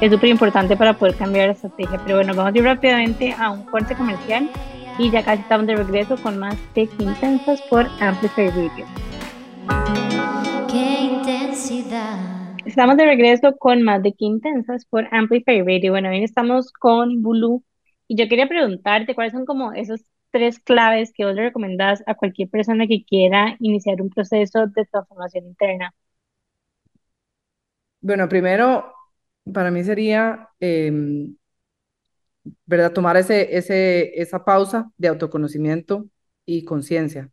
es 0.00 0.12
súper 0.12 0.28
importante 0.28 0.76
para 0.76 0.94
poder 0.94 1.14
cambiar 1.16 1.46
la 1.46 1.52
estrategia. 1.52 2.00
Pero 2.04 2.16
bueno, 2.16 2.34
vamos 2.34 2.54
a 2.54 2.58
ir 2.58 2.64
rápidamente 2.64 3.32
a 3.38 3.50
un 3.50 3.64
corte 3.64 3.94
comercial 3.94 4.50
y 4.98 5.10
ya 5.10 5.24
casi 5.24 5.42
estamos 5.42 5.66
de 5.66 5.76
regreso 5.76 6.16
con 6.16 6.38
más 6.38 6.56
Tech 6.74 6.90
Intensas 6.98 7.60
por 7.62 7.86
Amplify 8.00 8.48
Radio. 8.48 8.86
¡Qué 10.70 11.00
intensidad! 11.04 12.18
Estamos 12.64 12.96
de 12.96 13.04
regreso 13.04 13.56
con 13.56 13.82
más 13.82 14.02
de 14.02 14.12
Qué 14.12 14.24
Intensas 14.24 14.86
por 14.86 15.06
Amplify 15.12 15.62
Radio. 15.62 15.92
Bueno, 15.92 16.10
hoy 16.10 16.24
estamos 16.24 16.72
con 16.72 17.22
Bulu 17.22 17.62
y 18.08 18.16
yo 18.16 18.28
quería 18.28 18.48
preguntarte 18.48 19.14
cuáles 19.14 19.32
son 19.32 19.44
como 19.44 19.72
esos 19.72 20.04
tres 20.30 20.58
claves 20.58 21.12
que 21.12 21.24
vos 21.24 21.34
le 21.34 21.42
recomendás 21.42 22.02
a 22.06 22.14
cualquier 22.14 22.48
persona 22.48 22.86
que 22.86 23.04
quiera 23.04 23.56
iniciar 23.60 24.02
un 24.02 24.10
proceso 24.10 24.66
de 24.66 24.84
transformación 24.84 25.46
interna. 25.46 25.94
Bueno, 28.00 28.28
primero, 28.28 28.93
para 29.52 29.70
mí 29.70 29.84
sería, 29.84 30.48
em, 30.60 31.36
¿verdad? 32.66 32.92
Tomar 32.92 33.16
ese, 33.16 33.56
ese, 33.56 34.20
esa 34.20 34.44
pausa 34.44 34.90
de 34.96 35.08
autoconocimiento 35.08 36.06
y 36.46 36.64
conciencia. 36.64 37.30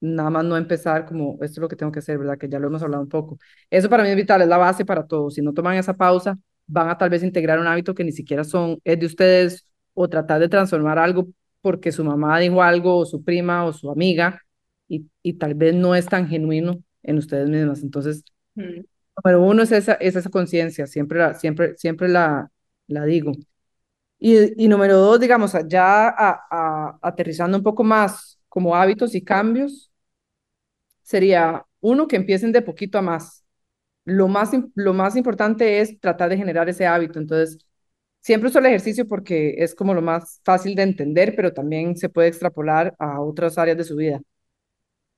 nada 0.00 0.30
más 0.30 0.44
no 0.44 0.56
empezar 0.58 1.06
como 1.06 1.34
esto 1.42 1.44
es 1.46 1.58
lo 1.58 1.68
que 1.68 1.76
tengo 1.76 1.92
que 1.92 2.00
hacer, 2.00 2.18
¿verdad? 2.18 2.38
Que 2.38 2.48
ya 2.48 2.58
lo 2.60 2.68
hemos 2.68 2.82
hablado 2.82 3.02
un 3.04 3.08
poco. 3.10 3.38
Eso 3.70 3.90
para 3.90 4.02
mí 4.04 4.10
es 4.10 4.16
vital, 4.16 4.42
es 4.42 4.48
la 4.48 4.58
base 4.58 4.84
para 4.86 5.06
todo. 5.06 5.30
Si 5.30 5.42
no 5.42 5.54
toman 5.54 5.76
esa 5.78 5.94
pausa, 5.96 6.38
van 6.68 6.88
a 6.90 6.98
tal 6.98 7.10
vez 7.10 7.22
integrar 7.24 7.58
un 7.60 7.66
hábito 7.68 7.94
que 7.94 8.04
ni 8.04 8.12
siquiera 8.12 8.44
son, 8.44 8.78
es 8.84 9.00
de 9.00 9.06
ustedes 9.06 9.66
o 9.94 10.08
tratar 10.08 10.40
de 10.40 10.48
transformar 10.50 10.98
algo 10.98 11.28
porque 11.62 11.92
su 11.92 12.04
mamá 12.04 12.38
dijo 12.40 12.62
algo 12.62 12.98
o 12.98 13.06
su 13.06 13.24
prima 13.24 13.64
o 13.66 13.72
su 13.74 13.90
amiga 13.90 14.40
y, 14.88 15.08
y 15.22 15.34
tal 15.34 15.54
vez 15.54 15.74
no 15.74 15.94
es 15.96 16.06
tan 16.06 16.28
genuino 16.28 16.82
en 17.04 17.18
ustedes 17.18 17.48
mismas. 17.50 17.82
Entonces, 17.82 18.24
Mm. 18.56 18.84
Número 19.24 19.42
uno 19.42 19.62
es 19.62 19.72
esa, 19.72 19.94
es 19.94 20.16
esa 20.16 20.30
conciencia, 20.30 20.86
siempre, 20.86 21.18
la, 21.18 21.34
siempre, 21.34 21.76
siempre 21.76 22.08
la, 22.08 22.50
la 22.86 23.04
digo. 23.04 23.32
Y, 24.18 24.64
y 24.64 24.68
número 24.68 24.98
dos, 24.98 25.20
digamos, 25.20 25.54
ya 25.68 26.08
a- 26.10 26.40
a- 26.50 26.98
aterrizando 27.02 27.58
un 27.58 27.64
poco 27.64 27.84
más 27.84 28.40
como 28.48 28.76
hábitos 28.76 29.14
y 29.14 29.22
cambios, 29.24 29.92
sería 31.02 31.64
uno 31.80 32.06
que 32.08 32.16
empiecen 32.16 32.52
de 32.52 32.62
poquito 32.62 32.98
a 32.98 33.02
más. 33.02 33.44
Lo 34.04 34.28
más, 34.28 34.50
lo 34.76 34.94
más 34.94 35.16
importante 35.16 35.80
es 35.80 36.00
tratar 36.00 36.30
de 36.30 36.36
generar 36.38 36.68
ese 36.68 36.86
hábito. 36.86 37.18
Entonces, 37.20 37.58
siempre 38.20 38.50
uso 38.50 38.58
el 38.60 38.66
ejercicio 38.66 39.08
porque 39.08 39.56
es 39.58 39.74
como 39.74 39.94
lo 39.94 40.02
más 40.02 40.40
fácil 40.44 40.74
de 40.76 40.82
entender, 40.84 41.34
pero 41.36 41.52
también 41.54 41.96
se 41.96 42.08
puede 42.10 42.28
extrapolar 42.28 42.94
a 42.98 43.20
otras 43.22 43.58
áreas 43.58 43.78
de 43.78 43.84
su 43.84 43.96
vida. 43.96 44.20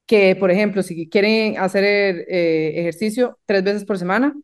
Que, 0.06 0.36
por 0.36 0.50
ejemplo, 0.50 0.82
si 0.82 1.08
quieren 1.08 1.58
hacer 1.58 1.84
eh, 2.28 2.80
ejercicio 2.80 3.38
tres 3.46 3.64
veces 3.64 3.84
por 3.84 3.98
semana, 3.98 4.34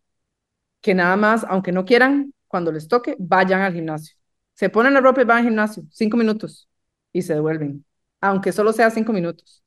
que 0.81 0.95
nada 0.95 1.17
más, 1.17 1.45
aunque 1.49 1.73
no 1.73 1.85
quieran, 1.85 2.35
cuando 2.47 2.73
les 2.73 2.89
toque, 2.89 3.17
vayan 3.19 3.61
al 3.63 3.75
gimnasio. 3.75 4.17
Se 4.55 4.71
ponen 4.71 4.95
la 4.95 5.01
ropa 5.01 5.23
y 5.23 5.25
van 5.25 5.39
al 5.39 5.45
gimnasio, 5.45 5.85
cinco 5.91 6.17
minutos, 6.17 6.69
y 7.13 7.23
se 7.23 7.35
devuelven, 7.35 7.85
aunque 8.21 8.53
solo 8.53 8.73
sea 8.73 8.91
cinco 8.91 9.13
minutos. 9.13 9.63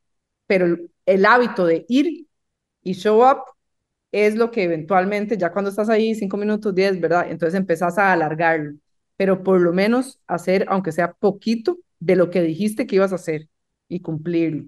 Pero 0.48 0.66
el, 0.66 0.92
el 1.06 1.26
hábito 1.26 1.66
de 1.66 1.86
ir 1.90 2.28
y 2.84 2.94
show 2.94 3.24
up 3.30 3.40
es 4.12 4.36
lo 4.36 4.52
que 4.52 4.64
eventualmente, 4.64 5.38
ya 5.38 5.52
cuando 5.52 5.70
estás 5.70 5.90
ahí, 5.90 6.16
cinco 6.16 6.38
minutos, 6.38 6.76
diez, 6.76 7.00
¿verdad? 7.00 7.28
Entonces 7.32 7.58
empezás 7.60 7.98
a 7.98 8.12
alargarlo, 8.14 8.74
pero 9.18 9.44
por 9.44 9.62
lo 9.62 9.74
menos 9.74 10.20
hacer, 10.28 10.66
aunque 10.70 10.92
sea 10.92 11.14
poquito, 11.14 11.78
de 12.00 12.16
lo 12.16 12.30
que 12.30 12.42
dijiste 12.42 12.88
que 12.88 12.96
ibas 12.98 13.12
a 13.14 13.16
hacer 13.16 13.48
y 13.88 14.02
cumplirlo. 14.02 14.66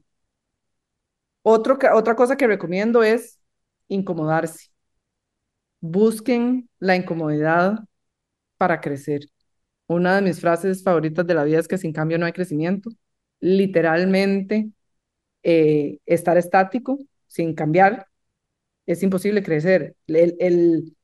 Otro, 1.43 1.77
otra 1.93 2.15
cosa 2.15 2.37
que 2.37 2.47
recomiendo 2.47 3.03
es 3.03 3.39
incomodarse. 3.87 4.69
Busquen 5.81 6.69
la 6.79 6.95
incomodidad 6.95 7.79
para 8.57 8.81
crecer. 8.81 9.21
Una 9.87 10.15
de 10.17 10.23
mis 10.23 10.41
frases 10.41 10.83
favoritas 10.83 11.27
de 11.27 11.35
la 11.35 11.43
vida 11.45 11.59
es 11.59 11.67
que 11.67 11.77
sin 11.77 11.93
cambio 11.93 12.17
no 12.19 12.25
hay 12.25 12.33
crecimiento. 12.33 12.91
Literalmente, 13.41 14.71
eh, 15.43 15.99
estar 16.05 16.37
estático, 16.37 16.99
sin 17.27 17.55
cambiar, 17.55 18.07
es 18.85 19.03
imposible 19.03 19.43
crecer. 19.43 19.95
El, 20.07 20.95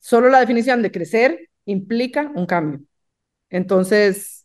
solo 0.00 0.28
la 0.30 0.40
definición 0.40 0.82
de 0.82 0.92
crecer 0.92 1.50
implica 1.66 2.32
un 2.34 2.46
cambio. 2.46 2.82
Entonces, 3.50 4.39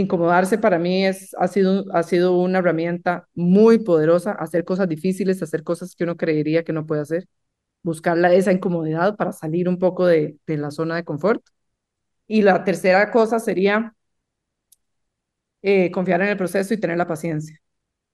incomodarse 0.00 0.58
para 0.58 0.78
mí 0.78 1.06
es, 1.06 1.34
ha, 1.38 1.48
sido, 1.48 1.84
ha 1.94 2.02
sido 2.02 2.38
una 2.38 2.58
herramienta 2.60 3.28
muy 3.34 3.78
poderosa, 3.78 4.32
hacer 4.32 4.64
cosas 4.64 4.88
difíciles, 4.88 5.42
hacer 5.42 5.62
cosas 5.64 5.94
que 5.96 6.04
uno 6.04 6.16
creería 6.16 6.64
que 6.64 6.72
no 6.72 6.86
puede 6.86 7.02
hacer, 7.02 7.28
buscar 7.82 8.18
esa 8.32 8.52
incomodidad 8.52 9.16
para 9.16 9.32
salir 9.32 9.68
un 9.68 9.78
poco 9.78 10.06
de, 10.06 10.38
de 10.46 10.56
la 10.58 10.70
zona 10.72 10.96
de 10.96 11.04
confort. 11.04 11.44
Y 12.28 12.42
la 12.42 12.64
tercera 12.64 13.10
cosa 13.12 13.40
sería 13.40 13.94
eh, 15.62 15.90
confiar 15.90 16.22
en 16.22 16.28
el 16.28 16.36
proceso 16.36 16.74
y 16.74 16.78
tener 16.78 16.96
la 16.98 17.06
paciencia, 17.06 17.60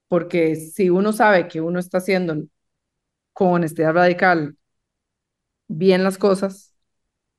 porque 0.09 0.55
si 0.55 0.89
uno 0.91 1.13
sabe 1.13 1.47
que 1.47 1.61
uno 1.61 1.79
está 1.79 1.99
haciendo 1.99 2.35
con 3.33 3.49
honestidad 3.53 3.93
radical 3.93 4.57
bien 5.67 6.03
las 6.03 6.17
cosas, 6.17 6.73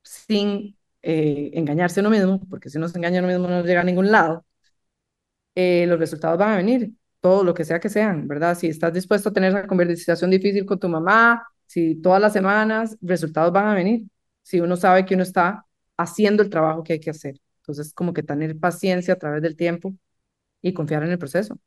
sin 0.02 0.75
eh, 1.08 1.50
engañarse 1.54 2.00
uno 2.00 2.10
mismo, 2.10 2.40
porque 2.50 2.68
si 2.70 2.78
uno 2.78 2.88
se 2.88 2.98
engaña 2.98 3.20
uno 3.20 3.28
mismo 3.28 3.48
no 3.48 3.62
llega 3.64 3.80
a 3.82 3.84
ningún 3.84 4.10
lado, 4.10 4.44
eh, 5.54 5.86
los 5.86 5.98
resultados 5.98 6.38
van 6.38 6.50
a 6.52 6.56
venir, 6.56 6.92
todo 7.20 7.44
lo 7.44 7.54
que 7.54 7.64
sea 7.64 7.80
que 7.80 7.88
sean, 7.88 8.28
¿verdad? 8.28 8.56
Si 8.56 8.68
estás 8.68 8.92
dispuesto 8.92 9.30
a 9.30 9.32
tener 9.32 9.50
esa 9.50 9.66
conversación 9.66 10.30
difícil 10.30 10.66
con 10.66 10.78
tu 10.78 10.88
mamá, 10.88 11.46
si 11.66 11.96
todas 11.96 12.20
las 12.20 12.32
semanas, 12.32 12.96
resultados 13.00 13.52
van 13.52 13.68
a 13.68 13.74
venir, 13.74 14.06
si 14.42 14.60
uno 14.60 14.76
sabe 14.76 15.04
que 15.06 15.14
uno 15.14 15.22
está 15.22 15.64
haciendo 15.96 16.42
el 16.42 16.50
trabajo 16.50 16.82
que 16.82 16.94
hay 16.94 17.00
que 17.00 17.10
hacer. 17.10 17.40
Entonces, 17.58 17.92
como 17.94 18.12
que 18.12 18.22
tener 18.22 18.58
paciencia 18.58 19.14
a 19.14 19.18
través 19.18 19.42
del 19.42 19.56
tiempo 19.56 19.94
y 20.62 20.74
confiar 20.74 21.04
en 21.04 21.12
el 21.12 21.18
proceso. 21.18 21.58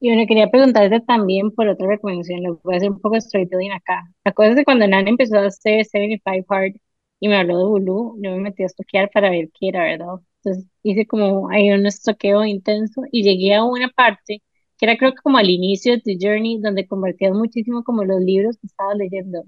Y 0.00 0.08
bueno, 0.10 0.26
quería 0.28 0.50
preguntarte 0.50 1.00
también 1.00 1.50
por 1.52 1.68
otra 1.68 1.86
recomendación, 1.88 2.42
le 2.42 2.50
voy 2.50 2.74
a 2.74 2.76
hacer 2.76 2.90
un 2.90 3.00
poco 3.00 3.14
de 3.14 3.22
storytelling 3.22 3.72
acá. 3.72 4.02
La 4.24 4.32
cosa 4.32 4.50
es 4.50 4.56
que 4.56 4.64
cuando 4.64 4.86
Nan 4.86 5.08
empezó 5.08 5.38
a 5.38 5.46
hacer 5.46 5.84
75 5.84 6.54
Hard 6.54 6.74
y 7.20 7.28
me 7.28 7.36
habló 7.36 7.58
de 7.58 7.64
Bulu, 7.64 8.16
yo 8.22 8.30
me 8.32 8.40
metí 8.40 8.62
a 8.62 8.66
estoquear 8.66 9.10
para 9.10 9.30
ver 9.30 9.48
qué 9.58 9.68
era, 9.68 9.84
¿verdad? 9.84 10.16
Entonces 10.44 10.66
hice 10.82 11.06
como 11.06 11.48
ahí 11.50 11.70
un 11.70 11.86
estoqueo 11.86 12.44
intenso 12.44 13.02
y 13.10 13.22
llegué 13.22 13.54
a 13.54 13.64
una 13.64 13.88
parte 13.88 14.42
que 14.78 14.86
era 14.86 14.96
creo 14.98 15.12
que 15.14 15.22
como 15.22 15.38
al 15.38 15.48
inicio 15.50 15.92
de 15.94 16.00
tu 16.02 16.10
journey, 16.20 16.60
donde 16.60 16.86
convertías 16.86 17.32
muchísimo 17.32 17.82
como 17.82 18.04
los 18.04 18.20
libros 18.20 18.58
que 18.58 18.66
estabas 18.66 18.96
leyendo. 18.98 19.44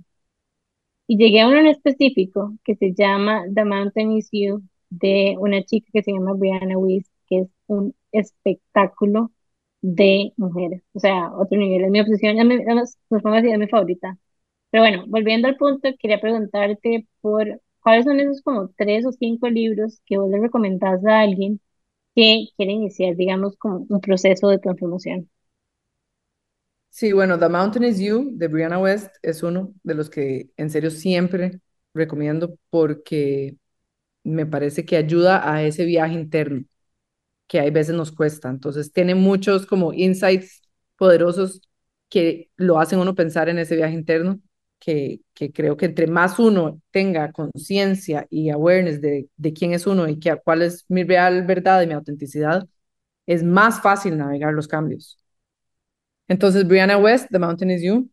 Y 1.07 1.17
llegué 1.19 1.41
a 1.41 1.49
uno 1.49 1.59
en 1.59 1.67
específico 1.67 2.55
que 2.65 2.77
se 2.77 2.95
llama 2.95 3.45
The 3.55 3.65
Mountain 3.65 4.13
Is 4.13 4.29
You, 4.33 4.63
de 4.91 5.37
una 5.39 5.63
chica 5.65 5.89
que 5.93 6.03
se 6.03 6.13
llama 6.13 6.35
Brianna 6.35 6.79
Weiss, 6.79 7.11
que 7.29 7.41
es 7.41 7.49
un 7.67 7.95
espectáculo 8.13 9.33
de 9.83 10.33
mujeres. 10.37 10.83
O 10.95 11.01
sea, 11.01 11.33
otro 11.35 11.59
nivel. 11.59 11.85
Es 11.85 11.91
mi 11.91 12.01
obsesión, 12.01 12.39
es 12.39 12.47
mi, 12.47 12.55
es, 12.57 12.99
es 13.11 13.59
mi 13.59 13.69
favorita. 13.69 14.19
Pero 14.71 14.85
bueno, 14.85 15.05
volviendo 15.09 15.49
al 15.49 15.57
punto, 15.57 15.89
quería 16.01 16.21
preguntarte 16.21 17.09
por 17.23 17.61
cuáles 17.83 18.05
son 18.07 18.21
esos 18.21 18.43
como 18.43 18.71
tres 18.77 19.07
o 19.07 19.13
cinco 19.13 19.49
libros 19.51 20.01
que 20.07 20.19
vos 20.19 20.31
le 20.31 20.41
recomendás 20.41 21.05
a 21.07 21.21
alguien 21.23 21.61
que 22.15 22.47
quiere 22.57 22.73
iniciar, 22.75 23.17
digamos, 23.17 23.57
como 23.59 23.87
un 23.89 24.01
proceso 24.03 24.49
de 24.51 24.59
transformación. 24.61 25.31
Sí, 26.91 27.13
bueno, 27.13 27.39
The 27.39 27.49
Mountain 27.49 27.85
is 27.85 27.99
You 28.01 28.31
de 28.37 28.49
Brianna 28.49 28.79
West 28.79 29.15
es 29.23 29.43
uno 29.43 29.75
de 29.83 29.95
los 29.95 30.11
que 30.11 30.51
en 30.57 30.71
serio 30.71 30.91
siempre 30.91 31.61
recomiendo 31.95 32.57
porque 32.71 33.57
me 34.25 34.47
parece 34.47 34.87
que 34.87 34.97
ayuda 34.97 35.53
a 35.53 35.63
ese 35.65 35.85
viaje 35.87 36.15
interno 36.15 36.65
que 37.49 37.61
hay 37.61 37.71
veces 37.71 37.97
nos 37.97 38.13
cuesta. 38.13 38.51
Entonces 38.51 38.93
tiene 38.93 39.15
muchos 39.17 39.67
como 39.67 39.93
insights 39.93 40.63
poderosos 40.97 41.63
que 42.09 42.51
lo 42.57 42.79
hacen 42.81 43.01
uno 43.01 43.15
pensar 43.15 43.49
en 43.49 43.59
ese 43.59 43.77
viaje 43.77 43.95
interno, 43.95 44.41
que, 44.79 45.21
que 45.35 45.53
creo 45.53 45.77
que 45.77 45.87
entre 45.87 46.07
más 46.07 46.39
uno 46.39 46.81
tenga 46.91 47.33
conciencia 47.33 48.27
y 48.31 48.51
awareness 48.51 49.01
de, 49.01 49.29
de 49.37 49.53
quién 49.53 49.73
es 49.75 49.87
uno 49.87 50.09
y 50.09 50.19
que, 50.21 50.37
cuál 50.45 50.63
es 50.63 50.85
mi 50.89 51.05
real 51.05 51.45
verdad 51.45 51.83
y 51.83 51.87
mi 51.89 51.95
autenticidad, 51.95 52.67
es 53.27 53.43
más 53.45 53.83
fácil 53.83 54.17
navegar 54.19 54.55
los 54.55 54.69
cambios. 54.69 55.19
Entonces, 56.29 56.67
Brianna 56.67 56.99
West, 56.99 57.29
The 57.31 57.39
Mountain 57.39 57.71
is 57.71 57.83
You. 57.83 58.11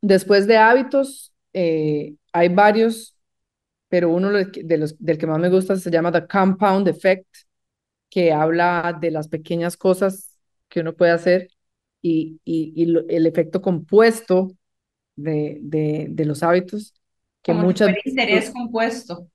Después 0.00 0.46
de 0.46 0.56
hábitos, 0.56 1.32
eh, 1.52 2.14
hay 2.32 2.48
varios, 2.48 3.16
pero 3.88 4.10
uno 4.10 4.30
de 4.30 4.78
los, 4.78 4.98
del 4.98 5.18
que 5.18 5.26
más 5.26 5.38
me 5.40 5.48
gusta 5.48 5.76
se 5.76 5.90
llama 5.90 6.12
The 6.12 6.26
Compound 6.26 6.88
Effect, 6.88 7.26
que 8.10 8.32
habla 8.32 8.96
de 9.00 9.10
las 9.10 9.28
pequeñas 9.28 9.76
cosas 9.76 10.38
que 10.68 10.80
uno 10.80 10.94
puede 10.96 11.12
hacer 11.12 11.48
y, 12.02 12.40
y, 12.44 12.72
y 12.76 12.86
lo, 12.86 13.06
el 13.08 13.26
efecto 13.26 13.60
compuesto 13.62 14.48
de, 15.16 15.58
de, 15.62 16.08
de 16.10 16.24
los 16.26 16.42
hábitos. 16.42 16.94
Que 17.42 17.52
como 17.52 17.66
muchas 17.66 17.88
si 18.02 18.10
interés 18.10 18.50
compuesto. 18.50 19.28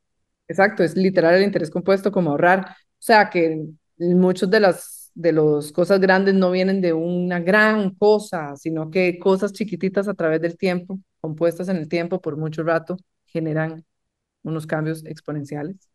Exacto, 0.47 0.83
es 0.83 0.95
literal 0.95 1.35
el 1.35 1.43
interés 1.43 1.69
compuesto 1.69 2.11
como 2.11 2.31
ahorrar. 2.31 2.61
O 2.61 2.73
sea, 2.99 3.29
que 3.29 3.65
muchos 3.97 4.49
de 4.49 4.59
las 4.59 4.99
de 5.13 5.33
las 5.33 5.73
cosas 5.73 5.99
grandes 5.99 6.33
no 6.35 6.51
vienen 6.51 6.79
de 6.81 6.93
una 6.93 7.39
gran 7.41 7.93
cosa, 7.95 8.55
sino 8.55 8.89
que 8.89 9.19
cosas 9.19 9.51
chiquititas 9.51 10.07
a 10.07 10.13
través 10.13 10.39
del 10.41 10.57
tiempo, 10.57 10.99
compuestas 11.19 11.67
en 11.67 11.75
el 11.77 11.89
tiempo 11.89 12.21
por 12.21 12.37
mucho 12.37 12.63
rato, 12.63 12.95
generan 13.25 13.83
unos 14.43 14.67
cambios 14.67 15.05
exponenciales. 15.05 15.90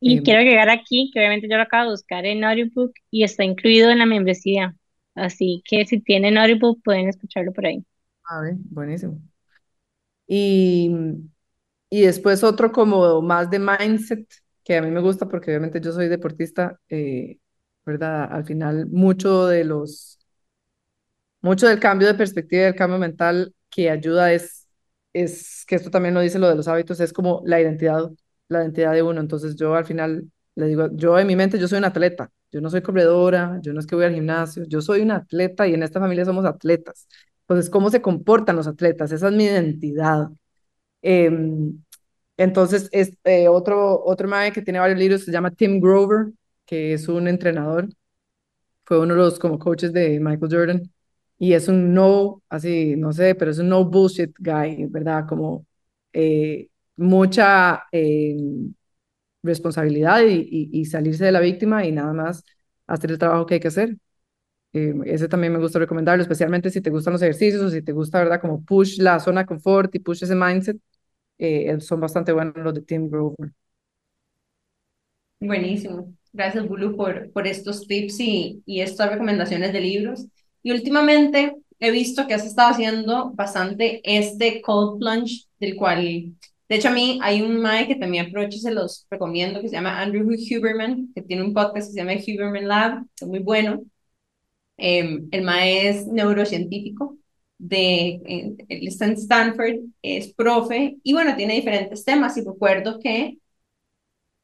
Y 0.00 0.18
eh, 0.18 0.22
quiero 0.22 0.40
agregar 0.40 0.70
aquí 0.70 1.10
que 1.12 1.20
obviamente 1.20 1.48
yo 1.48 1.56
lo 1.56 1.62
acabo 1.62 1.84
de 1.84 1.90
buscar 1.90 2.24
en 2.24 2.44
Audiobook 2.44 2.92
y 3.10 3.24
está 3.24 3.44
incluido 3.44 3.90
en 3.90 3.98
la 3.98 4.06
membresía. 4.06 4.76
Así 5.14 5.62
que 5.64 5.86
si 5.86 6.00
tienen 6.00 6.38
Audiobook 6.38 6.82
pueden 6.82 7.08
escucharlo 7.08 7.52
por 7.52 7.66
ahí. 7.66 7.84
A 8.24 8.40
ver, 8.40 8.54
buenísimo. 8.70 9.20
Y, 10.26 10.90
y 11.90 12.02
después 12.02 12.44
otro 12.44 12.70
como 12.70 13.22
más 13.22 13.50
de 13.50 13.58
mindset, 13.58 14.26
que 14.62 14.76
a 14.76 14.82
mí 14.82 14.90
me 14.90 15.00
gusta 15.00 15.26
porque 15.28 15.50
obviamente 15.50 15.80
yo 15.80 15.92
soy 15.92 16.08
deportista, 16.08 16.78
eh, 16.88 17.38
¿verdad? 17.86 18.28
Al 18.30 18.44
final 18.44 18.86
mucho 18.88 19.46
de 19.46 19.64
los, 19.64 20.18
mucho 21.40 21.66
del 21.66 21.80
cambio 21.80 22.08
de 22.08 22.14
perspectiva 22.14 22.62
y 22.62 22.64
del 22.66 22.74
cambio 22.74 22.98
mental 22.98 23.54
que 23.70 23.90
ayuda 23.90 24.32
es, 24.32 24.68
es, 25.12 25.64
que 25.66 25.76
esto 25.76 25.90
también 25.90 26.14
lo 26.14 26.20
dice 26.20 26.38
lo 26.38 26.48
de 26.48 26.56
los 26.56 26.68
hábitos, 26.68 27.00
es 27.00 27.12
como 27.12 27.42
la 27.44 27.60
identidad, 27.60 28.10
la 28.48 28.60
identidad 28.62 28.92
de 28.92 29.02
uno. 29.02 29.20
Entonces 29.20 29.56
yo 29.56 29.74
al 29.74 29.84
final 29.84 30.30
le 30.54 30.66
digo, 30.66 30.88
yo 30.92 31.18
en 31.18 31.26
mi 31.26 31.36
mente 31.36 31.58
yo 31.58 31.68
soy 31.68 31.78
un 31.78 31.84
atleta, 31.84 32.30
Yo 32.50 32.60
no 32.60 32.70
soy 32.70 32.82
corredora, 32.82 33.58
yo 33.62 33.72
no 33.72 33.80
es 33.80 33.86
que 33.86 33.94
voy 33.96 34.04
al 34.06 34.14
gimnasio, 34.14 34.64
yo 34.66 34.80
soy 34.80 35.02
una 35.02 35.16
atleta 35.16 35.66
y 35.68 35.74
en 35.74 35.82
esta 35.82 36.00
familia 36.00 36.24
somos 36.24 36.44
atletas. 36.46 37.06
Entonces, 37.42 37.70
¿cómo 37.70 37.90
se 37.90 38.02
comportan 38.02 38.56
los 38.56 38.66
atletas? 38.66 39.12
Esa 39.12 39.28
es 39.28 39.34
mi 39.34 39.44
identidad. 39.44 40.28
Em, 41.02 41.82
entonces, 42.36 42.88
es, 42.92 43.16
eh, 43.24 43.48
otro, 43.48 44.04
otro 44.04 44.28
mae 44.28 44.52
que 44.52 44.62
tiene 44.62 44.78
varios 44.80 44.98
libros 44.98 45.24
se 45.24 45.32
llama 45.32 45.50
Tim 45.52 45.80
Grover, 45.80 46.32
que 46.66 46.94
es 46.94 47.08
un 47.08 47.28
entrenador, 47.28 47.88
fue 48.84 48.98
uno 49.00 49.14
de 49.14 49.20
los 49.20 49.38
como 49.38 49.58
coaches 49.58 49.92
de 49.92 50.18
Michael 50.20 50.52
Jordan, 50.52 50.92
y 51.38 51.52
es 51.54 51.68
un 51.68 51.94
no, 51.94 52.42
así, 52.48 52.96
no 52.96 53.12
sé, 53.12 53.34
pero 53.34 53.50
es 53.50 53.58
un 53.58 53.68
no 53.68 53.84
bullshit 53.84 54.34
guy, 54.38 54.86
¿verdad? 54.86 55.26
Como 55.28 55.66
eh, 56.12 56.68
mucha 56.98 57.84
eh, 57.92 58.36
responsabilidad 59.42 60.22
y, 60.26 60.84
salirse 60.86 61.24
de 61.24 61.32
la 61.32 61.40
víctima 61.40 61.86
y 61.86 61.92
nada 61.92 62.12
más 62.12 62.44
hacer 62.86 63.12
el 63.12 63.18
trabajo 63.18 63.46
que 63.46 63.54
hay 63.54 63.60
que 63.60 63.68
hacer. 63.68 63.96
Eh, 64.72 64.94
ese 65.06 65.28
también 65.28 65.52
me 65.52 65.58
gusta 65.58 65.78
recomendarlo, 65.78 66.22
especialmente 66.22 66.70
si 66.70 66.80
te 66.80 66.90
gustan 66.90 67.14
los 67.14 67.22
ejercicios 67.22 67.62
o 67.62 67.70
si 67.70 67.82
te 67.82 67.92
gusta, 67.92 68.18
¿verdad? 68.18 68.40
Como 68.40 68.64
push 68.64 68.98
la 68.98 69.18
zona 69.20 69.42
de 69.42 69.46
confort 69.46 69.94
y 69.94 70.00
push 70.00 70.24
ese 70.24 70.34
mindset. 70.34 70.78
Eh, 71.38 71.80
son 71.80 72.00
bastante 72.00 72.32
buenos 72.32 72.56
los 72.56 72.74
de 72.74 72.82
Tim 72.82 73.08
Grover. 73.08 73.52
Buenísimo. 75.40 76.12
Gracias, 76.32 76.68
Bulu, 76.68 76.96
por, 76.96 77.30
por 77.32 77.46
estos 77.46 77.86
tips 77.86 78.20
y, 78.20 78.62
y 78.66 78.80
estas 78.80 79.10
recomendaciones 79.10 79.72
de 79.72 79.80
libros. 79.80 80.26
Y 80.62 80.72
últimamente 80.72 81.56
he 81.78 81.90
visto 81.90 82.26
que 82.26 82.34
has 82.34 82.44
estado 82.44 82.70
haciendo 82.70 83.30
bastante 83.32 84.00
este 84.04 84.60
cold 84.60 84.98
plunge, 84.98 85.46
del 85.60 85.76
cual, 85.76 86.34
de 86.68 86.76
hecho, 86.76 86.88
a 86.88 86.92
mí 86.92 87.18
hay 87.22 87.42
un 87.42 87.60
Mae 87.60 87.86
que 87.86 87.96
también 87.96 88.26
aprovecho 88.26 88.58
se 88.58 88.70
los 88.72 89.06
recomiendo, 89.10 89.60
que 89.60 89.68
se 89.68 89.76
llama 89.76 90.00
Andrew 90.00 90.26
Huberman, 90.26 91.12
que 91.14 91.22
tiene 91.22 91.42
un 91.44 91.54
podcast 91.54 91.88
que 91.88 91.94
se 91.94 91.98
llama 92.00 92.12
Huberman 92.14 92.68
Lab, 92.68 93.06
es 93.20 93.26
muy 93.26 93.38
bueno. 93.40 93.82
Eh, 94.76 95.20
el 95.32 95.42
Mae 95.42 95.88
es 95.88 96.06
neurocientífico, 96.06 97.16
de, 97.58 98.20
eh, 98.26 98.56
está 98.68 99.06
en 99.06 99.12
Stanford, 99.12 99.76
es 100.02 100.32
profe, 100.34 100.98
y 101.02 101.12
bueno, 101.12 101.34
tiene 101.36 101.54
diferentes 101.54 102.04
temas, 102.04 102.36
y 102.36 102.44
recuerdo 102.44 103.00
que 103.00 103.38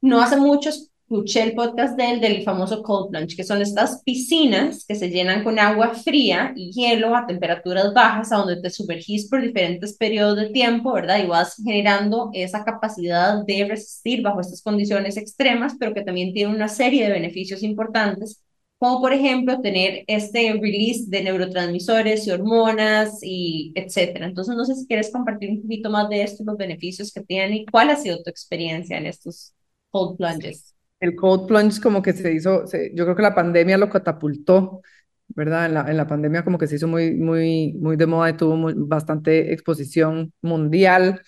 no 0.00 0.20
hace 0.20 0.36
muchos 0.36 0.90
escuché 1.14 1.44
el 1.44 1.54
podcast 1.54 1.96
de 1.96 2.10
él 2.10 2.20
del 2.20 2.42
famoso 2.42 2.82
cold 2.82 3.10
plunge, 3.10 3.36
que 3.36 3.44
son 3.44 3.62
estas 3.62 4.02
piscinas 4.02 4.84
que 4.84 4.96
se 4.96 5.10
llenan 5.10 5.44
con 5.44 5.60
agua 5.60 5.94
fría 5.94 6.52
y 6.56 6.72
hielo 6.72 7.14
a 7.14 7.24
temperaturas 7.26 7.94
bajas, 7.94 8.32
a 8.32 8.38
donde 8.38 8.60
te 8.60 8.68
sumergís 8.68 9.28
por 9.28 9.40
diferentes 9.40 9.96
periodos 9.96 10.36
de 10.36 10.50
tiempo, 10.50 10.92
¿verdad? 10.92 11.22
Y 11.22 11.28
vas 11.28 11.54
generando 11.64 12.30
esa 12.32 12.64
capacidad 12.64 13.44
de 13.44 13.64
resistir 13.64 14.22
bajo 14.22 14.40
estas 14.40 14.60
condiciones 14.60 15.16
extremas, 15.16 15.76
pero 15.78 15.94
que 15.94 16.02
también 16.02 16.32
tiene 16.32 16.52
una 16.52 16.66
serie 16.68 17.04
de 17.04 17.12
beneficios 17.12 17.62
importantes, 17.62 18.42
como 18.78 19.00
por 19.00 19.12
ejemplo 19.12 19.60
tener 19.60 20.02
este 20.08 20.52
release 20.54 21.04
de 21.06 21.22
neurotransmisores 21.22 22.26
y 22.26 22.30
hormonas 22.32 23.20
y 23.22 23.72
etcétera. 23.76 24.26
Entonces, 24.26 24.56
no 24.56 24.64
sé 24.64 24.74
si 24.74 24.86
quieres 24.88 25.12
compartir 25.12 25.50
un 25.50 25.62
poquito 25.62 25.90
más 25.90 26.08
de 26.08 26.22
esto, 26.22 26.42
los 26.44 26.56
beneficios 26.56 27.12
que 27.12 27.22
tiene 27.22 27.58
y 27.58 27.66
cuál 27.66 27.90
ha 27.90 27.96
sido 27.96 28.20
tu 28.22 28.30
experiencia 28.30 28.98
en 28.98 29.06
estos 29.06 29.54
cold 29.90 30.16
plunges 30.16 30.73
el 31.00 31.14
cold 31.16 31.46
plunge 31.48 31.80
como 31.80 32.02
que 32.02 32.12
se 32.12 32.32
hizo, 32.32 32.64
yo 32.94 33.04
creo 33.04 33.16
que 33.16 33.22
la 33.22 33.34
pandemia 33.34 33.76
lo 33.78 33.90
catapultó, 33.90 34.82
¿verdad? 35.28 35.66
En 35.66 35.74
la, 35.74 35.90
en 35.90 35.96
la 35.96 36.06
pandemia 36.06 36.44
como 36.44 36.58
que 36.58 36.66
se 36.66 36.76
hizo 36.76 36.88
muy, 36.88 37.14
muy, 37.14 37.74
muy 37.74 37.96
de 37.96 38.06
moda 38.06 38.30
y 38.30 38.36
tuvo 38.36 38.56
bastante 38.86 39.52
exposición 39.52 40.32
mundial. 40.42 41.20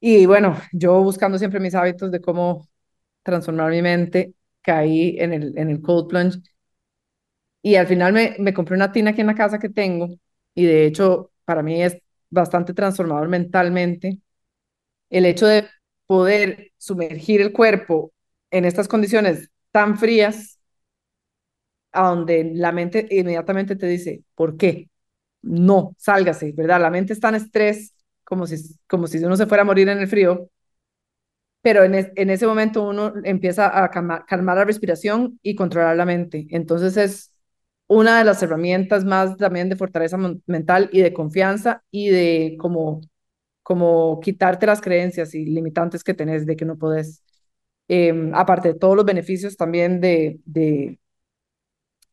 Y 0.00 0.26
bueno, 0.26 0.56
yo 0.72 1.02
buscando 1.02 1.38
siempre 1.38 1.60
mis 1.60 1.74
hábitos 1.74 2.10
de 2.12 2.20
cómo 2.20 2.68
transformar 3.22 3.70
mi 3.72 3.82
mente, 3.82 4.34
caí 4.62 5.16
en 5.20 5.32
el, 5.34 5.58
en 5.58 5.70
el 5.70 5.82
cold 5.82 6.08
plunge. 6.08 6.40
Y 7.62 7.76
al 7.76 7.86
final 7.86 8.12
me, 8.12 8.36
me 8.38 8.52
compré 8.54 8.76
una 8.76 8.92
tina 8.92 9.10
aquí 9.10 9.20
en 9.22 9.26
la 9.28 9.34
casa 9.34 9.58
que 9.58 9.68
tengo 9.70 10.08
y 10.54 10.64
de 10.66 10.86
hecho 10.86 11.32
para 11.44 11.62
mí 11.62 11.82
es 11.82 11.96
bastante 12.30 12.74
transformador 12.74 13.28
mentalmente 13.28 14.20
el 15.10 15.26
hecho 15.26 15.46
de 15.46 15.68
poder 16.06 16.72
sumergir 16.78 17.40
el 17.42 17.52
cuerpo 17.52 18.12
en 18.56 18.64
estas 18.64 18.88
condiciones 18.88 19.50
tan 19.72 19.98
frías, 19.98 20.60
a 21.92 22.08
donde 22.08 22.50
la 22.54 22.72
mente 22.72 23.06
inmediatamente 23.10 23.76
te 23.76 23.86
dice, 23.86 24.24
¿por 24.34 24.56
qué? 24.56 24.90
No, 25.42 25.94
sálgase, 25.98 26.52
¿verdad? 26.52 26.80
La 26.80 26.90
mente 26.90 27.12
está 27.12 27.28
en 27.30 27.36
estrés, 27.36 27.94
como 28.24 28.46
si, 28.46 28.56
como 28.88 29.06
si 29.06 29.18
uno 29.24 29.36
se 29.36 29.46
fuera 29.46 29.62
a 29.62 29.66
morir 29.66 29.88
en 29.88 29.98
el 30.00 30.08
frío, 30.08 30.50
pero 31.62 31.84
en, 31.84 31.94
en 32.16 32.30
ese 32.30 32.46
momento 32.46 32.82
uno 32.88 33.12
empieza 33.24 33.82
a 33.84 33.90
calmar, 33.90 34.24
la 34.56 34.64
respiración 34.64 35.38
y 35.42 35.54
controlar 35.54 35.96
la 35.96 36.04
mente. 36.04 36.46
Entonces 36.50 36.96
es 36.96 37.32
una 37.86 38.18
de 38.18 38.24
las 38.24 38.42
herramientas 38.42 39.04
más 39.04 39.36
también 39.36 39.68
de 39.68 39.76
fortaleza 39.76 40.18
mental 40.46 40.90
y 40.92 41.00
de 41.02 41.12
confianza 41.14 41.82
y 41.90 42.10
de 42.10 42.56
como, 42.58 43.00
como 43.62 44.20
quitarte 44.20 44.66
las 44.66 44.80
creencias 44.82 45.34
y 45.34 45.44
limitantes 45.46 46.04
que 46.04 46.14
tenés 46.14 46.46
de 46.46 46.56
que 46.56 46.64
no 46.66 46.78
podés. 46.78 47.22
Em, 47.88 48.34
aparte 48.34 48.68
de 48.72 48.78
todos 48.78 48.96
los 48.96 49.04
beneficios 49.04 49.56
también 49.56 50.00
de, 50.00 50.38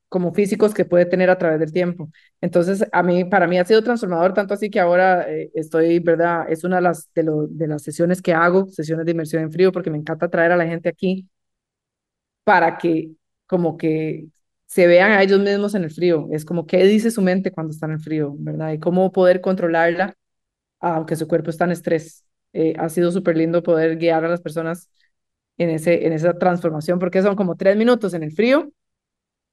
como 0.09 0.33
físicos 0.33 0.73
que 0.73 0.83
puede 0.85 1.05
tener 1.05 1.29
a 1.29 1.37
través 1.37 1.59
del 1.59 1.71
tiempo. 1.71 2.09
Entonces, 2.41 2.85
a 2.91 3.01
mí, 3.03 3.23
para 3.25 3.47
mí 3.47 3.57
ha 3.57 3.65
sido 3.65 3.81
transformador, 3.83 4.33
tanto 4.33 4.53
así 4.53 4.69
que 4.69 4.79
ahora 4.79 5.23
eh, 5.29 5.51
estoy, 5.55 5.99
¿verdad? 5.99 6.45
Es 6.51 6.63
una 6.65 6.77
de 6.77 6.81
las, 6.81 7.09
de 7.13 7.67
las 7.67 7.83
sesiones 7.83 8.21
que 8.21 8.33
hago, 8.33 8.67
sesiones 8.67 9.05
de 9.05 9.11
inmersión 9.13 9.43
en 9.43 9.51
frío, 9.51 9.71
porque 9.71 9.89
me 9.89 9.97
encanta 9.97 10.29
traer 10.29 10.51
a 10.51 10.57
la 10.57 10.65
gente 10.67 10.89
aquí 10.89 11.29
para 12.43 12.77
que 12.77 13.11
como 13.47 13.77
que 13.77 14.27
se 14.65 14.87
vean 14.87 15.11
a 15.11 15.21
ellos 15.23 15.39
mismos 15.39 15.75
en 15.75 15.83
el 15.83 15.91
frío. 15.91 16.27
Es 16.31 16.45
como 16.45 16.65
qué 16.65 16.83
dice 16.85 17.11
su 17.11 17.21
mente 17.21 17.51
cuando 17.51 17.71
está 17.71 17.85
en 17.87 17.93
el 17.93 17.99
frío, 17.99 18.35
¿verdad? 18.39 18.73
Y 18.73 18.79
cómo 18.79 19.11
poder 19.11 19.41
controlarla 19.41 20.15
aunque 20.79 21.15
su 21.15 21.27
cuerpo 21.27 21.49
está 21.51 21.65
en 21.65 21.71
estrés. 21.71 22.25
Eh, 22.53 22.75
ha 22.79 22.89
sido 22.89 23.11
súper 23.11 23.37
lindo 23.37 23.63
poder 23.63 23.97
guiar 23.97 24.25
a 24.25 24.29
las 24.29 24.41
personas 24.41 24.89
en, 25.57 25.69
ese, 25.69 26.05
en 26.07 26.13
esa 26.13 26.37
transformación, 26.37 26.99
porque 26.99 27.21
son 27.21 27.35
como 27.35 27.55
tres 27.55 27.77
minutos 27.77 28.13
en 28.13 28.23
el 28.23 28.31
frío 28.31 28.71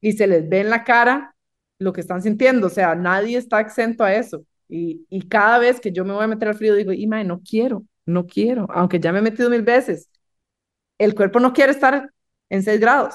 y 0.00 0.12
se 0.12 0.26
les 0.26 0.48
ve 0.48 0.60
en 0.60 0.70
la 0.70 0.84
cara 0.84 1.34
lo 1.78 1.92
que 1.92 2.00
están 2.00 2.22
sintiendo, 2.22 2.66
o 2.68 2.70
sea, 2.70 2.94
nadie 2.94 3.38
está 3.38 3.60
exento 3.60 4.04
a 4.04 4.14
eso. 4.14 4.44
Y, 4.68 5.06
y 5.10 5.28
cada 5.28 5.58
vez 5.58 5.80
que 5.80 5.92
yo 5.92 6.04
me 6.04 6.12
voy 6.12 6.24
a 6.24 6.28
meter 6.28 6.48
al 6.48 6.54
frío, 6.56 6.74
digo, 6.74 6.92
y 6.92 7.06
no 7.06 7.40
quiero, 7.42 7.84
no 8.06 8.26
quiero, 8.26 8.66
aunque 8.70 9.00
ya 9.00 9.12
me 9.12 9.20
he 9.20 9.22
metido 9.22 9.50
mil 9.50 9.62
veces, 9.62 10.10
el 10.98 11.14
cuerpo 11.14 11.40
no 11.40 11.52
quiere 11.52 11.72
estar 11.72 12.10
en 12.50 12.62
6 12.62 12.80
grados. 12.80 13.14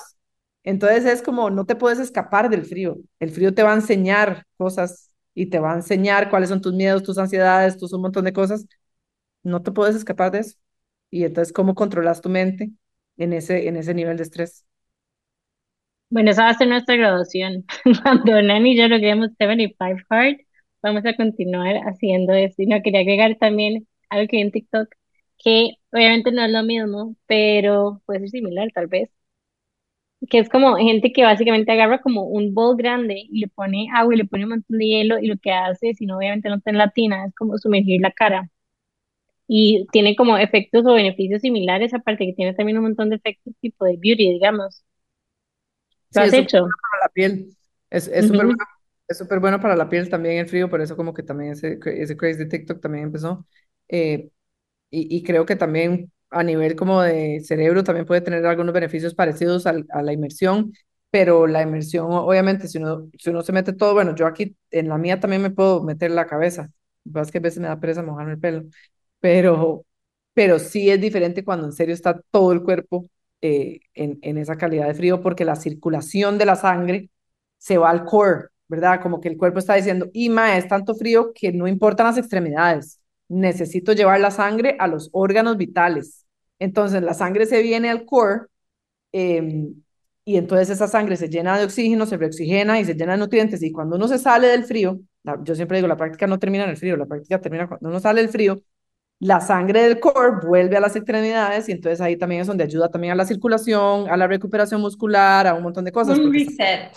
Entonces 0.64 1.06
es 1.06 1.22
como, 1.22 1.50
no 1.50 1.66
te 1.66 1.76
puedes 1.76 2.00
escapar 2.00 2.50
del 2.50 2.66
frío. 2.66 2.98
El 3.20 3.32
frío 3.32 3.54
te 3.54 3.64
va 3.64 3.72
a 3.74 3.76
enseñar 3.76 4.46
cosas 4.58 5.12
y 5.34 5.48
te 5.48 5.60
va 5.60 5.74
a 5.74 5.76
enseñar 5.76 6.30
cuáles 6.30 6.50
son 6.50 6.62
tus 6.62 6.74
miedos, 6.74 7.04
tus 7.04 7.18
ansiedades, 7.18 7.78
tus 7.78 7.92
un 7.94 8.02
montón 8.02 8.26
de 8.26 8.34
cosas. 8.34 8.66
No 9.44 9.64
te 9.64 9.72
puedes 9.72 9.96
escapar 9.96 10.32
de 10.32 10.40
eso. 10.42 10.58
Y 11.14 11.26
entonces, 11.26 11.54
¿cómo 11.54 11.76
controlas 11.76 12.22
tu 12.22 12.30
mente 12.30 12.72
en 13.18 13.34
ese, 13.34 13.68
en 13.68 13.76
ese 13.78 13.94
nivel 13.94 14.18
de 14.18 14.24
estrés? 14.24 14.66
Bueno, 16.10 16.32
esa 16.32 16.44
va 16.44 16.50
a 16.52 16.54
ser 16.58 16.68
nuestra 16.68 16.96
graduación. 16.96 17.66
Cuando 18.04 18.42
Nani 18.42 18.74
y 18.74 18.78
yo 18.78 18.88
logremos 18.88 19.30
75 19.32 20.06
Hard, 20.10 20.38
vamos 20.82 21.06
a 21.06 21.16
continuar 21.16 21.76
haciendo 21.88 22.34
esto. 22.34 22.62
Y 22.62 22.68
no 22.68 22.82
quería 22.84 23.02
agregar 23.02 23.36
también 23.40 23.88
algo 24.10 24.28
que 24.28 24.40
en 24.42 24.52
TikTok, 24.52 24.90
que 25.40 25.72
obviamente 25.92 26.32
no 26.32 26.44
es 26.46 26.52
lo 26.52 26.64
mismo, 26.64 27.16
pero 27.26 28.02
puede 28.06 28.20
ser 28.22 28.30
similar 28.30 28.70
tal 28.74 28.88
vez. 28.88 29.10
Que 30.30 30.40
es 30.40 30.50
como 30.50 30.78
gente 30.78 31.12
que 31.12 31.24
básicamente 31.24 31.72
agarra 31.72 32.02
como 32.02 32.24
un 32.24 32.54
bol 32.54 32.78
grande 32.78 33.16
y 33.30 33.40
le 33.42 33.48
pone 33.50 33.88
agua 33.94 34.14
y 34.16 34.18
le 34.18 34.26
pone 34.26 34.46
un 34.46 34.52
montón 34.52 34.78
de 34.78 34.86
hielo 34.88 35.20
y 35.20 35.28
lo 35.28 35.38
que 35.38 35.52
hace, 35.52 35.94
si 35.96 36.06
no 36.06 36.18
obviamente 36.18 36.48
no 36.50 36.56
está 36.56 36.72
en 36.72 36.78
la 36.78 36.92
tina, 36.92 37.26
es 37.26 37.36
como 37.36 37.58
sumergir 37.58 38.02
la 38.02 38.12
cara 38.12 38.50
y 39.56 39.86
tiene 39.92 40.16
como 40.16 40.36
efectos 40.40 40.84
o 40.84 40.96
beneficios 40.96 41.42
similares, 41.42 41.94
aparte 41.94 42.26
que 42.26 42.34
tiene 42.34 42.56
también 42.56 42.80
un 42.80 42.86
montón 42.86 43.12
de 43.12 43.18
efectos 43.18 43.54
tipo 43.62 43.86
de 43.86 43.98
beauty, 44.02 44.34
digamos. 44.34 44.84
¿Lo 46.16 46.22
has 46.24 46.34
hecho? 46.34 46.62
Para 46.62 47.04
la 47.04 47.10
piel. 47.14 47.56
Es 47.92 48.06
súper 48.06 48.48
bueno, 48.48 48.64
es 49.08 49.16
súper 49.16 49.40
bueno 49.40 49.60
para 49.60 49.76
la 49.76 49.90
piel 49.90 50.10
también 50.10 50.40
el 50.40 50.50
frío, 50.50 50.72
por 50.72 50.82
eso 50.82 50.98
como 50.98 51.14
que 51.14 51.22
también 51.22 51.52
ese, 51.52 51.78
ese 51.86 52.18
craze 52.18 52.40
de 52.40 52.46
TikTok 52.48 52.82
también 52.82 53.04
empezó. 53.04 53.46
Eh, 53.90 54.32
y, 54.90 55.16
y, 55.18 55.22
creo 55.22 55.46
que 55.46 55.56
también 55.56 56.12
a 56.32 56.42
nivel 56.42 56.76
como 56.76 57.04
de 57.04 57.40
cerebro 57.42 57.84
también 57.84 58.08
puede 58.08 58.22
tener 58.22 58.44
algunos 58.48 58.74
beneficios 58.74 59.14
parecidos 59.14 59.68
a, 59.68 59.76
a 59.92 60.02
la 60.02 60.14
inmersión, 60.14 60.74
pero 61.12 61.46
la 61.46 61.62
inmersión, 61.62 62.08
obviamente, 62.10 62.68
si 62.68 62.80
uno, 62.80 63.08
si 63.20 63.30
uno 63.30 63.44
se 63.44 63.52
mete 63.52 63.74
todo, 63.74 63.94
bueno, 63.94 64.16
yo 64.16 64.26
aquí 64.26 64.58
en 64.72 64.90
la 64.90 64.98
mía 64.98 65.20
también 65.20 65.44
me 65.44 65.52
puedo 65.52 65.84
meter 65.84 66.10
la 66.10 66.26
cabeza, 66.26 66.72
es 67.22 67.32
que 67.32 67.38
a 67.38 67.42
veces 67.42 67.60
me 67.60 67.68
da 67.68 67.80
pereza 67.80 68.02
mojarme 68.02 68.34
el 68.34 68.40
pelo, 68.40 68.64
pero, 69.24 69.86
pero 70.34 70.60
sí 70.60 70.90
es 70.92 71.00
diferente 71.00 71.46
cuando 71.46 71.66
en 71.66 71.72
serio 71.72 71.96
está 71.96 72.22
todo 72.32 72.52
el 72.52 72.62
cuerpo 72.64 73.06
eh, 73.42 73.80
en, 73.94 74.20
en 74.22 74.38
esa 74.38 74.58
calidad 74.58 74.88
de 74.88 74.94
frío, 74.96 75.22
porque 75.22 75.46
la 75.46 75.56
circulación 75.56 76.38
de 76.38 76.46
la 76.46 76.58
sangre 76.58 77.10
se 77.58 77.78
va 77.78 77.90
al 77.90 78.04
core, 78.06 78.50
¿verdad? 78.68 79.02
Como 79.02 79.22
que 79.22 79.30
el 79.30 79.38
cuerpo 79.38 79.60
está 79.60 79.76
diciendo, 79.76 80.10
Ima, 80.14 80.58
es 80.58 80.68
tanto 80.68 80.94
frío 80.96 81.32
que 81.34 81.54
no 81.54 81.70
importan 81.70 82.08
las 82.08 82.18
extremidades, 82.18 83.00
necesito 83.30 83.94
llevar 83.94 84.20
la 84.20 84.32
sangre 84.32 84.76
a 84.80 84.88
los 84.88 85.10
órganos 85.14 85.56
vitales. 85.58 86.26
Entonces 86.60 87.02
la 87.02 87.14
sangre 87.14 87.46
se 87.46 87.62
viene 87.62 87.90
al 87.90 88.06
core 88.06 88.48
eh, 89.14 89.70
y 90.26 90.38
entonces 90.38 90.70
esa 90.70 90.88
sangre 90.88 91.18
se 91.18 91.30
llena 91.30 91.58
de 91.58 91.66
oxígeno, 91.66 92.06
se 92.06 92.18
reoxigena 92.18 92.80
y 92.80 92.86
se 92.86 92.94
llena 92.96 93.14
de 93.14 93.20
nutrientes 93.20 93.62
y 93.64 93.72
cuando 93.72 93.96
uno 93.98 94.08
se 94.08 94.18
sale 94.20 94.48
del 94.48 94.64
frío, 94.66 95.00
yo 95.44 95.56
siempre 95.56 95.78
digo, 95.78 95.88
la 95.88 95.98
práctica 95.98 96.28
no 96.28 96.40
termina 96.40 96.64
en 96.64 96.72
el 96.72 96.78
frío, 96.78 96.96
la 96.98 97.06
práctica 97.06 97.42
termina 97.42 97.68
cuando 97.68 97.90
uno 97.90 98.00
sale 98.00 98.22
del 98.22 98.30
frío, 98.30 98.62
la 99.24 99.40
sangre 99.40 99.84
del 99.84 100.02
core 100.02 100.46
vuelve 100.46 100.76
a 100.76 100.82
las 100.82 100.98
extremidades 100.98 101.70
y 101.70 101.72
entonces 101.72 102.02
ahí 102.02 102.18
también 102.18 102.42
es 102.42 102.48
donde 102.48 102.66
ayuda 102.66 102.90
también 102.90 103.14
a 103.14 103.16
la 103.16 103.26
circulación, 103.26 104.10
a 104.10 104.18
la 104.18 104.28
recuperación 104.28 104.82
muscular, 104.82 105.48
a 105.48 105.54
un 105.54 105.64
montón 105.64 105.86
de 105.86 105.94
cosas. 105.94 106.20
Un 106.20 106.34
reset. 106.34 106.92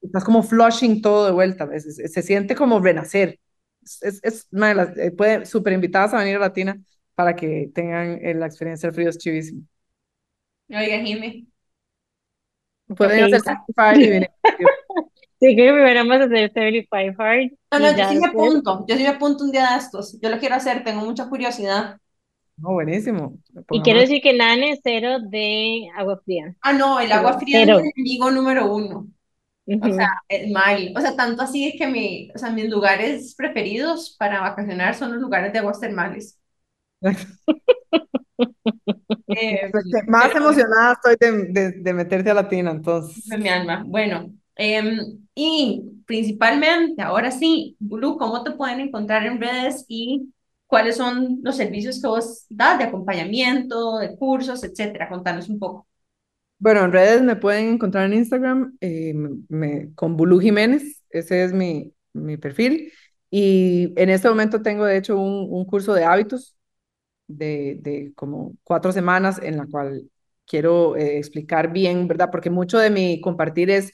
Estás, 0.00 0.24
como 0.24 0.42
flushing 0.42 1.02
todo 1.02 1.26
de 1.26 1.32
vuelta, 1.32 1.68
se, 1.78 2.22
siente 2.22 2.54
como 2.54 2.80
renacer. 2.80 3.38
Es, 3.82 4.20
es, 4.22 4.48
eh, 4.96 5.10
puede, 5.10 5.44
súper 5.44 5.74
invitadas 5.74 6.14
a 6.14 6.18
venir 6.18 6.36
a 6.36 6.40
Latina 6.40 6.80
para 7.14 7.36
que 7.36 7.70
tengan 7.74 8.18
eh, 8.24 8.32
la 8.32 8.46
experiencia 8.46 8.86
del 8.86 8.94
frío, 8.94 9.10
es 9.10 9.18
chivísimo. 9.18 9.62
Oiga, 10.70 10.98
Jimmy. 11.00 11.48
Pueden 12.96 13.24
hacer 13.24 13.40
75 13.40 14.00
y 14.00 14.08
venir. 14.08 14.30
Sí, 15.40 15.54
que 15.54 15.62
primero 15.72 16.00
vamos 16.00 16.16
a 16.20 16.24
hacer 16.24 16.48
75 16.52 17.22
hard. 17.22 17.50
No, 17.70 17.78
no, 17.78 17.96
yo 17.96 18.08
sí 18.08 18.18
me 18.18 18.26
apunto, 18.26 18.84
yo 18.88 18.96
sí 18.96 19.02
me 19.02 19.08
apunto 19.08 19.44
un 19.44 19.52
día 19.52 19.70
de 19.72 19.78
estos. 19.78 20.18
Yo 20.20 20.30
lo 20.30 20.38
quiero 20.38 20.54
hacer, 20.56 20.82
tengo 20.84 21.02
mucha 21.04 21.28
curiosidad. 21.28 21.98
No, 22.56 22.72
buenísimo. 22.72 23.38
Y 23.70 23.82
quiero 23.82 24.00
decir 24.00 24.20
que 24.20 24.32
nada 24.32 24.54
es 24.66 24.80
cero 24.82 25.18
de 25.20 25.88
agua 25.96 26.20
fría. 26.24 26.56
Ah, 26.60 26.72
no, 26.72 26.98
el 27.00 27.12
agua 27.12 27.38
fría 27.38 27.62
es 27.62 27.70
mi 27.70 27.78
enemigo 27.94 28.30
número 28.30 28.72
uno. 28.74 29.08
O 29.80 29.90
sea, 29.92 30.08
es 30.28 30.50
mal. 30.50 30.92
O 30.96 31.00
sea, 31.00 31.16
tanto 31.16 31.42
así 31.42 31.68
es 31.68 31.74
que 31.78 31.88
mi, 31.88 32.30
o 32.34 32.38
sea, 32.38 32.50
mis 32.50 32.68
lugares 32.70 33.34
preferidos 33.36 34.16
para 34.18 34.40
vacacionar 34.40 34.94
son 34.96 35.12
los 35.12 35.20
lugares 35.22 35.52
de 35.52 35.60
aguas 35.60 35.80
termales. 35.80 36.38
eh, 39.28 39.70
más 40.06 40.34
emocionada 40.34 40.92
estoy 40.94 41.16
de, 41.20 41.44
de, 41.52 41.72
de 41.72 41.92
meterte 41.94 42.30
a 42.30 42.34
Latina, 42.34 42.70
entonces. 42.70 43.24
De 43.24 43.38
mi 43.38 43.48
alma. 43.48 43.84
Bueno, 43.86 44.32
Em, 44.58 45.20
y 45.34 45.84
principalmente, 46.06 47.02
ahora 47.02 47.30
sí, 47.30 47.76
Blue, 47.80 48.18
¿cómo 48.18 48.42
te 48.44 48.50
pueden 48.52 48.80
encontrar 48.80 49.24
en 49.26 49.40
redes 49.40 49.84
y 49.88 50.32
cuáles 50.66 50.96
son 50.96 51.40
los 51.42 51.56
servicios 51.56 52.00
que 52.02 52.08
vos 52.08 52.46
das 52.50 52.78
de 52.78 52.84
acompañamiento, 52.84 53.98
de 53.98 54.16
cursos, 54.16 54.64
etcétera? 54.64 55.08
Contanos 55.08 55.48
un 55.48 55.60
poco. 55.60 55.86
Bueno, 56.58 56.84
en 56.84 56.92
redes 56.92 57.22
me 57.22 57.36
pueden 57.36 57.74
encontrar 57.74 58.06
en 58.06 58.14
Instagram 58.14 58.76
eh, 58.80 59.14
me, 59.48 59.94
con 59.94 60.16
Bulu 60.16 60.40
Jiménez, 60.40 61.02
ese 61.10 61.44
es 61.44 61.52
mi, 61.52 61.94
mi 62.12 62.36
perfil. 62.36 62.92
Y 63.30 63.92
en 63.96 64.10
este 64.10 64.28
momento 64.28 64.60
tengo, 64.62 64.84
de 64.84 64.96
hecho, 64.96 65.18
un, 65.18 65.46
un 65.50 65.64
curso 65.66 65.94
de 65.94 66.04
hábitos 66.04 66.56
de, 67.28 67.78
de, 67.80 68.12
como 68.16 68.54
cuatro 68.64 68.92
semanas 68.92 69.40
en 69.42 69.56
la 69.58 69.66
cual 69.66 70.10
quiero 70.46 70.96
eh, 70.96 71.18
explicar 71.18 71.72
bien, 71.72 72.08
¿verdad? 72.08 72.30
Porque 72.32 72.50
mucho 72.50 72.78
de 72.78 72.90
mi 72.90 73.20
compartir 73.20 73.70
es 73.70 73.92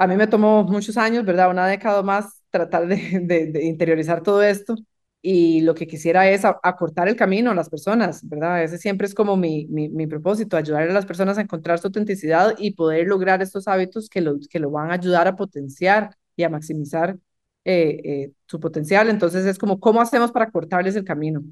a 0.00 0.06
mí 0.06 0.16
me 0.16 0.26
tomó 0.26 0.64
muchos 0.64 0.96
años, 0.96 1.26
¿verdad? 1.26 1.50
Una 1.50 1.66
década 1.66 2.02
más 2.02 2.42
tratar 2.50 2.86
de, 2.88 3.60
interiorizar 3.64 4.22
todo 4.22 4.42
esto 4.42 4.74
y 5.22 5.60
lo 5.60 5.74
que 5.74 5.86
quisiera 5.86 6.30
es 6.30 6.44
acortar 6.46 7.08
el 7.08 7.16
camino 7.16 7.50
a 7.50 7.54
las 7.54 7.68
personas, 7.68 8.26
¿verdad? 8.26 8.62
Ese 8.64 8.78
siempre 8.78 9.06
es 9.06 9.14
como 9.14 9.36
mi, 9.36 9.66
propósito, 10.08 10.56
ayudar 10.56 10.84
a 10.88 10.92
las 10.94 11.04
personas 11.04 11.36
a 11.36 11.42
encontrar 11.42 11.78
su 11.78 11.88
autenticidad 11.88 12.54
y 12.58 12.74
poder 12.74 13.06
lograr 13.08 13.42
estos 13.42 13.68
hábitos 13.68 14.08
que 14.08 14.22
lo, 14.22 14.38
que 14.50 14.58
lo 14.58 14.70
van 14.70 14.90
a 14.90 14.94
ayudar 14.94 15.28
a 15.28 15.36
potenciar 15.36 16.16
y 16.34 16.44
a 16.44 16.48
maximizar 16.48 17.18
eh, 17.64 18.00
eh, 18.04 18.32
su 18.46 18.58
potencial. 18.58 19.10
Entonces 19.10 19.44
es 19.44 19.58
como, 19.58 19.80
¿cómo 19.80 20.00
hacemos 20.00 20.32
para 20.32 20.50
cortarles 20.50 20.96
el 20.96 21.04
camino? 21.04 21.42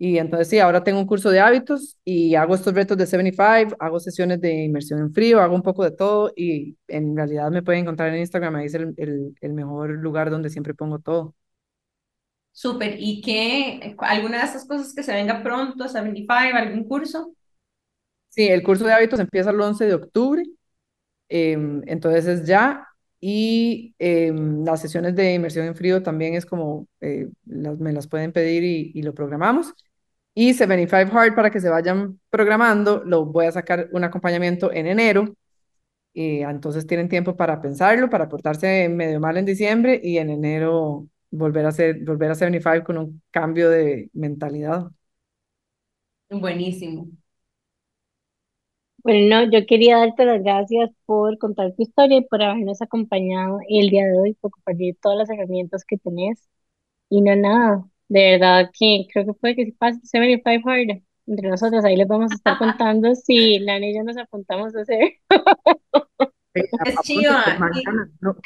Y 0.00 0.18
entonces 0.18 0.48
sí, 0.48 0.58
ahora 0.60 0.84
tengo 0.84 1.00
un 1.00 1.06
curso 1.06 1.30
de 1.30 1.40
hábitos 1.40 1.98
y 2.04 2.36
hago 2.36 2.54
estos 2.54 2.72
retos 2.74 2.96
de 2.96 3.06
75, 3.06 3.76
hago 3.80 3.98
sesiones 4.00 4.40
de 4.40 4.64
inmersión 4.64 5.00
en 5.00 5.12
frío, 5.12 5.40
hago 5.40 5.54
un 5.56 5.62
poco 5.62 5.82
de 5.84 5.90
todo 5.90 6.32
y 6.36 6.76
en 6.86 7.16
realidad 7.16 7.50
me 7.50 7.62
pueden 7.62 7.82
encontrar 7.82 8.10
en 8.14 8.20
Instagram, 8.20 8.54
ahí 8.56 8.66
es 8.66 8.74
el, 8.74 8.94
el, 8.96 9.34
el 9.40 9.52
mejor 9.54 9.90
lugar 9.90 10.30
donde 10.30 10.50
siempre 10.50 10.74
pongo 10.74 11.00
todo. 11.00 11.34
Súper, 12.52 12.96
¿y 12.98 13.20
qué, 13.22 13.94
alguna 14.00 14.38
de 14.38 14.44
estas 14.44 14.66
cosas 14.66 14.92
que 14.94 15.02
se 15.04 15.12
venga 15.14 15.42
pronto, 15.42 15.86
75, 15.88 16.58
algún 16.58 16.84
curso? 16.84 17.32
Sí, 18.28 18.46
el 18.48 18.62
curso 18.62 18.84
de 18.84 18.92
hábitos 18.92 19.20
empieza 19.20 19.50
el 19.50 19.60
11 19.60 19.86
de 19.86 19.94
octubre, 19.94 20.44
em, 21.28 21.82
entonces 21.86 22.26
es 22.26 22.46
ya, 22.46 22.86
y 23.20 23.94
em, 23.98 24.64
las 24.64 24.80
sesiones 24.82 25.16
de 25.16 25.34
inmersión 25.34 25.66
en 25.66 25.76
frío 25.76 26.02
también 26.02 26.34
es 26.34 26.46
como, 26.46 26.88
eh, 27.00 27.28
las, 27.46 27.78
me 27.78 27.92
las 27.92 28.08
pueden 28.08 28.32
pedir 28.32 28.64
y, 28.64 28.92
y 28.94 29.02
lo 29.02 29.14
programamos. 29.14 29.74
Y 30.34 30.54
75 30.54 31.18
Hard, 31.18 31.34
para 31.34 31.50
que 31.50 31.60
se 31.60 31.68
vayan 31.68 32.20
programando, 32.30 33.02
lo 33.04 33.24
voy 33.26 33.46
a 33.46 33.52
sacar 33.52 33.88
un 33.92 34.04
acompañamiento 34.04 34.72
en 34.72 34.86
enero. 34.86 35.34
Y 36.14 36.40
entonces 36.42 36.86
tienen 36.86 37.08
tiempo 37.08 37.36
para 37.36 37.60
pensarlo, 37.62 38.10
para 38.10 38.28
portarse 38.28 38.88
medio 38.88 39.20
mal 39.20 39.36
en 39.38 39.46
diciembre 39.46 40.00
y 40.02 40.18
en 40.18 40.30
enero 40.30 41.08
volver 41.30 41.66
a 41.66 41.70
hacer, 41.70 42.04
volver 42.04 42.30
a 42.32 42.34
75 42.36 42.86
con 42.86 42.98
un 42.98 43.22
cambio 43.30 43.70
de 43.70 44.10
mentalidad. 44.14 44.90
Buenísimo. 46.30 47.08
Bueno, 49.04 49.44
yo 49.50 49.64
quería 49.66 49.98
darte 49.98 50.24
las 50.24 50.42
gracias 50.42 50.90
por 51.06 51.38
contar 51.38 51.72
tu 51.74 51.82
historia 51.82 52.18
y 52.18 52.24
por 52.26 52.42
habernos 52.42 52.82
acompañado 52.82 53.58
el 53.68 53.88
día 53.90 54.06
de 54.06 54.18
hoy, 54.18 54.34
por 54.34 54.50
compartir 54.50 54.96
todas 55.00 55.16
las 55.18 55.30
herramientas 55.30 55.84
que 55.84 55.96
tenés. 55.98 56.48
Y 57.10 57.22
no 57.22 57.36
nada, 57.36 57.84
de 58.08 58.32
verdad 58.32 58.70
que 58.78 59.06
creo 59.12 59.26
que 59.26 59.34
puede 59.34 59.56
que 59.56 59.64
si 59.66 59.72
pase 59.72 60.00
75 60.02 60.70
hard 60.70 61.02
entre 61.26 61.48
nosotros, 61.50 61.84
ahí 61.84 61.96
les 61.96 62.08
vamos 62.08 62.32
a 62.32 62.34
estar 62.34 62.58
contando 62.58 63.14
si 63.14 63.58
la 63.58 63.78
y 63.78 63.94
yo 63.94 64.02
nos 64.02 64.16
apuntamos 64.16 64.74
a 64.74 64.80
hacer. 64.80 65.14
Es 66.84 66.96
chiva, 67.02 67.44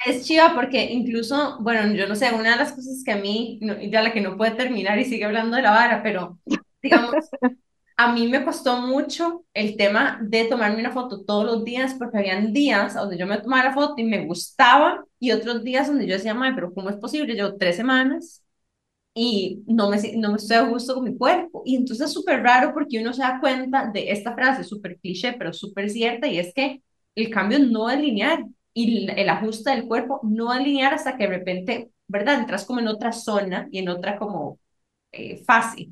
es 0.05 0.27
chiva 0.27 0.53
porque 0.55 0.93
incluso, 0.93 1.59
bueno, 1.61 1.95
yo 1.95 2.07
no 2.07 2.15
sé, 2.15 2.33
una 2.33 2.51
de 2.51 2.57
las 2.57 2.73
cosas 2.73 3.03
que 3.05 3.13
a 3.13 3.17
mí, 3.17 3.61
ya 3.91 4.03
la 4.03 4.13
que 4.13 4.21
no 4.21 4.37
puede 4.37 4.51
terminar 4.53 4.99
y 4.99 5.05
sigue 5.05 5.25
hablando 5.25 5.57
de 5.57 5.63
la 5.63 5.71
vara, 5.71 6.03
pero 6.03 6.39
digamos, 6.83 7.15
a 7.97 8.13
mí 8.13 8.29
me 8.29 8.45
costó 8.45 8.81
mucho 8.81 9.45
el 9.55 9.77
tema 9.77 10.19
de 10.23 10.45
tomarme 10.45 10.81
una 10.81 10.91
foto 10.91 11.25
todos 11.25 11.45
los 11.45 11.65
días 11.65 11.95
porque 11.95 12.19
habían 12.19 12.53
días 12.53 12.95
donde 12.95 13.17
yo 13.17 13.27
me 13.27 13.39
tomaba 13.39 13.65
la 13.65 13.73
foto 13.73 13.95
y 13.97 14.05
me 14.05 14.27
gustaba 14.27 15.05
y 15.19 15.31
otros 15.31 15.63
días 15.63 15.87
donde 15.87 16.07
yo 16.07 16.15
decía, 16.15 16.35
madre, 16.35 16.55
pero 16.55 16.75
¿cómo 16.75 16.91
es 16.91 16.97
posible? 16.97 17.35
Llevo 17.35 17.57
tres 17.57 17.77
semanas 17.77 18.43
y 19.15 19.63
no 19.67 19.91
me, 19.91 19.99
no 20.17 20.31
me 20.31 20.37
estoy 20.37 20.57
a 20.57 20.63
gusto 20.63 20.95
con 20.95 21.05
mi 21.05 21.17
cuerpo. 21.17 21.63
Y 21.67 21.77
entonces 21.77 22.07
es 22.07 22.13
súper 22.13 22.43
raro 22.43 22.73
porque 22.75 23.01
uno 23.01 23.13
se 23.13 23.23
da 23.23 23.41
cuenta 23.41 23.91
de 23.93 24.11
esta 24.11 24.35
frase 24.35 24.65
súper 24.65 24.99
cliché, 25.01 25.35
pero 25.35 25.53
súper 25.53 25.91
cierta, 25.91 26.27
y 26.29 26.39
es 26.39 26.53
que 26.55 26.83
el 27.15 27.31
cambio 27.31 27.59
no 27.59 27.91
es 27.91 28.01
lineal 28.01 28.47
y 28.75 29.11
el 29.11 29.29
ajuste 29.29 29.71
del 29.71 29.87
cuerpo 29.87 30.21
no 30.23 30.53
es 30.55 30.61
lineal 30.65 30.95
hasta 30.95 31.17
que 31.17 31.25
de 31.25 31.31
repente, 31.39 31.91
¿verdad? 32.09 32.41
Entras 32.41 32.65
como 32.65 32.81
en 32.81 32.89
otra 32.89 33.13
zona 33.13 33.69
y 33.71 33.79
en 33.79 33.89
otra 33.91 34.19
como 34.19 34.59
eh, 35.13 35.43
fase 35.45 35.91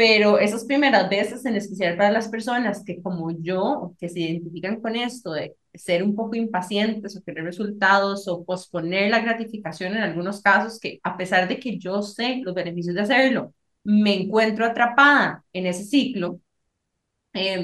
pero 0.00 0.38
esas 0.38 0.64
primeras 0.64 1.10
veces, 1.10 1.44
en 1.44 1.56
especial 1.56 1.94
para 1.94 2.10
las 2.10 2.28
personas 2.28 2.82
que 2.82 3.02
como 3.02 3.32
yo, 3.32 3.92
que 3.98 4.08
se 4.08 4.20
identifican 4.20 4.80
con 4.80 4.96
esto 4.96 5.32
de 5.32 5.56
ser 5.74 6.02
un 6.02 6.16
poco 6.16 6.36
impacientes 6.36 7.14
o 7.18 7.22
querer 7.22 7.44
resultados 7.44 8.26
o 8.26 8.42
posponer 8.42 9.10
la 9.10 9.20
gratificación 9.20 9.92
en 9.94 10.02
algunos 10.02 10.40
casos, 10.40 10.80
que 10.80 11.00
a 11.02 11.18
pesar 11.18 11.48
de 11.48 11.60
que 11.60 11.78
yo 11.78 12.00
sé 12.00 12.40
los 12.42 12.54
beneficios 12.54 12.94
de 12.94 13.02
hacerlo, 13.02 13.52
me 13.84 14.14
encuentro 14.22 14.64
atrapada 14.64 15.44
en 15.52 15.66
ese 15.66 15.84
ciclo, 15.84 16.40
eh, 17.34 17.62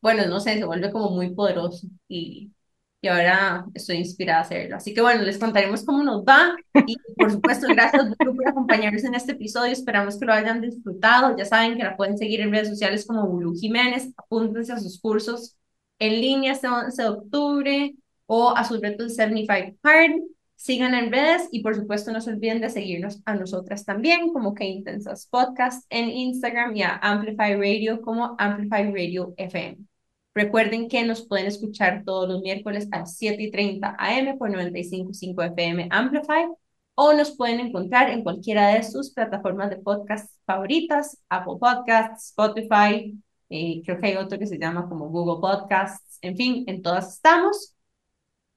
bueno, 0.00 0.26
no 0.26 0.40
sé, 0.40 0.58
se 0.58 0.64
vuelve 0.64 0.90
como 0.92 1.10
muy 1.10 1.34
poderoso 1.34 1.86
y 2.08 2.50
y 3.00 3.08
ahora 3.08 3.66
estoy 3.74 3.96
inspirada 3.98 4.40
a 4.40 4.42
hacerlo. 4.42 4.76
Así 4.76 4.94
que 4.94 5.00
bueno, 5.00 5.22
les 5.22 5.38
contaremos 5.38 5.84
cómo 5.84 6.02
nos 6.02 6.24
va. 6.24 6.56
Y 6.86 6.96
por 7.16 7.30
supuesto 7.30 7.66
gracias 7.68 8.14
por 8.16 8.48
acompañarnos 8.48 9.04
en 9.04 9.14
este 9.14 9.32
episodio, 9.32 9.72
esperamos 9.72 10.18
que 10.18 10.26
lo 10.26 10.32
hayan 10.32 10.60
disfrutado, 10.60 11.36
ya 11.36 11.44
saben 11.44 11.76
que 11.76 11.84
la 11.84 11.96
pueden 11.96 12.18
seguir 12.18 12.40
en 12.40 12.50
redes 12.50 12.68
sociales 12.68 13.06
como 13.06 13.26
Bulu 13.26 13.54
Jiménez, 13.54 14.12
apúntense 14.16 14.72
a 14.72 14.78
sus 14.78 15.00
cursos 15.00 15.56
en 15.98 16.20
línea 16.20 16.52
este 16.52 16.68
11 16.68 17.02
de 17.02 17.08
octubre 17.08 17.94
o 18.26 18.56
a 18.56 18.64
sus 18.64 18.80
retos 18.80 19.14
75 19.14 19.78
Hard, 19.82 20.20
sigan 20.56 20.94
en 20.94 21.12
redes 21.12 21.48
y 21.52 21.62
por 21.62 21.74
supuesto 21.74 22.12
no 22.12 22.20
se 22.20 22.30
olviden 22.30 22.60
de 22.60 22.70
seguirnos 22.70 23.20
a 23.24 23.34
nosotras 23.34 23.84
también 23.84 24.32
como 24.32 24.54
que 24.54 24.64
Intensas 24.64 25.26
Podcast 25.30 25.84
en 25.90 26.10
Instagram 26.10 26.76
y 26.76 26.82
a 26.82 26.96
Amplify 26.96 27.54
Radio 27.54 28.00
como 28.02 28.34
Amplify 28.38 28.90
Radio 28.92 29.34
FM. 29.36 29.95
Recuerden 30.36 30.88
que 30.90 31.02
nos 31.02 31.26
pueden 31.26 31.46
escuchar 31.46 32.02
todos 32.04 32.28
los 32.28 32.42
miércoles 32.42 32.88
a 32.92 33.06
7 33.06 33.42
y 33.42 33.50
30 33.50 33.96
AM 33.98 34.36
por 34.36 34.50
95.5 34.50 35.42
FM 35.42 35.88
Amplify 35.90 36.46
o 36.94 37.14
nos 37.14 37.34
pueden 37.34 37.58
encontrar 37.58 38.10
en 38.10 38.22
cualquiera 38.22 38.68
de 38.68 38.82
sus 38.82 39.14
plataformas 39.14 39.70
de 39.70 39.78
podcast 39.78 40.30
favoritas, 40.44 41.22
Apple 41.30 41.54
Podcasts, 41.58 42.28
Spotify, 42.28 43.18
eh, 43.48 43.80
creo 43.82 43.98
que 43.98 44.08
hay 44.08 44.16
otro 44.16 44.38
que 44.38 44.46
se 44.46 44.58
llama 44.58 44.86
como 44.90 45.08
Google 45.08 45.40
Podcasts, 45.40 46.18
en 46.20 46.36
fin, 46.36 46.64
en 46.66 46.82
todas 46.82 47.14
estamos. 47.14 47.74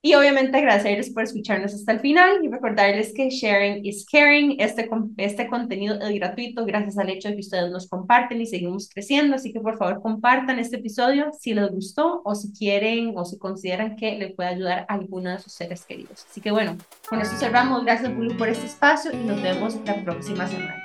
Y 0.02 0.14
obviamente 0.14 0.58
agradecerles 0.58 1.10
por 1.10 1.24
escucharnos 1.24 1.74
hasta 1.74 1.92
el 1.92 2.00
final 2.00 2.40
y 2.42 2.48
recordarles 2.48 3.14
que 3.14 3.30
sharing 3.30 3.86
is 3.86 4.06
caring. 4.10 4.56
Este, 4.58 4.90
este 5.18 5.48
contenido 5.48 6.00
es 6.00 6.16
gratuito 6.16 6.66
gracias 6.66 6.98
al 6.98 7.10
hecho 7.10 7.28
de 7.28 7.36
que 7.36 7.42
ustedes 7.42 7.70
nos 7.70 7.90
comparten 7.90 8.42
y 8.42 8.46
seguimos 8.46 8.90
creciendo. 8.90 9.36
Así 9.36 9.52
que 9.52 9.60
por 9.60 9.78
favor 9.78 10.02
compartan 10.02 10.58
este 10.58 10.78
episodio 10.78 11.32
si 11.38 11.54
les 11.54 11.70
gustó 11.70 12.22
o 12.24 12.34
si 12.34 12.54
quieren 12.54 13.14
o 13.18 13.26
si 13.26 13.38
consideran 13.38 13.98
que 13.98 14.16
le 14.16 14.30
puede 14.30 14.50
ayudar 14.50 14.86
a 14.88 14.94
alguno 14.94 15.32
de 15.32 15.40
sus 15.40 15.52
seres 15.52 15.84
queridos. 15.84 16.26
Así 16.30 16.40
que 16.40 16.52
bueno, 16.52 16.78
con 17.10 17.20
esto 17.20 17.36
cerramos. 17.36 17.84
Gracias 17.84 18.16
Blue 18.16 18.38
por 18.38 18.48
este 18.48 18.68
espacio 18.68 19.12
y 19.12 19.18
nos 19.18 19.42
vemos 19.42 19.76
la 19.86 20.02
próxima 20.06 20.48
semana. 20.48 20.82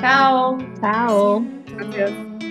Chao. 0.00 0.58
Chao. 0.82 1.42
Gracias. 1.76 2.49